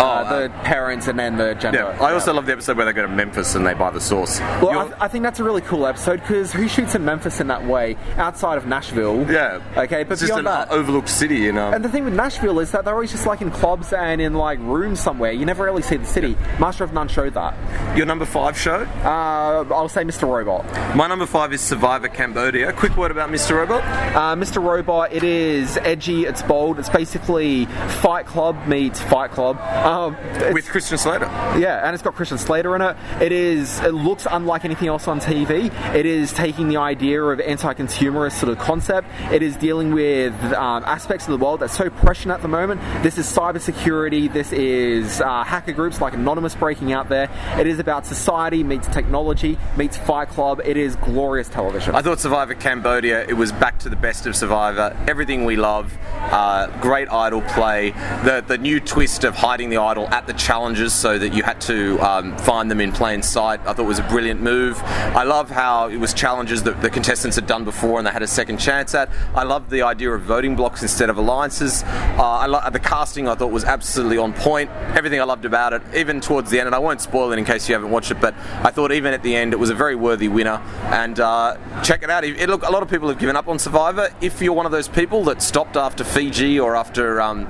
uh, 0.00 0.15
The 0.28 0.48
parents, 0.64 1.08
and 1.08 1.18
then 1.18 1.36
the 1.36 1.54
gender. 1.54 1.78
yeah. 1.78 2.04
I 2.04 2.12
also 2.12 2.32
love 2.32 2.46
the 2.46 2.52
episode 2.52 2.76
where 2.76 2.86
they 2.86 2.92
go 2.92 3.02
to 3.02 3.08
Memphis 3.08 3.54
and 3.54 3.66
they 3.66 3.74
buy 3.74 3.90
the 3.90 4.00
sauce. 4.00 4.40
Well, 4.40 4.78
I, 4.80 4.84
th- 4.84 4.96
I 5.00 5.08
think 5.08 5.22
that's 5.22 5.40
a 5.40 5.44
really 5.44 5.60
cool 5.62 5.86
episode 5.86 6.20
because 6.20 6.52
who 6.52 6.68
shoots 6.68 6.94
in 6.94 7.04
Memphis 7.04 7.40
in 7.40 7.46
that 7.48 7.64
way 7.64 7.96
outside 8.16 8.58
of 8.58 8.66
Nashville? 8.66 9.30
yeah. 9.30 9.60
Okay, 9.76 10.02
but 10.04 10.12
it's 10.12 10.20
just 10.22 10.30
beyond 10.32 10.40
an 10.40 10.52
that. 10.52 10.70
overlooked 10.70 11.08
city, 11.08 11.36
you 11.36 11.52
know. 11.52 11.70
and 11.72 11.84
the 11.84 11.88
thing 11.88 12.04
with 12.04 12.14
Nashville 12.14 12.58
is 12.60 12.70
that 12.72 12.84
they're 12.84 12.94
always 12.94 13.10
just 13.12 13.26
like 13.26 13.40
in 13.42 13.50
clubs 13.50 13.92
and 13.92 14.20
in 14.20 14.34
like 14.34 14.58
rooms 14.60 15.00
somewhere. 15.00 15.32
You 15.32 15.44
never 15.46 15.64
really 15.64 15.82
see 15.82 15.96
the 15.96 16.06
city. 16.06 16.36
Master 16.58 16.84
of 16.84 16.92
None 16.92 17.08
showed 17.08 17.34
that. 17.34 17.96
Your 17.96 18.06
number 18.06 18.24
five 18.24 18.56
show? 18.58 18.82
Uh, 19.04 19.64
I'll 19.74 19.88
say 19.88 20.02
Mr. 20.02 20.28
Robot. 20.28 20.64
My 20.96 21.06
number 21.06 21.26
five 21.26 21.52
is 21.52 21.60
Survivor 21.60 22.08
Cambodia. 22.08 22.72
Quick 22.72 22.96
word 22.96 23.10
about 23.10 23.30
Mr. 23.30 23.56
Robot. 23.56 23.82
Uh, 24.16 24.34
Mr. 24.34 24.62
Robot, 24.62 25.12
it 25.12 25.22
is 25.22 25.76
edgy, 25.78 26.24
it's 26.24 26.42
bold, 26.42 26.78
it's 26.78 26.88
basically 26.88 27.66
Fight 28.00 28.26
Club 28.26 28.66
meets 28.66 29.00
Fight 29.00 29.30
Club. 29.30 29.58
Um, 29.60 30.15
With 30.52 30.68
Christian 30.68 30.98
Slater. 30.98 31.26
Yeah, 31.58 31.86
and 31.86 31.94
it's 31.94 32.02
got 32.02 32.14
Christian 32.14 32.38
Slater 32.38 32.74
in 32.76 32.82
it. 32.82 32.96
It 33.20 33.32
is. 33.32 33.80
It 33.80 33.94
looks 33.94 34.26
unlike 34.30 34.64
anything 34.64 34.88
else 34.88 35.08
on 35.08 35.20
TV. 35.20 35.72
It 35.94 36.06
is 36.06 36.32
taking 36.32 36.68
the 36.68 36.76
idea 36.76 37.22
of 37.22 37.40
anti-consumerist 37.40 38.32
sort 38.32 38.52
of 38.52 38.58
concept. 38.58 39.08
It 39.32 39.42
is 39.42 39.56
dealing 39.56 39.92
with 39.92 40.34
um, 40.52 40.84
aspects 40.84 41.26
of 41.26 41.38
the 41.38 41.44
world 41.44 41.60
that's 41.60 41.76
so 41.76 41.90
prescient 41.90 42.32
at 42.32 42.42
the 42.42 42.48
moment. 42.48 42.80
This 43.02 43.18
is 43.18 43.26
cybersecurity. 43.26 44.32
This 44.32 44.52
is 44.52 45.20
uh, 45.20 45.44
hacker 45.44 45.72
groups 45.72 46.00
like 46.00 46.14
Anonymous 46.14 46.54
breaking 46.54 46.92
out 46.92 47.08
there. 47.08 47.30
It 47.58 47.66
is 47.66 47.78
about 47.78 48.06
society 48.06 48.62
meets 48.62 48.86
technology 48.88 49.58
meets 49.76 49.96
Fight 49.96 50.28
Club. 50.28 50.60
It 50.64 50.76
is 50.76 50.96
glorious 50.96 51.48
television. 51.48 51.94
I 51.94 52.02
thought 52.02 52.20
Survivor 52.20 52.54
Cambodia, 52.54 53.24
it 53.26 53.34
was 53.34 53.52
back 53.52 53.78
to 53.80 53.88
the 53.88 53.96
best 53.96 54.26
of 54.26 54.36
Survivor. 54.36 54.96
Everything 55.08 55.44
we 55.44 55.56
love. 55.56 55.96
Uh, 56.14 56.66
great 56.80 57.08
idol 57.10 57.42
play. 57.42 57.90
The, 58.24 58.44
the 58.46 58.58
new 58.58 58.80
twist 58.80 59.24
of 59.24 59.34
hiding 59.34 59.70
the 59.70 59.78
idol 59.78 60.05
at 60.12 60.26
the 60.26 60.32
challenges 60.34 60.92
so 60.92 61.18
that 61.18 61.32
you 61.34 61.42
had 61.42 61.60
to 61.62 61.98
um, 62.00 62.36
find 62.38 62.70
them 62.70 62.80
in 62.80 62.92
plain 62.92 63.22
sight, 63.22 63.60
I 63.60 63.72
thought 63.72 63.80
it 63.80 63.82
was 63.82 63.98
a 63.98 64.08
brilliant 64.08 64.40
move. 64.40 64.80
I 64.84 65.22
love 65.24 65.50
how 65.50 65.88
it 65.88 65.96
was 65.96 66.14
challenges 66.14 66.62
that 66.64 66.80
the 66.80 66.90
contestants 66.90 67.36
had 67.36 67.46
done 67.46 67.64
before 67.64 67.98
and 67.98 68.06
they 68.06 68.10
had 68.10 68.22
a 68.22 68.26
second 68.26 68.58
chance 68.58 68.94
at. 68.94 69.10
I 69.34 69.42
love 69.44 69.70
the 69.70 69.82
idea 69.82 70.10
of 70.10 70.22
voting 70.22 70.56
blocks 70.56 70.82
instead 70.82 71.10
of 71.10 71.18
alliances. 71.18 71.82
Uh, 71.82 72.22
I 72.22 72.46
lo- 72.46 72.60
the 72.70 72.78
casting 72.78 73.28
I 73.28 73.34
thought 73.34 73.50
was 73.50 73.64
absolutely 73.64 74.18
on 74.18 74.32
point. 74.32 74.70
Everything 74.94 75.20
I 75.20 75.24
loved 75.24 75.44
about 75.44 75.72
it, 75.72 75.82
even 75.94 76.20
towards 76.20 76.50
the 76.50 76.58
end, 76.58 76.66
and 76.66 76.74
I 76.74 76.78
won't 76.78 77.00
spoil 77.00 77.32
it 77.32 77.38
in 77.38 77.44
case 77.44 77.68
you 77.68 77.74
haven't 77.74 77.90
watched 77.90 78.10
it, 78.10 78.20
but 78.20 78.34
I 78.62 78.70
thought 78.70 78.92
even 78.92 79.12
at 79.14 79.22
the 79.22 79.34
end 79.34 79.52
it 79.52 79.58
was 79.58 79.70
a 79.70 79.74
very 79.74 79.94
worthy 79.96 80.28
winner. 80.28 80.62
And 80.86 81.18
uh, 81.20 81.56
check 81.82 82.02
it 82.02 82.10
out. 82.10 82.24
It, 82.24 82.40
it- 82.40 82.48
look, 82.48 82.62
a 82.66 82.70
lot 82.70 82.82
of 82.82 82.88
people 82.90 83.08
have 83.08 83.18
given 83.18 83.36
up 83.36 83.48
on 83.48 83.58
Survivor. 83.58 84.08
If 84.20 84.40
you're 84.40 84.52
one 84.52 84.66
of 84.66 84.72
those 84.72 84.88
people 84.88 85.24
that 85.24 85.42
stopped 85.42 85.76
after 85.76 86.04
Fiji 86.04 86.58
or 86.60 86.76
after 86.76 87.20
um, 87.20 87.46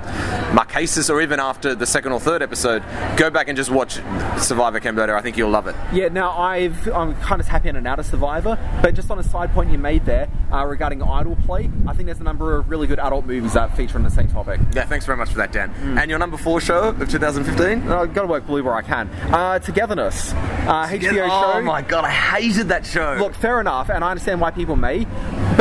Marquesas 0.53 1.09
or 1.09 1.21
even 1.21 1.39
after 1.39 1.75
the 1.75 1.85
second 1.85 2.11
or 2.11 2.19
third 2.19 2.41
episode, 2.47 2.81
go 3.17 3.29
back 3.29 3.49
and 3.49 3.57
just 3.57 3.69
watch 3.69 3.95
Survivor 4.39 4.79
Cambodia. 4.79 5.15
I 5.15 5.21
think 5.21 5.35
you'll 5.37 5.49
love 5.49 5.67
it. 5.67 5.75
Yeah, 5.91 6.07
now 6.07 6.31
I've 6.31 6.87
I'm 6.93 7.13
kind 7.15 7.41
of 7.41 7.47
happy 7.47 7.67
in 7.67 7.75
and 7.75 7.85
out 7.85 7.99
of 7.99 8.05
Survivor, 8.05 8.57
but 8.81 8.95
just 8.95 9.11
on 9.11 9.19
a 9.19 9.23
side 9.23 9.51
point 9.53 9.69
you 9.69 9.77
made 9.77 10.05
there 10.05 10.29
uh, 10.53 10.65
regarding 10.65 11.03
idol 11.03 11.35
play, 11.45 11.69
I 11.85 11.93
think 11.93 12.05
there's 12.05 12.21
a 12.21 12.23
number 12.23 12.55
of 12.55 12.69
really 12.69 12.87
good 12.87 12.99
adult 12.99 13.25
movies 13.25 13.53
that 13.53 13.75
feature 13.75 13.97
on 13.97 14.03
the 14.03 14.09
same 14.09 14.29
topic. 14.29 14.61
Yeah, 14.73 14.85
thanks 14.85 15.05
very 15.05 15.17
much 15.17 15.29
for 15.29 15.37
that, 15.37 15.51
Dan. 15.51 15.71
And 15.97 16.09
your 16.09 16.19
number 16.19 16.37
four 16.37 16.61
show 16.61 16.89
of 16.89 17.09
2015? 17.09 17.91
I've 17.91 18.13
got 18.13 18.21
to 18.21 18.27
work 18.27 18.45
blue 18.47 18.63
where 18.63 18.75
I 18.75 18.81
can. 18.81 19.09
Uh, 19.33 19.59
Togetherness, 19.59 20.31
uh, 20.33 20.87
HBO 20.89 21.27
show. 21.27 21.51
Oh 21.57 21.61
my 21.61 21.81
god, 21.81 22.05
I 22.05 22.11
hated 22.11 22.69
that 22.69 22.85
show. 22.85 23.17
Look, 23.19 23.35
fair 23.35 23.59
enough, 23.59 23.89
and 23.89 24.03
I 24.03 24.11
understand 24.11 24.39
why 24.39 24.51
people 24.51 24.75
may. 24.77 25.05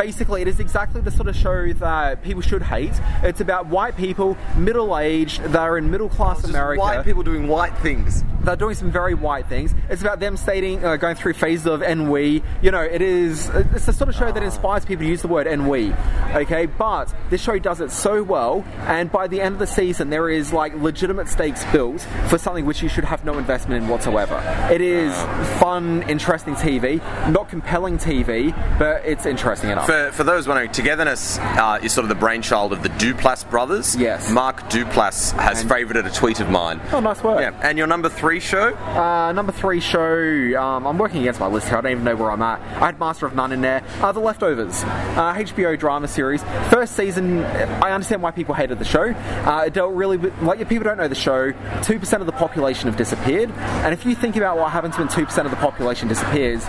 Basically, 0.06 0.40
it 0.40 0.46
is 0.46 0.60
exactly 0.60 1.00
the 1.00 1.10
sort 1.10 1.26
of 1.26 1.34
show 1.34 1.72
that 1.72 2.22
people 2.22 2.40
should 2.40 2.62
hate. 2.62 2.92
It's 3.24 3.40
about 3.40 3.66
white 3.66 3.96
people, 3.96 4.38
middle 4.56 4.96
aged, 4.96 5.42
they're 5.46 5.78
in 5.78 5.90
middle 5.90 6.08
class 6.08 6.38
oh, 6.38 6.42
Just 6.42 6.50
America. 6.50 6.80
white 6.80 7.04
people 7.04 7.24
doing 7.24 7.48
white 7.48 7.76
things. 7.78 8.22
They're 8.46 8.56
doing 8.56 8.74
some 8.74 8.90
very 8.90 9.14
white 9.14 9.48
things. 9.48 9.74
It's 9.90 10.00
about 10.02 10.20
them 10.20 10.36
stating, 10.36 10.84
uh, 10.84 10.96
going 10.96 11.16
through 11.16 11.34
phases 11.34 11.66
of 11.66 11.82
ennui. 11.82 12.42
You 12.62 12.70
know, 12.70 12.80
it 12.80 13.02
is. 13.02 13.48
It's 13.50 13.86
the 13.86 13.92
sort 13.92 14.08
of 14.08 14.14
show 14.14 14.32
that 14.32 14.42
inspires 14.42 14.84
people 14.84 15.04
to 15.04 15.08
use 15.10 15.22
the 15.22 15.28
word 15.28 15.46
ennui. 15.46 15.92
Okay, 16.34 16.66
but 16.66 17.12
this 17.30 17.40
show 17.42 17.58
does 17.58 17.80
it 17.80 17.90
so 17.90 18.22
well, 18.22 18.64
and 18.86 19.10
by 19.12 19.26
the 19.26 19.40
end 19.40 19.54
of 19.54 19.58
the 19.58 19.66
season, 19.66 20.10
there 20.10 20.30
is 20.30 20.52
like 20.52 20.74
legitimate 20.76 21.28
stakes 21.28 21.64
built 21.72 22.00
for 22.28 22.38
something 22.38 22.64
which 22.64 22.82
you 22.82 22.88
should 22.88 23.04
have 23.04 23.24
no 23.24 23.36
investment 23.38 23.82
in 23.82 23.88
whatsoever. 23.88 24.36
It 24.70 24.80
is 24.80 25.14
fun, 25.58 26.02
interesting 26.08 26.54
TV, 26.54 26.98
not 27.32 27.48
compelling 27.48 27.98
TV, 27.98 28.52
but 28.78 29.04
it's 29.04 29.26
interesting 29.26 29.70
enough. 29.70 29.86
For, 29.86 30.10
for 30.12 30.24
those 30.24 30.46
wondering, 30.46 30.70
Togetherness 30.70 31.38
uh, 31.38 31.78
is 31.82 31.92
sort 31.92 32.04
of 32.04 32.08
the 32.08 32.14
brainchild 32.14 32.72
of 32.72 32.82
the 32.82 32.88
Duplass 32.90 33.48
brothers. 33.48 33.96
Yes. 33.96 34.30
Mark 34.30 34.60
Duplass 34.70 35.32
has 35.40 35.60
And- 35.60 35.70
favoured 35.70 35.96
a 35.96 36.10
tweet 36.10 36.40
of 36.40 36.48
mine. 36.50 36.80
Oh, 36.92 37.00
nice 37.00 37.22
work. 37.22 37.40
Yeah. 37.40 37.58
And 37.62 37.76
your 37.78 37.86
number 37.86 38.08
three 38.08 38.35
show? 38.40 38.74
Uh, 38.74 39.32
number 39.32 39.52
three 39.52 39.80
show. 39.80 40.60
Um, 40.60 40.86
I'm 40.86 40.98
working 40.98 41.20
against 41.20 41.40
my 41.40 41.46
list 41.46 41.68
here. 41.68 41.78
I 41.78 41.80
don't 41.80 41.92
even 41.92 42.04
know 42.04 42.16
where 42.16 42.30
I'm 42.30 42.42
at. 42.42 42.60
I 42.60 42.86
had 42.86 42.98
Master 42.98 43.26
of 43.26 43.34
None 43.34 43.52
in 43.52 43.60
there. 43.60 43.82
Uh, 44.00 44.12
the 44.12 44.20
Leftovers, 44.20 44.82
uh, 44.84 45.34
HBO 45.34 45.78
drama 45.78 46.08
series. 46.08 46.42
First 46.70 46.96
season. 46.96 47.44
I 47.44 47.92
understand 47.92 48.22
why 48.22 48.30
people 48.30 48.54
hated 48.54 48.78
the 48.78 48.84
show. 48.84 49.12
Uh, 49.12 49.64
it 49.66 49.72
dealt 49.72 49.94
really 49.94 50.16
with, 50.16 50.36
like 50.42 50.60
if 50.60 50.68
people 50.68 50.84
don't 50.84 50.98
know 50.98 51.08
the 51.08 51.14
show. 51.14 51.52
Two 51.82 51.98
percent 51.98 52.20
of 52.20 52.26
the 52.26 52.32
population 52.32 52.88
have 52.88 52.96
disappeared, 52.96 53.50
and 53.50 53.92
if 53.92 54.06
you 54.06 54.14
think 54.14 54.36
about 54.36 54.58
what 54.58 54.70
happens 54.72 54.98
when 54.98 55.08
two 55.08 55.24
percent 55.24 55.46
of 55.46 55.50
the 55.50 55.58
population 55.58 56.08
disappears. 56.08 56.64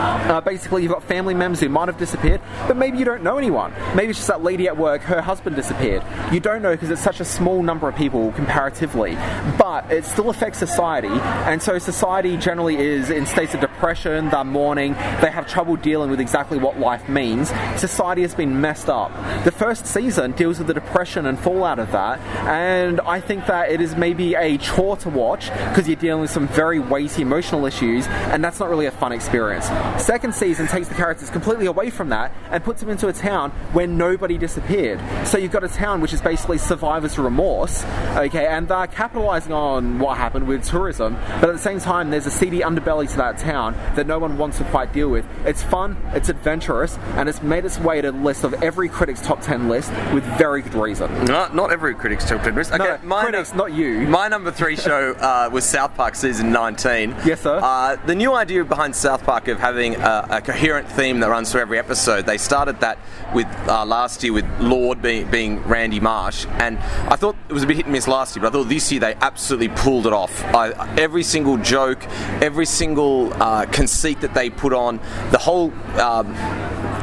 Uh, 0.00 0.40
basically, 0.40 0.82
you've 0.82 0.92
got 0.92 1.02
family 1.04 1.34
members 1.34 1.60
who 1.60 1.68
might 1.68 1.88
have 1.88 1.98
disappeared, 1.98 2.40
but 2.66 2.76
maybe 2.76 2.98
you 2.98 3.04
don't 3.04 3.22
know 3.22 3.36
anyone. 3.36 3.72
Maybe 3.94 4.10
it's 4.10 4.18
just 4.18 4.28
that 4.28 4.42
lady 4.42 4.66
at 4.68 4.76
work, 4.76 5.02
her 5.02 5.20
husband 5.20 5.56
disappeared. 5.56 6.02
You 6.32 6.40
don't 6.40 6.62
know 6.62 6.72
because 6.72 6.90
it's 6.90 7.02
such 7.02 7.20
a 7.20 7.24
small 7.24 7.62
number 7.62 7.88
of 7.88 7.96
people 7.96 8.32
comparatively, 8.32 9.14
but 9.58 9.90
it 9.90 10.04
still 10.04 10.30
affects 10.30 10.58
society, 10.58 11.08
and 11.08 11.62
so 11.62 11.78
society 11.78 12.36
generally 12.36 12.76
is 12.76 13.10
in 13.10 13.26
states 13.26 13.54
of 13.54 13.60
depression, 13.60 13.69
they're 13.80 14.44
mourning, 14.44 14.92
they 14.92 15.30
have 15.30 15.48
trouble 15.48 15.76
dealing 15.76 16.10
with 16.10 16.20
exactly 16.20 16.58
what 16.58 16.78
life 16.78 17.08
means. 17.08 17.48
Society 17.76 18.22
has 18.22 18.34
been 18.34 18.60
messed 18.60 18.88
up. 18.88 19.10
The 19.44 19.50
first 19.50 19.86
season 19.86 20.32
deals 20.32 20.58
with 20.58 20.66
the 20.66 20.74
depression 20.74 21.26
and 21.26 21.38
fallout 21.38 21.78
of 21.78 21.90
that, 21.92 22.20
and 22.46 23.00
I 23.00 23.20
think 23.20 23.46
that 23.46 23.70
it 23.70 23.80
is 23.80 23.96
maybe 23.96 24.34
a 24.34 24.58
chore 24.58 24.96
to 24.98 25.08
watch 25.08 25.50
because 25.50 25.88
you're 25.88 25.96
dealing 25.96 26.20
with 26.22 26.30
some 26.30 26.46
very 26.48 26.78
weighty 26.78 27.22
emotional 27.22 27.66
issues, 27.66 28.06
and 28.06 28.44
that's 28.44 28.60
not 28.60 28.68
really 28.68 28.86
a 28.86 28.90
fun 28.90 29.12
experience. 29.12 29.66
Second 30.02 30.34
season 30.34 30.66
takes 30.66 30.88
the 30.88 30.94
characters 30.94 31.30
completely 31.30 31.66
away 31.66 31.90
from 31.90 32.10
that 32.10 32.32
and 32.50 32.62
puts 32.62 32.80
them 32.80 32.90
into 32.90 33.08
a 33.08 33.12
town 33.12 33.50
where 33.72 33.86
nobody 33.86 34.38
disappeared. 34.38 35.00
So 35.26 35.38
you've 35.38 35.52
got 35.52 35.64
a 35.64 35.68
town 35.68 36.00
which 36.00 36.12
is 36.12 36.20
basically 36.20 36.58
survivor's 36.58 37.18
remorse, 37.18 37.84
okay, 38.16 38.46
and 38.46 38.68
they're 38.68 38.86
capitalizing 38.86 39.52
on 39.52 39.98
what 39.98 40.16
happened 40.16 40.46
with 40.46 40.64
tourism, 40.64 41.14
but 41.40 41.48
at 41.48 41.52
the 41.52 41.58
same 41.58 41.80
time, 41.80 42.10
there's 42.10 42.26
a 42.26 42.30
seedy 42.30 42.60
underbelly 42.60 43.08
to 43.10 43.16
that 43.16 43.38
town 43.38 43.69
that 43.94 44.06
no 44.06 44.18
one 44.18 44.38
wants 44.38 44.58
to 44.58 44.64
quite 44.64 44.92
deal 44.92 45.08
with. 45.08 45.26
It's 45.44 45.62
fun, 45.62 45.96
it's 46.14 46.28
adventurous, 46.28 46.96
and 47.16 47.28
it's 47.28 47.42
made 47.42 47.64
its 47.64 47.78
way 47.78 48.00
to 48.00 48.12
the 48.12 48.18
list 48.18 48.44
of 48.44 48.54
every 48.62 48.88
critic's 48.88 49.20
top 49.20 49.40
10 49.40 49.68
list 49.68 49.90
with 50.12 50.24
very 50.38 50.62
good 50.62 50.74
reason. 50.74 51.24
Not, 51.24 51.54
not 51.54 51.72
every 51.72 51.94
critic's 51.94 52.28
top 52.28 52.42
10 52.42 52.54
list. 52.54 52.72
Okay, 52.72 52.84
No, 52.84 52.98
my 53.02 53.22
critics, 53.22 53.54
not 53.54 53.72
you. 53.72 54.00
My 54.08 54.28
number 54.28 54.50
three 54.50 54.76
show 54.88 55.12
uh, 55.12 55.48
was 55.52 55.64
South 55.64 55.94
Park 55.94 56.14
season 56.14 56.52
19. 56.52 57.14
Yes, 57.24 57.40
sir. 57.40 57.58
Uh, 57.62 57.96
the 58.06 58.14
new 58.14 58.34
idea 58.34 58.64
behind 58.64 58.94
South 58.94 59.22
Park 59.24 59.48
of 59.48 59.58
having 59.58 59.96
a, 59.96 60.26
a 60.30 60.40
coherent 60.40 60.88
theme 60.90 61.20
that 61.20 61.28
runs 61.28 61.50
through 61.52 61.60
every 61.62 61.78
episode, 61.78 62.26
they 62.26 62.38
started 62.38 62.80
that 62.80 62.98
with 63.34 63.46
uh, 63.68 63.84
last 63.84 64.22
year 64.22 64.32
with 64.32 64.46
Lorde 64.60 65.02
being, 65.02 65.30
being 65.30 65.62
Randy 65.64 66.00
Marsh, 66.00 66.46
and 66.58 66.78
I 66.78 67.16
thought 67.16 67.36
it 67.48 67.52
was 67.52 67.62
a 67.62 67.66
bit 67.66 67.76
hit 67.76 67.86
and 67.86 67.92
miss 67.92 68.08
last 68.08 68.34
year, 68.36 68.42
but 68.42 68.48
I 68.48 68.52
thought 68.52 68.68
this 68.68 68.90
year 68.90 69.00
they 69.00 69.14
absolutely 69.14 69.68
pulled 69.68 70.06
it 70.06 70.12
off. 70.12 70.42
I, 70.44 70.70
every 70.96 71.22
single 71.22 71.56
joke, 71.58 72.02
every 72.42 72.66
single 72.66 73.32
uh, 73.34 73.59
conceit 73.66 74.20
that 74.20 74.34
they 74.34 74.50
put 74.50 74.72
on, 74.72 75.00
the 75.30 75.38
whole. 75.38 75.72
Um, 75.98 76.34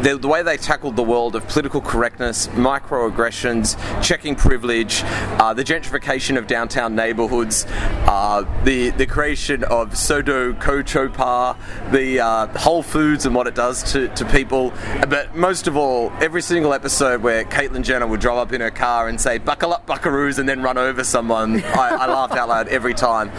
the, 0.02 0.18
the 0.18 0.28
way 0.28 0.44
they 0.44 0.58
tackled 0.58 0.96
the 0.96 1.04
world 1.04 1.36
of 1.36 1.48
political 1.48 1.82
correctness, 1.82 2.48
microaggressions, 2.50 3.78
checking 4.04 4.36
privilege, 4.36 5.02
uh, 5.04 5.54
the 5.54 5.64
gentrification 5.64 6.38
of 6.38 6.48
downtown 6.48 6.96
neighborhoods, 6.96 7.66
uh, 8.08 8.44
the 8.64 8.92
the 8.92 9.06
creation 9.06 9.64
of 9.66 9.92
SoDoSoPa, 9.92 11.92
the 11.92 12.20
uh, 12.20 12.48
Whole 12.60 12.84
Foods 12.84 13.26
and 13.26 13.34
what 13.34 13.48
it 13.48 13.56
does 13.56 13.92
to, 13.92 14.08
to 14.10 14.26
people. 14.26 14.72
But 15.10 15.36
most 15.36 15.68
of 15.68 15.76
all, 15.76 16.12
every 16.22 16.42
single 16.42 16.74
episode 16.74 17.22
where 17.22 17.44
Caitlyn 17.46 17.84
Jenner 17.84 18.08
would 18.08 18.20
drive 18.20 18.38
up 18.38 18.54
in 18.54 18.62
her 18.62 18.72
car 18.72 19.08
and 19.08 19.20
say 19.20 19.40
"Buckle 19.40 19.74
up, 19.74 19.88
Buckaroos," 19.88 20.38
and 20.38 20.48
then 20.48 20.62
run 20.62 20.78
over 20.78 21.04
someone, 21.04 21.64
I, 21.64 21.98
I 22.02 22.08
laughed 22.08 22.36
out 22.36 22.50
loud 22.50 22.68
every 22.68 22.94
time. 22.94 23.32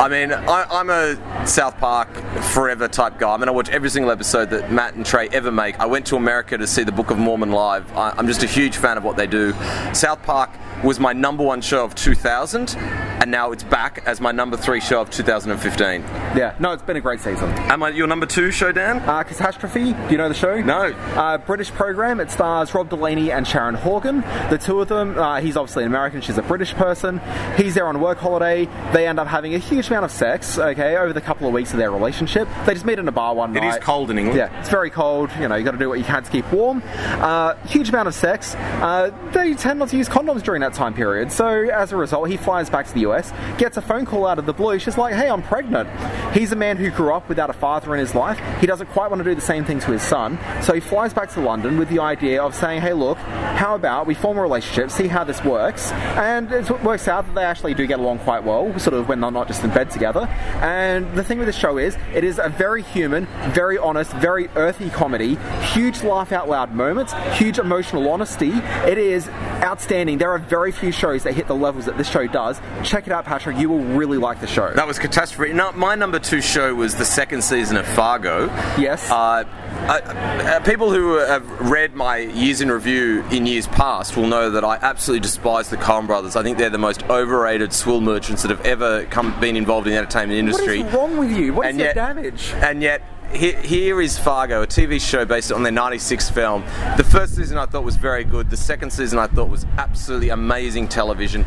I 0.00 0.08
mean, 0.08 0.32
I, 0.32 0.66
I'm 0.70 0.90
a 0.90 1.46
South 1.46 1.76
Park 1.78 2.08
forever 2.52 2.88
type 2.88 3.18
guy. 3.18 3.34
I 3.34 3.36
mean, 3.36 3.48
I 3.48 3.52
watch 3.52 3.68
every 3.68 3.90
single 3.90 4.10
episode 4.10 4.50
that 4.50 4.72
Matt 4.72 4.94
and 4.94 5.04
Trey 5.04 5.28
ever 5.28 5.52
make. 5.52 5.78
I 5.78 5.86
went 5.86 6.05
to 6.06 6.16
America 6.16 6.56
to 6.56 6.66
see 6.66 6.84
the 6.84 6.92
Book 6.92 7.10
of 7.10 7.18
Mormon 7.18 7.50
live. 7.50 7.90
I, 7.96 8.14
I'm 8.16 8.26
just 8.26 8.42
a 8.42 8.46
huge 8.46 8.76
fan 8.76 8.96
of 8.96 9.04
what 9.04 9.16
they 9.16 9.26
do. 9.26 9.52
South 9.92 10.22
Park 10.22 10.50
was 10.84 11.00
my 11.00 11.12
number 11.12 11.42
one 11.42 11.60
show 11.60 11.84
of 11.84 11.94
2000, 11.94 12.76
and 13.20 13.30
now 13.30 13.52
it's 13.52 13.64
back 13.64 14.02
as 14.06 14.20
my 14.20 14.32
number 14.32 14.56
three 14.56 14.80
show 14.80 15.00
of 15.00 15.10
2015. 15.10 16.00
Yeah, 16.36 16.54
no, 16.58 16.72
it's 16.72 16.82
been 16.82 16.96
a 16.96 17.00
great 17.00 17.20
season. 17.20 17.48
Am 17.50 17.82
I 17.82 17.90
your 17.90 18.06
number 18.06 18.26
two 18.26 18.50
show, 18.50 18.72
Dan? 18.72 18.98
Uh, 19.08 19.22
Catastrophe, 19.22 19.92
do 19.92 20.06
you 20.10 20.18
know 20.18 20.28
the 20.28 20.34
show? 20.34 20.60
No. 20.60 20.92
Uh, 21.14 21.38
British 21.38 21.70
program, 21.70 22.20
it 22.20 22.30
stars 22.30 22.74
Rob 22.74 22.88
Delaney 22.90 23.32
and 23.32 23.46
Sharon 23.46 23.74
Horgan. 23.74 24.20
The 24.50 24.58
two 24.60 24.80
of 24.80 24.88
them, 24.88 25.18
uh, 25.18 25.40
he's 25.40 25.56
obviously 25.56 25.84
an 25.84 25.88
American, 25.90 26.20
she's 26.20 26.38
a 26.38 26.42
British 26.42 26.74
person. 26.74 27.20
He's 27.56 27.74
there 27.74 27.86
on 27.86 28.00
work 28.00 28.18
holiday. 28.18 28.66
They 28.92 29.06
end 29.06 29.18
up 29.18 29.26
having 29.28 29.54
a 29.54 29.58
huge 29.58 29.88
amount 29.88 30.04
of 30.04 30.10
sex, 30.10 30.58
okay, 30.58 30.96
over 30.96 31.12
the 31.12 31.20
couple 31.20 31.46
of 31.46 31.52
weeks 31.54 31.72
of 31.72 31.78
their 31.78 31.90
relationship. 31.90 32.48
They 32.66 32.74
just 32.74 32.84
meet 32.86 32.98
in 32.98 33.08
a 33.08 33.12
bar 33.12 33.34
one 33.34 33.56
It 33.56 33.60
night. 33.60 33.78
is 33.78 33.84
cold 33.84 34.10
in 34.10 34.18
England. 34.18 34.38
Yeah, 34.38 34.60
it's 34.60 34.68
very 34.68 34.90
cold. 34.90 35.30
You 35.40 35.48
know, 35.48 35.54
you 35.56 35.64
got 35.64 35.72
to 35.72 35.78
do 35.78 35.88
what 35.88 35.98
you 35.98 36.04
can 36.04 36.22
to 36.22 36.30
keep 36.30 36.50
warm. 36.52 36.82
Uh, 36.86 37.54
huge 37.66 37.88
amount 37.88 38.08
of 38.08 38.14
sex. 38.14 38.54
Uh, 38.54 39.10
they 39.32 39.54
tend 39.54 39.78
not 39.78 39.88
to 39.88 39.96
use 39.96 40.08
condoms 40.08 40.42
during 40.42 40.60
that 40.60 40.74
time 40.74 40.92
period. 40.94 41.32
So 41.32 41.46
as 41.48 41.92
a 41.92 41.96
result, 41.96 42.28
he 42.28 42.36
flies 42.36 42.68
back 42.70 42.86
to 42.86 42.94
the 42.94 43.05
US, 43.10 43.32
gets 43.58 43.76
a 43.76 43.82
phone 43.82 44.06
call 44.06 44.26
out 44.26 44.38
of 44.38 44.46
the 44.46 44.52
blue. 44.52 44.78
She's 44.78 44.98
like, 44.98 45.14
"Hey, 45.14 45.28
I'm 45.28 45.42
pregnant." 45.42 45.88
He's 46.32 46.52
a 46.52 46.56
man 46.56 46.76
who 46.76 46.90
grew 46.90 47.12
up 47.12 47.28
without 47.28 47.50
a 47.50 47.54
father 47.54 47.94
in 47.94 48.00
his 48.00 48.14
life. 48.14 48.38
He 48.60 48.66
doesn't 48.66 48.88
quite 48.88 49.10
want 49.10 49.20
to 49.22 49.28
do 49.28 49.34
the 49.34 49.40
same 49.40 49.64
thing 49.64 49.80
to 49.80 49.92
his 49.92 50.02
son, 50.02 50.38
so 50.62 50.72
he 50.72 50.80
flies 50.80 51.14
back 51.14 51.30
to 51.30 51.40
London 51.40 51.78
with 51.78 51.88
the 51.88 52.00
idea 52.00 52.42
of 52.42 52.54
saying, 52.54 52.80
"Hey, 52.82 52.92
look, 52.92 53.18
how 53.18 53.74
about 53.74 54.06
we 54.06 54.14
form 54.14 54.38
a 54.38 54.42
relationship, 54.42 54.90
see 54.90 55.08
how 55.08 55.24
this 55.24 55.44
works?" 55.44 55.92
And 56.16 56.50
it 56.52 56.68
works 56.82 57.08
out 57.08 57.26
that 57.26 57.34
they 57.34 57.44
actually 57.44 57.74
do 57.74 57.86
get 57.86 57.98
along 57.98 58.18
quite 58.20 58.44
well, 58.44 58.76
sort 58.78 58.94
of 58.94 59.08
when 59.08 59.20
they're 59.20 59.30
not 59.30 59.48
just 59.48 59.64
in 59.64 59.70
bed 59.70 59.90
together. 59.90 60.28
And 60.60 61.12
the 61.14 61.24
thing 61.24 61.38
with 61.38 61.46
the 61.46 61.52
show 61.52 61.78
is, 61.78 61.96
it 62.14 62.24
is 62.24 62.38
a 62.42 62.48
very 62.48 62.82
human, 62.82 63.26
very 63.48 63.78
honest, 63.78 64.12
very 64.12 64.48
earthy 64.56 64.90
comedy. 64.90 65.38
Huge 65.72 66.02
laugh 66.02 66.32
out 66.32 66.48
loud 66.48 66.74
moments, 66.74 67.14
huge 67.32 67.58
emotional 67.58 68.08
honesty. 68.08 68.52
It 68.86 68.98
is 68.98 69.28
outstanding. 69.62 70.18
There 70.18 70.30
are 70.30 70.38
very 70.38 70.72
few 70.72 70.92
shows 70.92 71.22
that 71.24 71.34
hit 71.34 71.46
the 71.46 71.54
levels 71.54 71.86
that 71.86 71.96
this 71.98 72.08
show 72.08 72.26
does. 72.26 72.60
Check 72.84 73.06
it 73.06 73.12
out, 73.12 73.24
Patrick. 73.24 73.56
You 73.58 73.68
will 73.68 73.82
really 73.84 74.18
like 74.18 74.40
the 74.40 74.46
show. 74.46 74.72
That 74.72 74.86
was 74.86 74.98
catastrophe. 74.98 75.52
No, 75.52 75.72
my 75.72 75.94
number 75.94 76.18
two 76.18 76.40
show 76.40 76.74
was 76.74 76.94
the 76.94 77.04
second 77.04 77.42
season 77.42 77.76
of 77.76 77.86
Fargo. 77.86 78.46
Yes. 78.78 79.10
Uh, 79.10 79.44
uh, 79.76 80.00
uh, 80.02 80.60
people 80.60 80.90
who 80.90 81.14
have 81.18 81.48
read 81.70 81.94
my 81.94 82.16
years 82.18 82.60
in 82.60 82.70
review 82.70 83.22
in 83.30 83.46
years 83.46 83.66
past 83.68 84.16
will 84.16 84.26
know 84.26 84.50
that 84.50 84.64
I 84.64 84.76
absolutely 84.76 85.20
despise 85.20 85.68
the 85.70 85.76
Coen 85.76 86.06
Brothers. 86.06 86.34
I 86.36 86.42
think 86.42 86.58
they're 86.58 86.70
the 86.70 86.78
most 86.78 87.02
overrated 87.04 87.72
swill 87.72 88.00
merchants 88.00 88.42
that 88.42 88.50
have 88.50 88.64
ever 88.64 89.04
come 89.06 89.38
been 89.40 89.56
involved 89.56 89.86
in 89.86 89.92
the 89.92 89.98
entertainment 89.98 90.38
industry. 90.38 90.80
is 90.80 90.92
wrong 90.92 91.16
with 91.16 91.30
you? 91.30 91.52
What 91.52 91.66
is 91.66 91.70
And 91.70 91.78
yet- 91.80 91.94
damage? 91.94 92.52
And 92.56 92.82
yet, 92.82 93.02
here 93.32 94.00
is 94.00 94.18
Fargo, 94.18 94.62
a 94.62 94.66
TV 94.66 95.00
show 95.00 95.24
based 95.24 95.52
on 95.52 95.62
their 95.62 95.72
96 95.72 96.30
film. 96.30 96.62
The 96.96 97.04
first 97.04 97.34
season 97.34 97.58
I 97.58 97.66
thought 97.66 97.84
was 97.84 97.96
very 97.96 98.24
good. 98.24 98.50
The 98.50 98.56
second 98.56 98.92
season 98.92 99.18
I 99.18 99.26
thought 99.26 99.48
was 99.48 99.66
absolutely 99.78 100.30
amazing 100.30 100.88
television. 100.88 101.44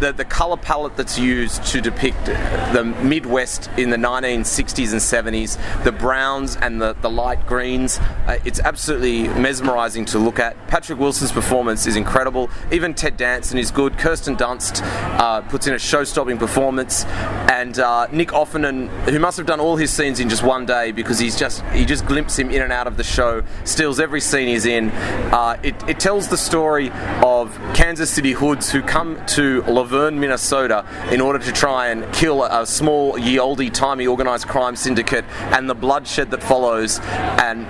The, 0.00 0.12
the 0.12 0.24
colour 0.24 0.56
palette 0.56 0.96
that's 0.96 1.18
used 1.18 1.64
to 1.66 1.80
depict 1.80 2.26
the 2.26 2.84
Midwest 3.02 3.68
in 3.76 3.90
the 3.90 3.96
1960s 3.96 4.92
and 4.92 5.34
70s, 5.34 5.84
the 5.84 5.92
browns 5.92 6.56
and 6.56 6.80
the, 6.80 6.94
the 7.00 7.10
light 7.10 7.46
greens, 7.46 7.98
uh, 7.98 8.38
it's 8.44 8.60
absolutely 8.60 9.28
mesmerising 9.28 10.04
to 10.06 10.18
look 10.18 10.38
at. 10.38 10.56
Patrick 10.68 10.98
Wilson's 10.98 11.32
performance 11.32 11.86
is 11.86 11.96
incredible. 11.96 12.50
Even 12.70 12.94
Ted 12.94 13.16
Danson 13.16 13.58
is 13.58 13.70
good. 13.70 13.98
Kirsten 13.98 14.36
Dunst 14.36 14.82
uh, 15.18 15.40
puts 15.42 15.66
in 15.66 15.74
a 15.74 15.78
show-stopping 15.78 16.38
performance, 16.38 17.04
and 17.50 17.78
uh, 17.78 18.06
Nick 18.12 18.28
Offerman, 18.28 18.88
who 19.10 19.18
must 19.18 19.36
have 19.36 19.46
done 19.46 19.60
all 19.60 19.76
his 19.76 19.90
scenes 19.90 20.20
in 20.20 20.28
just 20.28 20.42
one 20.42 20.66
day 20.66 20.92
because 20.92 21.18
he's 21.18 21.36
just 21.36 21.64
he 21.72 21.84
just 21.84 22.06
glimpses 22.06 22.38
him 22.38 22.50
in 22.50 22.62
and 22.62 22.72
out 22.72 22.86
of 22.86 22.96
the 22.96 23.04
show, 23.04 23.42
steals 23.64 23.98
every 23.98 24.20
scene 24.20 24.48
he's 24.48 24.66
in. 24.66 24.90
Uh, 24.90 25.58
it, 25.62 25.74
it 25.88 25.98
tells 25.98 26.28
the 26.28 26.36
story 26.36 26.90
of 27.22 27.56
Kansas 27.74 28.10
City 28.10 28.32
hoods 28.32 28.70
who 28.70 28.82
come 28.82 29.24
to 29.26 29.62
Luverne, 29.62 29.87
Minnesota, 29.92 30.84
in 31.10 31.20
order 31.20 31.38
to 31.38 31.52
try 31.52 31.88
and 31.88 32.12
kill 32.12 32.42
a, 32.44 32.66
small, 32.66 33.18
ye 33.18 33.38
olde 33.38 33.72
timey 33.74 34.06
organised 34.06 34.46
crime 34.46 34.76
syndicate, 34.76 35.24
and 35.52 35.68
the 35.68 35.74
bloodshed 35.74 36.30
that 36.30 36.42
follows. 36.42 37.00
And 37.00 37.66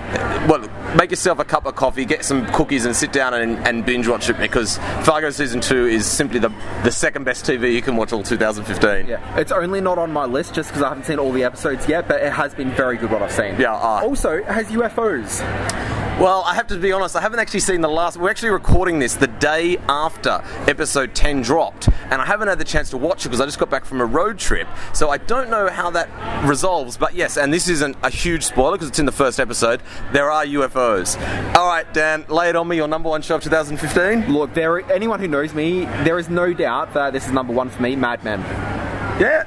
well, 0.49 0.69
make 0.97 1.11
yourself 1.11 1.39
a 1.39 1.45
cup 1.45 1.67
of 1.67 1.75
coffee, 1.75 2.05
get 2.05 2.25
some 2.25 2.47
cookies, 2.53 2.85
and 2.85 2.95
sit 2.95 3.13
down 3.13 3.35
and, 3.35 3.59
and 3.67 3.85
binge 3.85 4.09
watch 4.09 4.29
it 4.31 4.39
because 4.39 4.79
Fargo 5.05 5.31
season 5.31 5.61
two 5.61 5.87
is 5.87 6.07
simply 6.07 6.39
the 6.39 6.49
the 6.85 6.91
second 6.91 7.25
best 7.25 7.45
TV 7.45 7.73
you 7.73 7.83
can 7.83 7.97
watch 7.97 8.13
all 8.13 8.23
2015. 8.23 9.07
Yeah, 9.07 9.39
it's 9.39 9.53
only 9.53 9.81
not 9.81 9.99
on 9.99 10.13
my 10.13 10.25
list 10.25 10.55
just 10.55 10.71
because 10.71 10.83
I 10.83 10.89
haven't 10.89 11.05
seen 11.05 11.19
all 11.19 11.33
the 11.33 11.45
episodes 11.45 11.89
yet, 11.89 12.09
but 12.09 12.23
it 12.23 12.33
has 12.33 12.55
been 12.55 12.71
very 12.71 12.97
good 12.97 13.11
what 13.11 13.23
I've 13.23 13.33
seen. 13.33 13.59
Yeah, 13.61 13.75
uh, 13.75 14.03
also, 14.03 14.37
it 14.39 14.47
has 14.47 14.67
UFOs. 14.69 15.41
Well, 16.19 16.43
I 16.45 16.57
have 16.57 16.67
to 16.69 16.77
be 16.77 16.91
honest, 16.91 17.15
I 17.15 17.21
haven't 17.21 17.39
actually 17.39 17.61
seen 17.61 17.81
the 17.81 17.89
last. 17.89 18.17
We're 18.17 18.31
actually 18.31 18.51
recording 18.51 18.99
this 18.99 19.15
the 19.15 19.29
day 19.29 19.79
after 19.89 20.43
episode 20.67 21.15
10 21.15 21.43
dropped, 21.43 21.89
and 22.11 22.21
I 22.21 22.27
haven't 22.27 22.49
had 22.49 22.59
the 22.59 22.65
chance 22.65 22.91
to 22.91 22.97
watch 22.97 23.25
it 23.25 23.29
because 23.29 23.41
I 23.41 23.45
just 23.45 23.61
got 23.61 23.71
back 23.71 23.85
from 23.85 24.01
a 24.01 24.05
road 24.05 24.37
trip. 24.37 24.67
So 24.95 25.11
I 25.11 25.19
don't 25.19 25.49
know 25.49 25.69
how 25.69 25.91
that 25.91 26.09
resolves, 26.45 26.97
but 26.97 27.15
yes, 27.15 27.37
and 27.37 27.53
this 27.53 27.69
isn't 27.69 27.97
a 28.03 28.11
huge 28.11 28.43
spoiler 28.43 28.73
because 28.73 28.89
it's 28.89 28.99
in 28.99 29.07
the 29.07 29.13
first 29.13 29.39
episode. 29.39 29.81
There 30.13 30.29
are 30.29 30.45
UFOs. 30.45 30.78
All 31.57 31.67
right, 31.67 31.93
Dan, 31.93 32.25
lay 32.29 32.51
it 32.51 32.57
on 32.57 32.69
me, 32.69 32.77
your 32.77 32.89
number 32.89 33.09
one 33.09 33.23
show 33.23 33.37
of 33.37 33.43
2015? 33.43 34.33
Look, 34.33 34.55
there. 34.55 34.81
Anyone 34.93 35.19
who 35.19 35.29
knows 35.29 35.53
me, 35.53 35.87
there 36.05 36.19
is 36.19 36.29
no 36.29 36.53
doubt 36.53 36.95
that 36.95 37.13
this 37.13 37.27
is 37.27 37.33
number 37.33 37.53
one 37.53 37.69
for 37.69 37.83
me. 37.83 37.97
Mad 37.97 38.23
Men. 38.23 38.41
Yeah. 39.21 39.45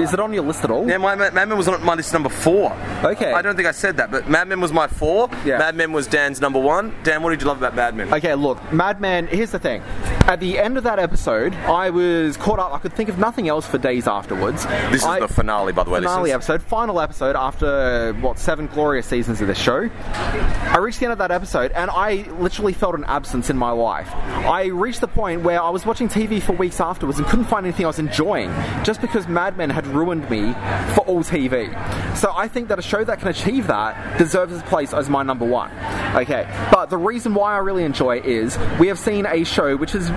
Is 0.00 0.12
it 0.12 0.20
on 0.20 0.32
your 0.32 0.44
list 0.44 0.64
at 0.64 0.70
all? 0.70 0.88
Yeah, 0.88 0.98
my 0.98 1.14
Mad 1.14 1.34
Men 1.34 1.56
was 1.56 1.68
on 1.68 1.82
my 1.84 1.94
list 1.94 2.12
number 2.12 2.28
four. 2.28 2.72
Okay. 3.04 3.32
I 3.32 3.42
don't 3.42 3.56
think 3.56 3.68
I 3.68 3.72
said 3.72 3.96
that, 3.98 4.10
but 4.10 4.28
Mad 4.28 4.48
Men 4.48 4.60
was 4.60 4.72
my 4.72 4.86
four. 4.86 5.28
Yeah. 5.44 5.58
Mad 5.58 5.74
Men 5.74 5.92
was 5.92 6.06
Dan's 6.06 6.40
number 6.40 6.58
one. 6.58 6.94
Dan, 7.02 7.22
what 7.22 7.30
did 7.30 7.40
you 7.40 7.46
love 7.48 7.58
about 7.58 7.74
Mad 7.74 7.94
Men? 7.94 8.12
Okay, 8.12 8.34
look, 8.34 8.72
Mad 8.72 9.00
Men, 9.00 9.26
here's 9.26 9.50
the 9.50 9.58
thing. 9.58 9.82
At 10.26 10.38
the 10.40 10.58
end 10.58 10.76
of 10.76 10.84
that 10.84 10.98
episode, 10.98 11.54
I 11.54 11.90
was 11.90 12.36
caught 12.36 12.58
up. 12.58 12.72
I 12.72 12.78
could 12.78 12.92
think 12.92 13.08
of 13.08 13.18
nothing 13.18 13.48
else 13.48 13.66
for 13.66 13.78
days 13.78 14.06
afterwards. 14.06 14.64
This 14.90 15.04
is 15.04 15.18
the 15.18 15.28
finale, 15.28 15.72
by 15.72 15.84
the 15.84 15.90
way. 15.90 15.98
finale 15.98 16.30
this 16.30 16.30
is. 16.30 16.34
episode, 16.34 16.62
final 16.62 17.00
episode 17.00 17.36
after 17.36 18.12
what 18.20 18.38
seven 18.38 18.66
glorious 18.68 19.06
seasons 19.06 19.40
of 19.40 19.48
this 19.48 19.58
show. 19.58 19.90
I 20.12 20.78
reached 20.78 21.00
the 21.00 21.06
end 21.06 21.12
of 21.12 21.18
that 21.18 21.30
episode 21.30 21.72
and 21.72 21.90
I 21.90 22.28
literally 22.38 22.72
felt 22.72 22.94
an 22.94 23.04
absence 23.04 23.50
in 23.50 23.56
my 23.56 23.70
life. 23.70 24.08
I 24.14 24.66
reached 24.66 25.00
the 25.00 25.08
point 25.08 25.42
where 25.42 25.60
I 25.60 25.70
was 25.70 25.84
watching 25.84 26.08
TV 26.08 26.40
for 26.40 26.52
weeks 26.52 26.80
afterwards 26.80 27.18
and 27.18 27.26
couldn't 27.26 27.46
find 27.46 27.66
anything 27.66 27.86
I 27.86 27.88
was 27.88 27.98
enjoying 27.98 28.50
just 28.84 29.00
because 29.00 29.26
Mad 29.26 29.56
Men 29.56 29.70
had 29.70 29.86
ruined 29.92 30.28
me 30.30 30.52
for 30.94 31.00
all 31.06 31.22
TV. 31.22 31.70
So 32.16 32.32
I 32.34 32.48
think 32.48 32.68
that 32.68 32.78
a 32.78 32.82
show 32.82 33.04
that 33.04 33.18
can 33.18 33.28
achieve 33.28 33.66
that 33.68 34.18
deserves 34.18 34.52
its 34.52 34.68
place 34.68 34.92
as 34.92 35.08
my 35.08 35.22
number 35.22 35.44
one. 35.44 35.70
Okay, 36.14 36.46
but 36.72 36.90
the 36.90 36.96
reason 36.96 37.34
why 37.34 37.54
I 37.54 37.58
really 37.58 37.84
enjoy 37.84 38.18
it 38.18 38.26
is 38.26 38.58
we 38.78 38.88
have 38.88 38.98
seen 38.98 39.26
a 39.26 39.44
show 39.44 39.76
which 39.76 39.92
has 39.92 40.10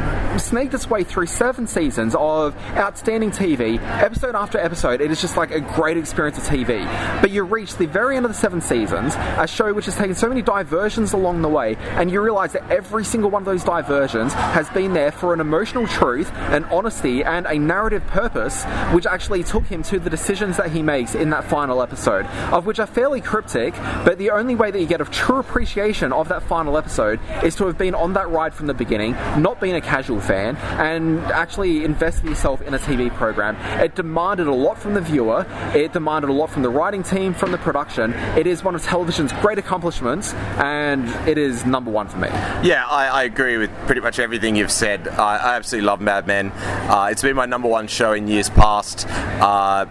snaked 0.43 0.73
its 0.73 0.89
way 0.89 1.03
through 1.03 1.27
seven 1.27 1.67
seasons 1.67 2.15
of 2.15 2.55
outstanding 2.75 3.31
TV, 3.31 3.79
episode 4.01 4.35
after 4.35 4.57
episode. 4.57 5.01
It 5.01 5.11
is 5.11 5.21
just 5.21 5.37
like 5.37 5.51
a 5.51 5.61
great 5.61 5.97
experience 5.97 6.37
of 6.37 6.43
TV. 6.45 6.83
But 7.21 7.31
you 7.31 7.43
reach 7.43 7.77
the 7.77 7.85
very 7.85 8.17
end 8.17 8.25
of 8.25 8.31
the 8.31 8.37
seven 8.37 8.61
seasons, 8.61 9.13
a 9.15 9.47
show 9.47 9.73
which 9.73 9.85
has 9.85 9.95
taken 9.95 10.15
so 10.15 10.27
many 10.27 10.41
diversions 10.41 11.13
along 11.13 11.41
the 11.41 11.49
way, 11.49 11.75
and 11.97 12.09
you 12.11 12.21
realize 12.21 12.53
that 12.53 12.69
every 12.71 13.05
single 13.05 13.29
one 13.29 13.43
of 13.43 13.45
those 13.45 13.63
diversions 13.63 14.33
has 14.33 14.69
been 14.69 14.93
there 14.93 15.11
for 15.11 15.33
an 15.33 15.39
emotional 15.39 15.87
truth, 15.87 16.31
an 16.33 16.63
honesty, 16.65 17.23
and 17.23 17.45
a 17.45 17.57
narrative 17.57 18.05
purpose, 18.07 18.63
which 18.93 19.05
actually 19.05 19.43
took 19.43 19.62
him 19.65 19.83
to 19.83 19.99
the 19.99 20.09
decisions 20.09 20.57
that 20.57 20.71
he 20.71 20.81
makes 20.81 21.15
in 21.15 21.29
that 21.31 21.43
final 21.43 21.81
episode, 21.81 22.25
of 22.51 22.65
which 22.65 22.79
are 22.79 22.87
fairly 22.87 23.21
cryptic, 23.21 23.73
but 24.05 24.17
the 24.17 24.31
only 24.31 24.55
way 24.55 24.71
that 24.71 24.79
you 24.79 24.87
get 24.87 25.01
a 25.01 25.05
true 25.05 25.37
appreciation 25.37 26.11
of 26.13 26.29
that 26.29 26.43
final 26.43 26.77
episode 26.77 27.19
is 27.43 27.55
to 27.55 27.65
have 27.67 27.77
been 27.77 27.95
on 27.95 28.13
that 28.13 28.29
ride 28.29 28.53
from 28.53 28.67
the 28.67 28.73
beginning, 28.73 29.13
not 29.37 29.59
being 29.59 29.75
a 29.75 29.81
casual 29.81 30.19
fan, 30.19 30.55
and 30.79 31.19
actually 31.31 31.83
invested 31.83 32.29
yourself 32.29 32.61
in 32.61 32.73
a 32.73 32.79
TV 32.79 33.13
program. 33.15 33.55
It 33.81 33.95
demanded 33.95 34.47
a 34.47 34.53
lot 34.53 34.77
from 34.77 34.93
the 34.93 35.01
viewer, 35.01 35.45
it 35.73 35.93
demanded 35.93 36.29
a 36.29 36.33
lot 36.33 36.49
from 36.49 36.63
the 36.63 36.69
writing 36.69 37.03
team, 37.03 37.33
from 37.33 37.51
the 37.51 37.57
production. 37.57 38.13
It 38.37 38.47
is 38.47 38.63
one 38.63 38.75
of 38.75 38.83
television's 38.83 39.33
great 39.33 39.57
accomplishments, 39.57 40.33
and 40.57 41.07
it 41.27 41.37
is 41.37 41.65
number 41.65 41.91
one 41.91 42.07
for 42.07 42.17
me. 42.17 42.29
Yeah, 42.63 42.85
I, 42.87 43.07
I 43.07 43.23
agree 43.23 43.57
with 43.57 43.71
pretty 43.85 44.01
much 44.01 44.19
everything 44.19 44.55
you've 44.55 44.71
said. 44.71 45.07
I, 45.07 45.37
I 45.37 45.55
absolutely 45.55 45.85
love 45.85 46.01
Mad 46.01 46.27
Men. 46.27 46.51
Uh, 46.51 47.09
it's 47.11 47.21
been 47.21 47.35
my 47.35 47.45
number 47.45 47.67
one 47.67 47.87
show 47.87 48.13
in 48.13 48.27
years 48.27 48.49
past. 48.49 49.07
Uh, 49.07 49.85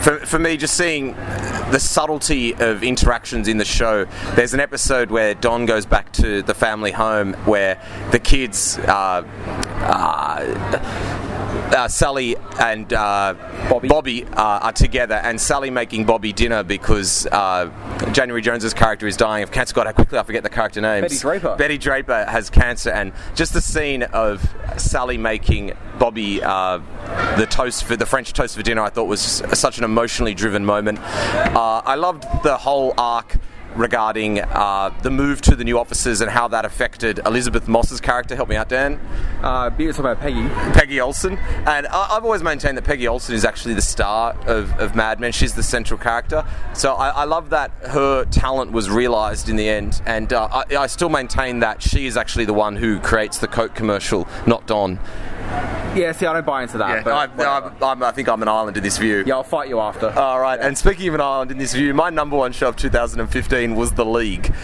for, 0.00 0.18
for 0.18 0.38
me, 0.38 0.56
just 0.56 0.76
seeing 0.76 1.14
the 1.70 1.78
subtlety 1.78 2.54
of 2.54 2.82
interactions 2.82 3.48
in 3.48 3.58
the 3.58 3.64
show. 3.64 4.06
There's 4.34 4.54
an 4.54 4.60
episode 4.60 5.10
where 5.10 5.34
Don 5.34 5.66
goes 5.66 5.86
back 5.86 6.12
to 6.14 6.42
the 6.42 6.54
family 6.54 6.92
home 6.92 7.34
where 7.44 7.80
the 8.10 8.18
kids. 8.18 8.78
Uh, 8.78 9.24
uh, 9.82 10.99
uh, 11.72 11.88
Sally 11.88 12.36
and 12.60 12.92
uh, 12.92 13.34
Bobby. 13.68 14.24
uh, 14.24 14.60
are 14.60 14.72
together, 14.72 15.14
and 15.14 15.40
Sally 15.40 15.70
making 15.70 16.04
Bobby 16.04 16.32
dinner 16.32 16.62
because 16.62 17.26
uh, 17.26 17.70
January 18.12 18.42
Jones's 18.42 18.74
character 18.74 19.06
is 19.06 19.16
dying 19.16 19.42
of 19.42 19.50
cancer. 19.50 19.74
God, 19.74 19.86
how 19.86 19.92
quickly 19.92 20.18
I 20.18 20.22
forget 20.22 20.42
the 20.42 20.50
character 20.50 20.80
names. 20.80 21.02
Betty 21.02 21.18
Draper. 21.18 21.56
Betty 21.56 21.78
Draper 21.78 22.24
has 22.24 22.50
cancer, 22.50 22.90
and 22.90 23.12
just 23.34 23.52
the 23.52 23.60
scene 23.60 24.02
of 24.02 24.46
Sally 24.76 25.18
making 25.18 25.72
Bobby 25.98 26.42
uh, 26.42 26.78
the 27.36 27.46
toast 27.46 27.84
for 27.84 27.96
the 27.96 28.06
French 28.06 28.32
toast 28.32 28.56
for 28.56 28.62
dinner, 28.62 28.82
I 28.82 28.90
thought 28.90 29.04
was 29.04 29.20
such 29.20 29.78
an 29.78 29.84
emotionally 29.84 30.34
driven 30.34 30.64
moment. 30.64 30.98
Uh, 30.98 31.82
I 31.84 31.94
loved 31.94 32.24
the 32.42 32.56
whole 32.56 32.94
arc 32.98 33.36
regarding 33.76 34.40
uh, 34.40 34.90
the 35.02 35.10
move 35.10 35.40
to 35.42 35.56
the 35.56 35.64
new 35.64 35.78
offices 35.78 36.20
and 36.20 36.30
how 36.30 36.48
that 36.48 36.64
affected 36.64 37.20
Elisabeth 37.24 37.68
Moss's 37.68 38.00
character. 38.00 38.34
Help 38.36 38.48
me 38.48 38.56
out, 38.56 38.68
Dan. 38.68 39.00
Uh, 39.42 39.70
you're 39.78 39.92
talking 39.92 40.04
about 40.10 40.20
Peggy. 40.20 40.48
Peggy 40.78 41.00
Olson, 41.00 41.36
and 41.66 41.86
I- 41.86 42.16
I've 42.16 42.24
always 42.24 42.42
maintained 42.42 42.76
that 42.78 42.84
Peggy 42.84 43.06
Olson 43.08 43.34
is 43.34 43.44
actually 43.44 43.74
the 43.74 43.82
star 43.82 44.36
of, 44.46 44.72
of 44.78 44.94
Mad 44.94 45.20
Men. 45.20 45.32
She's 45.32 45.54
the 45.54 45.62
central 45.62 45.98
character, 45.98 46.44
so 46.74 46.94
I, 46.94 47.08
I 47.10 47.24
love 47.24 47.50
that 47.50 47.70
her 47.88 48.24
talent 48.26 48.72
was 48.72 48.90
realised 48.90 49.48
in 49.48 49.56
the 49.56 49.68
end, 49.68 50.02
and 50.06 50.32
uh, 50.32 50.48
I, 50.50 50.76
I 50.76 50.86
still 50.86 51.08
maintain 51.08 51.60
that 51.60 51.82
she 51.82 52.06
is 52.06 52.16
actually 52.16 52.44
the 52.44 52.54
one 52.54 52.76
who 52.76 52.98
creates 53.00 53.38
the 53.38 53.48
Coke 53.48 53.74
commercial, 53.74 54.28
not 54.46 54.66
Don. 54.66 54.98
Yeah, 55.96 56.12
see, 56.12 56.24
I 56.24 56.32
don't 56.34 56.46
buy 56.46 56.62
into 56.62 56.78
that. 56.78 57.02
but 57.02 57.12
I, 57.12 57.26
whatever. 57.26 57.74
I, 57.82 57.90
I'm, 57.90 58.02
I 58.02 58.12
think 58.12 58.28
I'm 58.28 58.40
an 58.42 58.48
island 58.48 58.76
in 58.76 58.82
this 58.84 58.96
view. 58.96 59.24
yeah, 59.26 59.34
I'll 59.34 59.42
fight 59.42 59.68
you 59.68 59.80
after. 59.80 60.08
All 60.10 60.38
right, 60.38 60.58
and 60.60 60.78
speaking 60.78 61.08
of 61.08 61.14
an 61.14 61.20
island 61.20 61.50
in 61.50 61.58
this 61.58 61.74
view, 61.74 61.92
my 61.94 62.10
number 62.10 62.36
one 62.36 62.52
show 62.52 62.68
of 62.68 62.76
2015 62.76 63.74
was 63.74 63.92
The 63.92 64.04
League. 64.04 64.54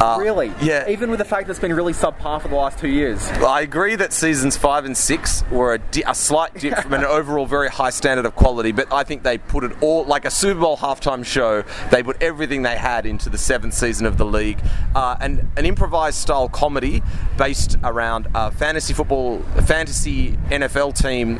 Uh, 0.00 0.16
really? 0.18 0.52
Yeah. 0.60 0.88
Even 0.88 1.10
with 1.10 1.18
the 1.18 1.24
fact 1.24 1.46
that 1.46 1.52
it's 1.52 1.60
been 1.60 1.72
really 1.72 1.92
subpar 1.92 2.42
for 2.42 2.48
the 2.48 2.56
last 2.56 2.78
two 2.80 2.88
years. 2.88 3.24
I 3.28 3.60
agree 3.60 3.94
that 3.94 4.12
seasons 4.12 4.56
five 4.56 4.84
and 4.84 4.96
six 4.96 5.48
were 5.50 5.74
a, 5.74 5.78
di- 5.78 6.02
a 6.06 6.14
slight 6.14 6.54
dip 6.54 6.76
from 6.80 6.94
an 6.94 7.04
overall 7.04 7.46
very 7.46 7.68
high 7.68 7.90
standard 7.90 8.26
of 8.26 8.34
quality, 8.34 8.72
but 8.72 8.92
I 8.92 9.04
think 9.04 9.22
they 9.22 9.38
put 9.38 9.62
it 9.62 9.80
all 9.80 10.04
like 10.04 10.24
a 10.24 10.30
Super 10.30 10.58
Bowl 10.60 10.76
halftime 10.76 11.24
show. 11.24 11.62
They 11.92 12.02
put 12.02 12.20
everything 12.20 12.62
they 12.62 12.76
had 12.76 13.06
into 13.06 13.30
the 13.30 13.38
seventh 13.38 13.74
season 13.74 14.06
of 14.06 14.18
the 14.18 14.24
league, 14.26 14.58
uh, 14.96 15.16
and 15.20 15.46
an 15.56 15.66
improvised 15.66 16.18
style 16.18 16.48
comedy 16.48 17.00
based 17.38 17.76
around 17.84 18.26
a 18.34 18.50
fantasy 18.50 18.92
football, 18.92 19.40
fantasy 19.66 20.23
NFL 20.50 20.94
team 20.96 21.38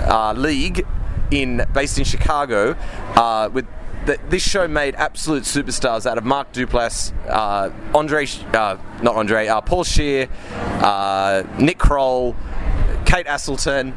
uh, 0.00 0.32
league 0.36 0.86
in 1.30 1.64
based 1.72 1.98
in 1.98 2.04
Chicago 2.04 2.76
uh, 3.16 3.48
with. 3.52 3.66
th- 4.06 4.20
This 4.28 4.42
show 4.46 4.68
made 4.68 4.94
absolute 4.96 5.44
superstars 5.44 6.04
out 6.04 6.18
of 6.18 6.24
Mark 6.24 6.52
Duplass, 6.52 7.12
uh, 7.28 7.70
Andre, 7.94 8.26
uh, 8.52 8.76
not 9.02 9.16
Andre, 9.16 9.46
uh, 9.46 9.60
Paul 9.62 9.84
Scheer, 9.84 10.28
uh, 10.82 11.42
Nick 11.58 11.78
Kroll, 11.78 12.36
Kate 13.06 13.26
Aselton, 13.26 13.94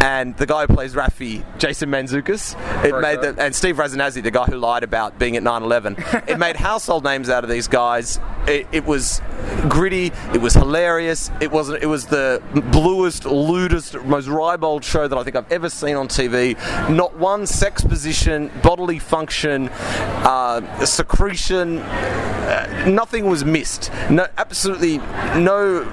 and 0.00 0.36
the 0.36 0.46
guy 0.46 0.66
who 0.66 0.74
plays 0.74 0.94
Rafi, 0.94 1.44
Jason 1.58 1.90
Mantzoukas. 1.90 2.54
It 2.84 2.90
Very 2.90 3.02
made 3.02 3.20
the, 3.20 3.34
and 3.38 3.54
Steve 3.54 3.76
Rannazzisi, 3.76 4.22
the 4.22 4.30
guy 4.30 4.44
who 4.46 4.56
lied 4.56 4.82
about 4.82 5.18
being 5.18 5.36
at 5.36 5.42
9/11. 5.42 6.28
it 6.28 6.38
made 6.38 6.56
household 6.70 7.04
names 7.04 7.28
out 7.28 7.44
of 7.44 7.50
these 7.50 7.68
guys. 7.68 8.18
It, 8.46 8.66
it 8.72 8.84
was 8.86 9.20
gritty. 9.68 10.12
It 10.32 10.40
was 10.40 10.54
hilarious. 10.54 11.30
It 11.40 11.50
was 11.50 11.68
it 11.70 11.86
was 11.86 12.06
the 12.06 12.42
bluest, 12.72 13.24
lewdest, 13.26 14.02
most 14.04 14.26
ribald 14.28 14.84
show 14.84 15.06
that 15.06 15.16
I 15.16 15.22
think 15.22 15.36
I've 15.36 15.50
ever 15.52 15.68
seen 15.68 15.96
on 15.96 16.08
TV. 16.08 16.56
Not 16.90 17.16
one 17.16 17.46
sex 17.46 17.82
position, 17.82 18.50
bodily 18.62 18.98
function, 18.98 19.68
uh, 19.68 20.84
secretion. 20.84 21.78
uh, 21.78 22.84
nothing 22.88 23.26
was 23.26 23.44
missed. 23.44 23.90
No, 24.10 24.26
absolutely 24.38 24.98
no. 25.38 25.84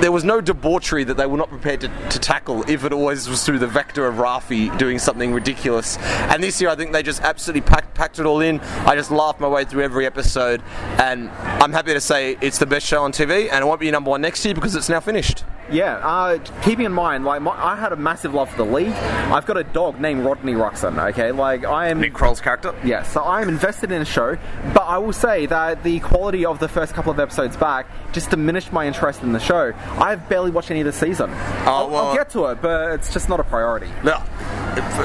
There 0.00 0.12
was 0.12 0.24
no 0.24 0.40
debauchery 0.40 1.04
that 1.04 1.16
they 1.16 1.26
were 1.26 1.36
not 1.36 1.48
prepared 1.48 1.80
to, 1.80 1.88
to 1.88 2.18
tackle 2.18 2.68
if 2.68 2.84
it 2.84 2.92
always 2.92 3.28
was 3.28 3.44
through 3.44 3.58
the 3.58 3.66
vector 3.66 4.06
of 4.06 4.16
Rafi 4.16 4.76
doing 4.78 4.98
something 4.98 5.32
ridiculous. 5.32 5.96
And 5.98 6.42
this 6.42 6.60
year, 6.60 6.70
I 6.70 6.76
think 6.76 6.92
they 6.92 7.02
just 7.02 7.22
absolutely 7.22 7.62
packed, 7.62 7.94
packed 7.94 8.18
it 8.18 8.26
all 8.26 8.40
in. 8.40 8.60
I 8.60 8.94
just 8.94 9.10
laughed 9.10 9.40
my 9.40 9.48
way 9.48 9.64
through 9.64 9.84
every 9.84 10.06
episode, 10.06 10.62
and 10.98 11.30
I'm 11.30 11.72
happy 11.72 11.92
to 11.92 12.00
say 12.00 12.36
it's 12.40 12.58
the 12.58 12.66
best 12.66 12.86
show 12.86 13.02
on 13.02 13.12
TV, 13.12 13.50
and 13.50 13.62
it 13.62 13.66
won't 13.66 13.80
be 13.80 13.90
number 13.90 14.10
one 14.10 14.20
next 14.20 14.44
year 14.44 14.54
because 14.54 14.74
it's 14.76 14.88
now 14.88 15.00
finished. 15.00 15.44
Yeah, 15.70 15.96
uh, 15.96 16.38
keeping 16.62 16.86
in 16.86 16.92
mind, 16.92 17.24
like 17.24 17.42
my, 17.42 17.50
I 17.50 17.74
had 17.74 17.92
a 17.92 17.96
massive 17.96 18.32
love 18.32 18.50
for 18.50 18.58
the 18.58 18.64
league. 18.64 18.92
I've 18.92 19.46
got 19.46 19.56
a 19.56 19.64
dog 19.64 20.00
named 20.00 20.24
Rodney 20.24 20.52
Ruxin. 20.52 20.96
Okay, 21.10 21.32
like 21.32 21.64
I 21.64 21.88
am. 21.88 22.00
Nick 22.00 22.14
Kroll's 22.14 22.40
character. 22.40 22.72
Yeah, 22.84 23.02
so 23.02 23.22
I 23.22 23.42
am 23.42 23.48
invested 23.48 23.90
in 23.90 24.00
a 24.00 24.04
show, 24.04 24.38
but 24.72 24.82
I 24.82 24.98
will 24.98 25.12
say 25.12 25.46
that 25.46 25.82
the 25.82 25.98
quality 26.00 26.44
of 26.46 26.60
the 26.60 26.68
first 26.68 26.94
couple 26.94 27.10
of 27.10 27.18
episodes 27.18 27.56
back 27.56 27.86
just 28.12 28.30
diminished 28.30 28.72
my 28.72 28.86
interest 28.86 29.22
in 29.22 29.32
the 29.32 29.40
show. 29.40 29.72
I've 29.98 30.28
barely 30.28 30.50
watched 30.50 30.70
any 30.70 30.80
of 30.80 30.86
the 30.86 30.92
season. 30.92 31.30
Oh, 31.30 31.36
I'll, 31.66 31.90
well- 31.90 32.06
I'll 32.08 32.14
get 32.14 32.30
to 32.30 32.46
it, 32.46 32.60
but 32.62 32.92
it's 32.92 33.12
just 33.12 33.28
not 33.28 33.40
a 33.40 33.44
priority. 33.44 33.88
Now, 34.04 34.24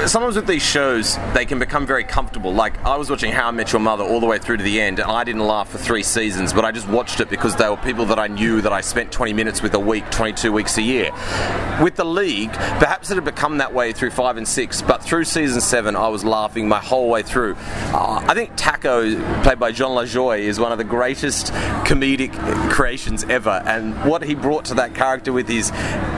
sometimes 0.06 0.36
with 0.36 0.46
these 0.46 0.62
shows, 0.62 1.16
they 1.32 1.46
can 1.46 1.58
become 1.58 1.86
very 1.86 2.04
comfortable. 2.04 2.52
Like, 2.52 2.82
I 2.84 2.96
was 2.96 3.08
watching 3.08 3.32
How 3.32 3.48
I 3.48 3.50
Met 3.52 3.72
Your 3.72 3.80
Mother 3.80 4.04
all 4.04 4.20
the 4.20 4.26
way 4.26 4.38
through 4.38 4.58
to 4.58 4.62
the 4.62 4.80
end, 4.80 4.98
and 4.98 5.10
I 5.10 5.24
didn't 5.24 5.46
laugh 5.46 5.70
for 5.70 5.78
three 5.78 6.02
seasons, 6.02 6.52
but 6.52 6.64
I 6.64 6.72
just 6.72 6.88
watched 6.88 7.20
it 7.20 7.30
because 7.30 7.56
they 7.56 7.68
were 7.68 7.76
people 7.78 8.04
that 8.06 8.18
I 8.18 8.26
knew 8.26 8.60
that 8.60 8.72
I 8.72 8.82
spent 8.82 9.10
20 9.12 9.32
minutes 9.32 9.62
with 9.62 9.74
a 9.74 9.78
week, 9.78 10.10
22 10.10 10.52
weeks 10.52 10.76
a 10.76 10.82
year. 10.82 11.10
With 11.82 11.96
the 11.96 12.04
league, 12.04 12.52
perhaps 12.52 13.10
it 13.10 13.14
had 13.14 13.24
become 13.24 13.58
that 13.58 13.72
way 13.72 13.92
through 13.92 14.10
five 14.10 14.36
and 14.36 14.46
six, 14.46 14.82
but 14.82 15.02
through 15.02 15.24
season 15.24 15.60
seven, 15.60 15.96
I 15.96 16.08
was 16.08 16.24
laughing 16.24 16.68
my 16.68 16.78
whole 16.78 17.08
way 17.08 17.22
through. 17.22 17.56
Uh, 17.92 18.24
I 18.26 18.34
think 18.34 18.52
Taco, 18.56 19.42
played 19.42 19.58
by 19.58 19.72
Jon 19.72 19.92
Lajoie, 19.92 20.40
is 20.40 20.60
one 20.60 20.72
of 20.72 20.78
the 20.78 20.84
greatest 20.84 21.46
comedic 21.84 22.32
creations 22.70 23.24
ever, 23.24 23.62
and 23.64 23.94
what 24.04 24.22
he 24.22 24.34
brought 24.34 24.66
to 24.66 24.74
that 24.74 24.94
character 24.94 25.32
with 25.32 25.48
his 25.48 25.70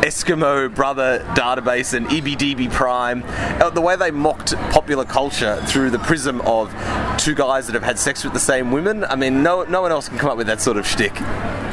Eskimo 0.02 0.74
brother 0.74 1.20
database 1.34 1.94
and 1.94 2.06
EBDB 2.08 2.70
Prime, 2.72 3.22
Uh, 3.60 3.70
the 3.70 3.80
way 3.80 3.96
they 3.96 4.10
mocked 4.10 4.54
popular 4.70 5.04
culture 5.04 5.56
through 5.66 5.90
the 5.90 5.98
prism 6.00 6.40
of 6.42 6.74
two 7.18 7.34
guys 7.34 7.66
that 7.66 7.74
have 7.74 7.82
had 7.82 7.98
sex 7.98 8.24
with 8.24 8.32
the 8.32 8.40
same 8.40 8.70
women. 8.72 9.04
I 9.04 9.16
mean, 9.16 9.42
no, 9.42 9.62
no 9.64 9.82
one 9.82 9.92
else 9.92 10.08
can 10.08 10.18
come 10.18 10.30
up 10.30 10.36
with 10.36 10.46
that 10.48 10.60
sort 10.60 10.76
of 10.76 10.86
shtick 10.86 11.14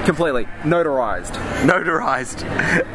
Completely 0.05 0.45
notarized. 0.63 1.33
notarized. 1.65 2.43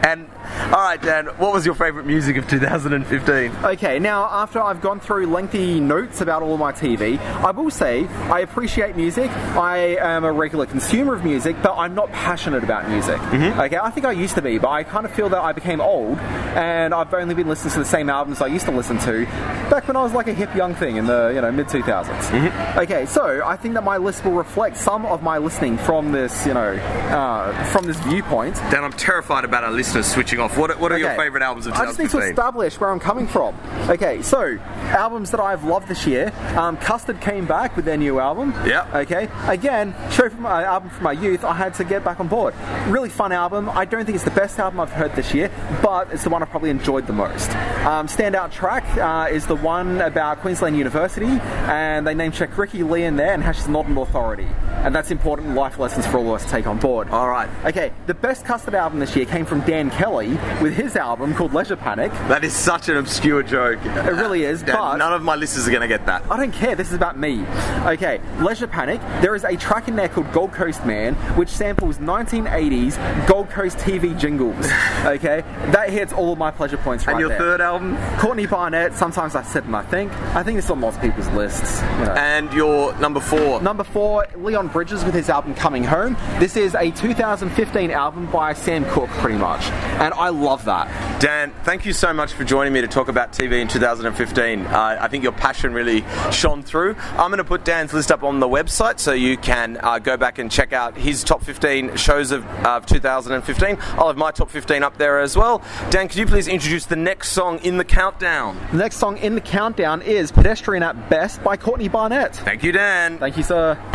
And 0.04 0.28
All 0.66 0.82
right, 0.82 1.00
Dan. 1.00 1.26
What 1.38 1.52
was 1.52 1.64
your 1.66 1.74
favourite 1.74 2.06
music 2.06 2.36
of 2.36 2.48
2015? 2.48 3.64
Okay, 3.64 3.98
now 3.98 4.24
after 4.24 4.60
I've 4.60 4.80
gone 4.80 5.00
through 5.00 5.26
lengthy 5.26 5.80
notes 5.80 6.20
about 6.20 6.42
all 6.42 6.54
of 6.54 6.60
my 6.60 6.72
TV, 6.72 7.18
I 7.18 7.50
will 7.50 7.70
say 7.70 8.06
I 8.06 8.40
appreciate 8.40 8.96
music. 8.96 9.30
I 9.30 9.96
am 9.96 10.24
a 10.24 10.32
regular 10.32 10.66
consumer 10.66 11.14
of 11.14 11.24
music, 11.24 11.56
but 11.62 11.76
I'm 11.76 11.94
not 11.94 12.10
passionate 12.12 12.64
about 12.64 12.88
music. 12.88 13.16
Mm-hmm. 13.16 13.60
Okay, 13.60 13.76
I 13.76 13.90
think 13.90 14.06
I 14.06 14.12
used 14.12 14.34
to 14.36 14.42
be, 14.42 14.58
but 14.58 14.68
I 14.70 14.82
kind 14.82 15.04
of 15.04 15.12
feel 15.12 15.28
that 15.28 15.40
I 15.40 15.52
became 15.52 15.80
old, 15.80 16.18
and 16.18 16.94
I've 16.94 17.12
only 17.12 17.34
been 17.34 17.48
listening 17.48 17.72
to 17.74 17.78
the 17.80 17.84
same 17.84 18.08
albums 18.10 18.40
I 18.40 18.46
used 18.46 18.66
to 18.66 18.72
listen 18.72 18.98
to 19.00 19.24
back 19.70 19.86
when 19.88 19.96
I 19.96 20.02
was 20.02 20.12
like 20.12 20.28
a 20.28 20.34
hip 20.34 20.54
young 20.54 20.74
thing 20.74 20.96
in 20.96 21.06
the 21.06 21.32
you 21.34 21.40
know 21.40 21.52
mid 21.52 21.66
2000s. 21.66 22.06
Mm-hmm. 22.06 22.78
Okay, 22.80 23.06
so 23.06 23.42
I 23.44 23.56
think 23.56 23.74
that 23.74 23.84
my 23.84 23.96
list 23.96 24.24
will 24.24 24.32
reflect 24.32 24.76
some 24.76 25.06
of 25.06 25.22
my 25.22 25.38
listening 25.38 25.76
from 25.78 26.12
this 26.12 26.46
you 26.46 26.54
know 26.54 26.72
uh, 26.96 27.64
from 27.66 27.86
this 27.86 27.98
viewpoint. 28.00 28.56
Dan, 28.70 28.84
I'm 28.84 28.92
terrified 28.92 29.44
about 29.44 29.64
our 29.64 29.72
listeners 29.72 30.06
switching 30.06 30.40
off. 30.40 30.56
What, 30.56 30.78
what 30.80 30.92
are 30.92 30.98
your 30.98 31.14
favourite 31.14 31.44
albums 31.44 31.66
of 31.66 31.74
I 31.74 31.86
just 31.86 31.98
need 31.98 32.10
to 32.10 32.18
establish 32.18 32.78
where 32.80 32.90
I'm 32.90 33.00
coming 33.00 33.26
from. 33.26 33.56
Okay, 33.88 34.22
so 34.22 34.58
albums 34.74 35.30
that 35.30 35.40
I've 35.40 35.64
loved 35.64 35.88
this 35.88 36.06
year. 36.06 36.32
Um, 36.56 36.76
Custard 36.76 37.20
came 37.20 37.46
back 37.46 37.76
with 37.76 37.84
their 37.84 37.96
new 37.96 38.20
album. 38.20 38.52
Yeah. 38.66 38.88
Okay. 38.94 39.28
Again, 39.46 39.94
show 40.10 40.28
from 40.28 40.42
my 40.42 40.64
album 40.64 40.90
from 40.90 41.04
my 41.04 41.12
youth. 41.12 41.44
I 41.44 41.54
had 41.54 41.74
to 41.74 41.84
get 41.84 42.04
back 42.04 42.20
on 42.20 42.28
board. 42.28 42.54
Really 42.88 43.10
fun 43.10 43.32
album. 43.32 43.68
I 43.70 43.84
don't 43.84 44.04
think 44.04 44.16
it's 44.16 44.24
the 44.24 44.30
best 44.30 44.58
album 44.58 44.80
I've 44.80 44.92
heard 44.92 45.14
this 45.14 45.34
year, 45.34 45.50
but 45.82 46.12
it's 46.12 46.24
the 46.24 46.30
one 46.30 46.42
I 46.42 46.46
probably 46.46 46.70
enjoyed 46.70 47.06
the 47.06 47.12
most. 47.12 47.50
Um, 47.86 48.06
standout 48.06 48.52
track 48.52 48.84
uh, 48.96 49.28
is 49.30 49.46
the 49.46 49.56
one 49.56 50.00
about 50.00 50.40
Queensland 50.40 50.76
University, 50.76 51.26
and 51.26 52.06
they 52.06 52.14
named 52.14 52.34
check 52.34 52.56
Ricki-Lee 52.56 53.04
in 53.04 53.16
there, 53.16 53.32
and 53.32 53.42
how 53.42 53.52
she's 53.52 53.68
not 53.68 53.86
an 53.86 53.96
authority, 53.96 54.48
and 54.82 54.94
that's 54.94 55.10
important 55.10 55.54
life 55.54 55.78
lessons 55.78 56.06
for 56.06 56.18
all 56.18 56.34
of 56.34 56.40
us 56.40 56.44
to 56.44 56.50
take 56.50 56.66
on 56.66 56.78
board. 56.78 56.85
All 56.86 57.28
right. 57.28 57.48
Okay, 57.64 57.90
the 58.06 58.14
best 58.14 58.44
Custard 58.44 58.74
album 58.74 59.00
this 59.00 59.16
year 59.16 59.24
came 59.26 59.44
from 59.44 59.60
Dan 59.62 59.90
Kelly 59.90 60.30
with 60.62 60.72
his 60.74 60.94
album 60.94 61.34
called 61.34 61.52
Leisure 61.52 61.74
Panic. 61.74 62.12
That 62.28 62.44
is 62.44 62.52
such 62.54 62.88
an 62.88 62.96
obscure 62.96 63.42
joke. 63.42 63.84
It 63.84 64.12
really 64.12 64.44
is, 64.44 64.62
Dan, 64.62 64.76
but 64.76 64.96
none 64.98 65.12
of 65.12 65.22
my 65.22 65.34
listeners 65.34 65.66
are 65.66 65.70
going 65.70 65.80
to 65.82 65.88
get 65.88 66.06
that. 66.06 66.22
I 66.30 66.36
don't 66.36 66.52
care. 66.52 66.76
This 66.76 66.88
is 66.88 66.94
about 66.94 67.18
me. 67.18 67.44
Okay, 67.86 68.20
Leisure 68.38 68.68
Panic. 68.68 69.00
There 69.20 69.34
is 69.34 69.42
a 69.42 69.56
track 69.56 69.88
in 69.88 69.96
there 69.96 70.08
called 70.08 70.30
Gold 70.32 70.52
Coast 70.52 70.86
Man, 70.86 71.14
which 71.36 71.48
samples 71.48 71.98
1980s 71.98 73.26
Gold 73.26 73.50
Coast 73.50 73.78
TV 73.78 74.18
jingles. 74.18 74.54
Okay, 75.06 75.42
that 75.70 75.90
hits 75.90 76.12
all 76.12 76.32
of 76.32 76.38
my 76.38 76.50
pleasure 76.50 76.76
points 76.76 77.06
right 77.06 77.12
And 77.12 77.20
your 77.20 77.28
there. 77.28 77.38
third 77.38 77.60
album? 77.60 77.96
Courtney 78.18 78.46
Barnett. 78.46 78.92
Sometimes 78.92 79.36
I 79.36 79.42
sit 79.42 79.64
and 79.64 79.76
I 79.76 79.82
think. 79.82 80.12
I 80.34 80.42
think 80.42 80.58
it's 80.58 80.68
on 80.68 80.82
of 80.82 81.00
people's 81.00 81.28
lists. 81.28 81.80
You 81.80 81.86
know. 82.06 82.14
And 82.16 82.52
your 82.52 82.96
number 82.98 83.20
four? 83.20 83.60
Number 83.62 83.84
four, 83.84 84.26
Leon 84.36 84.68
Bridges 84.68 85.04
with 85.04 85.14
his 85.14 85.28
album 85.30 85.54
Coming 85.54 85.84
Home. 85.84 86.16
This 86.40 86.56
is 86.56 86.74
a 86.76 86.90
2015 86.90 87.90
album 87.90 88.26
by 88.30 88.52
Sam 88.52 88.84
Cooke, 88.86 89.10
pretty 89.10 89.38
much, 89.38 89.62
and 90.00 90.12
I 90.14 90.28
love 90.28 90.64
that. 90.66 91.20
Dan, 91.20 91.52
thank 91.64 91.86
you 91.86 91.92
so 91.92 92.12
much 92.12 92.32
for 92.32 92.44
joining 92.44 92.72
me 92.72 92.80
to 92.82 92.88
talk 92.88 93.08
about 93.08 93.32
TV 93.32 93.60
in 93.60 93.68
2015. 93.68 94.60
Uh, 94.66 94.98
I 95.00 95.08
think 95.08 95.22
your 95.22 95.32
passion 95.32 95.72
really 95.72 96.04
shone 96.30 96.62
through. 96.62 96.94
I'm 97.12 97.30
going 97.30 97.38
to 97.38 97.44
put 97.44 97.64
Dan's 97.64 97.92
list 97.92 98.12
up 98.12 98.22
on 98.22 98.40
the 98.40 98.48
website 98.48 98.98
so 98.98 99.12
you 99.12 99.36
can 99.36 99.78
uh, 99.82 99.98
go 99.98 100.16
back 100.16 100.38
and 100.38 100.50
check 100.50 100.72
out 100.72 100.96
his 100.96 101.24
top 101.24 101.42
15 101.42 101.96
shows 101.96 102.32
of, 102.32 102.44
of 102.64 102.86
2015. 102.86 103.78
I'll 103.98 104.08
have 104.08 104.16
my 104.16 104.30
top 104.30 104.50
15 104.50 104.82
up 104.82 104.98
there 104.98 105.20
as 105.20 105.36
well. 105.36 105.62
Dan, 105.90 106.08
could 106.08 106.18
you 106.18 106.26
please 106.26 106.48
introduce 106.48 106.86
the 106.86 106.96
next 106.96 107.30
song 107.30 107.58
in 107.60 107.78
the 107.78 107.84
countdown? 107.84 108.58
The 108.72 108.78
next 108.78 108.96
song 108.96 109.16
in 109.18 109.34
the 109.34 109.40
countdown 109.40 110.02
is 110.02 110.30
Pedestrian 110.30 110.82
at 110.82 111.08
Best 111.08 111.42
by 111.42 111.56
Courtney 111.56 111.88
Barnett. 111.88 112.36
Thank 112.36 112.62
you, 112.62 112.72
Dan. 112.72 113.18
Thank 113.18 113.36
you, 113.36 113.42
sir. 113.42 113.78